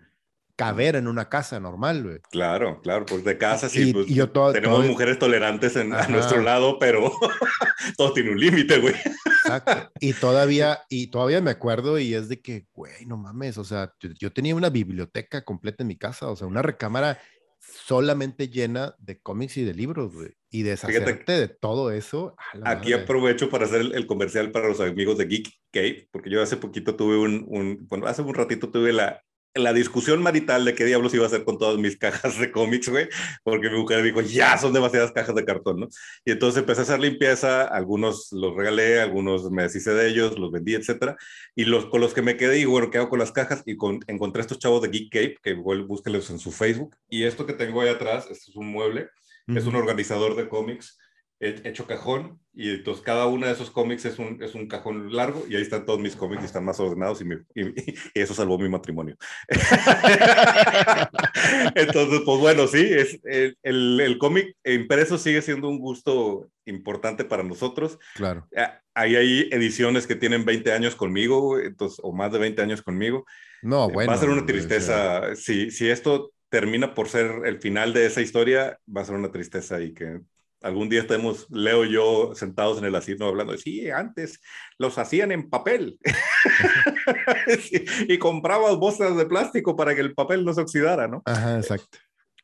caber 0.57 0.95
en 0.95 1.07
una 1.07 1.29
casa 1.29 1.59
normal, 1.59 2.03
güey. 2.03 2.19
Claro, 2.31 2.81
claro, 2.81 3.05
pues 3.05 3.23
de 3.23 3.38
casa 3.38 3.69
sí, 3.69 3.93
pues, 3.93 4.07
tenemos 4.53 4.85
mujeres 4.85 5.19
tolerantes 5.19 5.75
en, 5.75 5.93
a 5.93 6.07
nuestro 6.07 6.41
lado, 6.41 6.79
pero 6.79 7.11
todo 7.97 8.11
tiene 8.11 8.31
un 8.31 8.39
límite, 8.39 8.79
güey. 8.79 8.95
Exacto. 8.95 9.91
Y 9.99 10.13
todavía, 10.13 10.79
y 10.89 11.07
todavía 11.07 11.41
me 11.41 11.51
acuerdo 11.51 11.99
y 11.99 12.13
es 12.13 12.27
de 12.27 12.41
que, 12.41 12.65
güey, 12.73 13.05
no 13.05 13.17
mames, 13.17 13.57
o 13.57 13.63
sea, 13.63 13.93
yo 14.19 14.33
tenía 14.33 14.55
una 14.55 14.69
biblioteca 14.69 15.43
completa 15.43 15.83
en 15.83 15.88
mi 15.88 15.97
casa, 15.97 16.27
o 16.27 16.35
sea, 16.35 16.47
una 16.47 16.61
recámara 16.61 17.19
solamente 17.59 18.49
llena 18.49 18.95
de 18.99 19.19
cómics 19.19 19.57
y 19.57 19.63
de 19.63 19.73
libros, 19.73 20.13
güey. 20.13 20.29
y 20.49 20.63
deshacerte 20.63 21.33
de 21.33 21.47
todo 21.47 21.91
eso. 21.91 22.35
Aquí 22.63 22.93
aprovecho 22.93 23.49
para 23.49 23.65
hacer 23.65 23.81
el, 23.81 24.07
comercial 24.07 24.51
para 24.51 24.67
los 24.67 24.79
amigos 24.79 25.17
de 25.17 25.25
Geek 25.25 25.49
Cave, 25.71 26.07
porque 26.11 26.29
yo 26.29 26.41
hace 26.41 26.57
poquito 26.57 26.95
tuve 26.95 27.17
un, 27.17 27.45
un, 27.47 27.85
bueno, 27.87 28.07
hace 28.07 28.21
un 28.21 28.33
ratito 28.33 28.69
tuve 28.69 28.93
la, 28.93 29.21
la 29.57 29.73
discusión 29.73 30.21
marital 30.21 30.65
de 30.65 30.73
qué 30.73 30.85
diablos 30.85 31.13
iba 31.13 31.23
a 31.23 31.27
hacer 31.27 31.43
con 31.43 31.57
todas 31.57 31.77
mis 31.77 31.97
cajas 31.97 32.37
de 32.39 32.51
cómics, 32.51 32.89
güey, 32.89 33.09
porque 33.43 33.69
mi 33.69 33.77
mujer 33.77 34.03
dijo, 34.03 34.21
ya 34.21 34.57
son 34.57 34.73
demasiadas 34.73 35.11
cajas 35.11 35.35
de 35.35 35.45
cartón, 35.45 35.79
¿no? 35.79 35.87
Y 36.25 36.31
entonces 36.31 36.59
empecé 36.59 36.81
a 36.81 36.83
hacer 36.83 36.99
limpieza, 36.99 37.63
algunos 37.63 38.31
los 38.31 38.55
regalé, 38.55 39.01
algunos 39.01 39.49
me 39.51 39.63
deshice 39.63 39.91
de 39.91 40.09
ellos, 40.09 40.37
los 40.37 40.51
vendí, 40.51 40.75
etcétera, 40.75 41.17
y 41.55 41.65
los 41.65 41.85
con 41.87 42.01
los 42.01 42.13
que 42.13 42.21
me 42.21 42.37
quedé, 42.37 42.59
y 42.59 42.65
bueno, 42.65 42.89
¿qué 42.89 42.97
hago 42.97 43.09
con 43.09 43.19
las 43.19 43.31
cajas? 43.31 43.63
Y 43.65 43.77
con, 43.77 43.99
encontré 44.07 44.41
estos 44.41 44.59
chavos 44.59 44.81
de 44.81 44.89
Geek 44.89 45.11
Cape, 45.11 45.37
que 45.41 45.49
igual 45.51 45.83
búsquenlos 45.83 46.29
en 46.29 46.39
su 46.39 46.51
Facebook, 46.51 46.95
y 47.09 47.23
esto 47.23 47.45
que 47.45 47.53
tengo 47.53 47.81
ahí 47.81 47.89
atrás, 47.89 48.27
este 48.29 48.51
es 48.51 48.55
un 48.55 48.67
mueble, 48.67 49.09
es 49.47 49.65
un 49.65 49.75
organizador 49.75 50.35
de 50.35 50.49
cómics, 50.49 50.97
hecho 51.39 51.85
cajón 51.85 52.39
y 52.53 52.71
entonces 52.71 53.03
cada 53.03 53.27
uno 53.27 53.45
de 53.45 53.51
esos 53.51 53.69
cómics 53.69 54.05
es 54.05 54.17
un, 54.17 54.41
es 54.41 54.55
un 54.55 54.67
cajón 54.67 55.15
largo 55.15 55.45
y 55.47 55.55
ahí 55.55 55.61
están 55.61 55.85
todos 55.85 55.99
mis 55.99 56.15
cómics 56.15 56.41
y 56.41 56.45
están 56.45 56.65
más 56.65 56.79
ordenados 56.79 57.21
y, 57.21 57.25
y, 57.61 57.75
eso 58.15 58.33
salvó 58.33 58.57
mi 58.57 58.67
matrimonio. 58.67 59.15
entonces, 61.75 62.21
pues 62.25 62.39
bueno, 62.39 62.65
sí, 62.65 62.88
es, 62.89 63.19
el, 63.23 63.55
el, 63.61 63.99
el, 63.99 64.17
cómic 64.17 64.55
impreso 64.63 65.19
sigue 65.19 65.43
siendo 65.43 65.69
un 65.69 65.77
gusto 65.77 66.49
importante 66.65 67.23
para 67.23 67.43
nosotros. 67.43 67.99
Claro. 68.15 68.47
Ah, 68.55 68.81
ahí 68.95 69.15
hay 69.15 69.49
ediciones 69.51 70.07
que 70.07 70.15
tienen 70.15 70.43
20 70.43 70.73
años 70.73 70.95
conmigo, 70.95 71.59
entonces, 71.59 71.99
o 72.01 72.11
más 72.11 72.31
de 72.31 72.39
20 72.39 72.59
años 72.63 72.81
conmigo. 72.81 73.25
No, 73.61 73.88
bueno. 73.89 74.09
Va 74.09 74.15
a 74.15 74.19
ser 74.19 74.29
una 74.29 74.47
tristeza. 74.47 75.35
Si, 75.35 75.69
si 75.69 75.89
esto 75.89 76.31
termina 76.49 76.95
por 76.95 77.09
ser 77.09 77.45
el 77.45 77.59
final 77.59 77.93
de 77.93 78.07
esa 78.07 78.21
historia, 78.21 78.79
va 78.95 79.01
a 79.01 79.05
ser 79.05 79.15
una 79.15 79.31
tristeza 79.31 79.79
y 79.79 79.93
que 79.93 80.21
algún 80.61 80.89
día 80.89 81.01
estemos, 81.01 81.47
Leo 81.49 81.85
y 81.85 81.91
yo, 81.91 82.33
sentados 82.35 82.77
en 82.77 82.85
el 82.85 82.95
asiento 82.95 83.25
hablando 83.25 83.53
de, 83.53 83.59
sí, 83.59 83.89
antes 83.89 84.41
los 84.77 84.97
hacían 84.97 85.31
en 85.31 85.49
papel 85.49 85.97
y 88.07 88.17
comprabas 88.17 88.77
bolsas 88.77 89.15
de 89.15 89.25
plástico 89.25 89.75
para 89.75 89.95
que 89.95 90.01
el 90.01 90.13
papel 90.13 90.45
no 90.45 90.53
se 90.53 90.61
oxidara, 90.61 91.07
¿no? 91.07 91.21
Ajá, 91.25 91.57
exacto. 91.57 91.97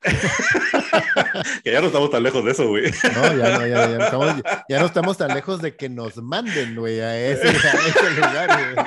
que 1.63 1.71
ya 1.71 1.79
no 1.79 1.87
estamos 1.87 2.11
tan 2.11 2.23
lejos 2.23 2.43
de 2.43 2.51
eso, 2.51 2.67
güey. 2.67 2.91
No, 3.15 3.37
ya 3.37 3.57
no, 3.57 3.67
ya, 3.67 3.87
no 3.87 4.03
estamos, 4.03 4.43
ya 4.67 4.79
no 4.79 4.85
estamos 4.85 5.17
tan 5.17 5.33
lejos 5.33 5.61
de 5.61 5.75
que 5.75 5.89
nos 5.89 6.17
manden, 6.17 6.75
güey, 6.75 6.99
a 6.99 7.17
ese, 7.17 7.47
a 7.47 7.51
ese 7.51 8.11
lugar, 8.15 8.75
güey. 8.75 8.85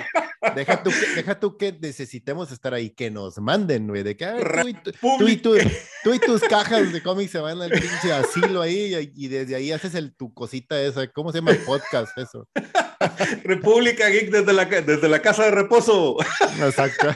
Deja 0.54 0.82
tú, 0.82 0.90
que, 0.90 1.14
deja 1.14 1.40
tú 1.40 1.56
que 1.56 1.76
necesitemos 1.80 2.50
estar 2.52 2.74
ahí, 2.74 2.90
que 2.90 3.10
nos 3.10 3.38
manden, 3.38 3.88
güey, 3.88 4.02
de 4.02 4.16
que 4.16 4.26
tú, 4.26 5.28
y 5.28 5.36
tú, 5.36 5.56
y 5.56 5.62
tú, 6.04 6.14
y 6.14 6.18
tus 6.18 6.42
cajas 6.42 6.92
de 6.92 7.02
cómics 7.02 7.32
se 7.32 7.38
van 7.38 7.60
al 7.60 7.70
pinche 7.70 8.12
asilo 8.12 8.62
ahí 8.62 9.12
y, 9.14 9.28
desde 9.28 9.56
ahí 9.56 9.72
haces 9.72 9.94
el, 9.94 10.14
tu 10.14 10.32
cosita 10.32 10.80
esa, 10.80 11.06
¿cómo 11.08 11.32
se 11.32 11.38
llama? 11.38 11.52
Podcast, 11.64 12.16
eso. 12.18 12.48
República 13.44 14.08
Geek 14.08 14.30
desde 14.30 14.52
la, 14.52 14.64
desde 14.64 15.08
la 15.08 15.20
casa 15.20 15.44
de 15.44 15.50
reposo. 15.50 16.16
Exacto. 16.60 17.08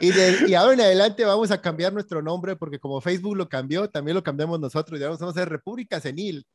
Y, 0.00 0.10
de, 0.10 0.48
y, 0.48 0.54
ahora 0.54 0.74
en 0.74 0.80
adelante 0.80 1.24
vamos 1.24 1.50
a 1.50 1.60
cambiar 1.60 1.92
nuestro 1.92 2.22
nombre 2.22 2.56
porque 2.56 2.78
como 2.78 3.00
Facebook 3.00 3.36
lo 3.36 3.48
cambió, 3.48 3.88
también 3.90 4.14
lo 4.14 4.22
cambiamos 4.22 4.58
nosotros. 4.60 4.98
Ya 4.98 5.08
vamos 5.08 5.22
a 5.22 5.32
ser 5.32 5.48
República 5.48 6.00
Senil. 6.00 6.46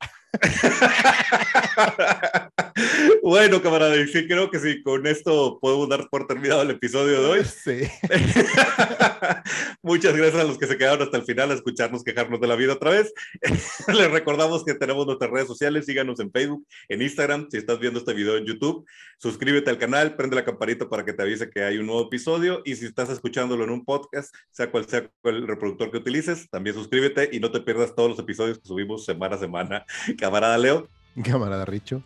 Bueno, 3.22 3.62
camarada, 3.62 3.96
sí, 4.08 4.28
creo 4.28 4.50
que 4.50 4.60
sí, 4.60 4.82
con 4.82 5.06
esto 5.06 5.60
podemos 5.60 5.90
dar 5.90 6.08
por 6.10 6.26
terminado 6.28 6.62
el 6.62 6.72
episodio 6.72 7.22
de 7.22 7.28
hoy. 7.28 7.44
Sí. 7.44 7.82
Muchas 9.82 10.16
gracias 10.16 10.42
a 10.42 10.46
los 10.46 10.58
que 10.58 10.68
se 10.68 10.78
quedaron 10.78 11.02
hasta 11.02 11.18
el 11.18 11.24
final 11.24 11.52
a 11.52 11.56
escucharnos 11.56 12.04
quejarnos 12.04 12.40
de 12.40 12.48
la 12.48 12.56
vida 12.56 12.74
otra 12.74 12.92
vez. 12.92 13.14
Les 13.88 14.12
recordamos 14.12 14.64
que 14.64 14.74
tenemos 14.74 15.06
nuestras 15.06 15.32
redes 15.32 15.48
sociales, 15.48 15.86
síganos 15.86 16.20
en 16.20 16.32
Facebook, 16.32 16.66
en 16.88 17.02
Instagram, 17.02 17.48
si 17.52 17.58
estás 17.58 17.80
viendo 17.80 18.00
este 18.00 18.14
video 18.14 18.38
en 18.38 18.46
YouTube, 18.46 18.86
suscríbete 19.18 19.70
al 19.70 19.78
canal, 19.78 20.16
prende 20.16 20.36
la 20.36 20.46
campanita 20.46 20.88
para 20.88 21.04
que 21.04 21.14
te 21.14 21.24
avise 21.24 21.50
que 21.50 21.64
hay 21.64 21.78
un 21.78 21.88
nuevo 21.88 22.04
episodio 22.08 22.62
y 22.64 22.76
si 22.76 22.86
estás 22.86 23.10
escuchándolo 23.10 23.64
en 23.64 23.70
un 23.72 23.84
podcast, 23.84 24.34
sea 24.52 24.72
cual 24.72 24.88
sea 24.88 25.10
el 25.24 25.48
reproductor 25.48 25.92
que 25.92 25.98
utilices, 25.98 26.50
también 26.50 26.76
suscríbete 26.76 27.30
y 27.32 27.40
no 27.40 27.52
te 27.52 27.60
pierdas 27.60 27.94
todos 27.96 28.12
los 28.12 28.20
episodios 28.20 28.60
que 28.60 28.68
subimos 28.68 29.06
semana 29.06 29.36
a 29.36 29.40
semana. 29.40 29.86
Camarada 30.22 30.58
Leo. 30.60 30.88
Camarada 31.24 31.66
Richo. 31.66 32.04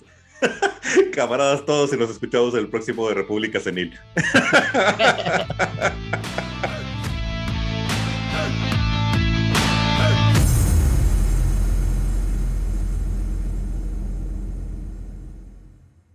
Camaradas 1.13 1.66
todos 1.66 1.91
y 1.93 1.97
nos 1.97 2.09
escuchamos 2.09 2.53
en 2.53 2.61
el 2.61 2.70
próximo 2.70 3.09
de 3.09 3.13
República 3.13 3.59
Senil. 3.59 3.93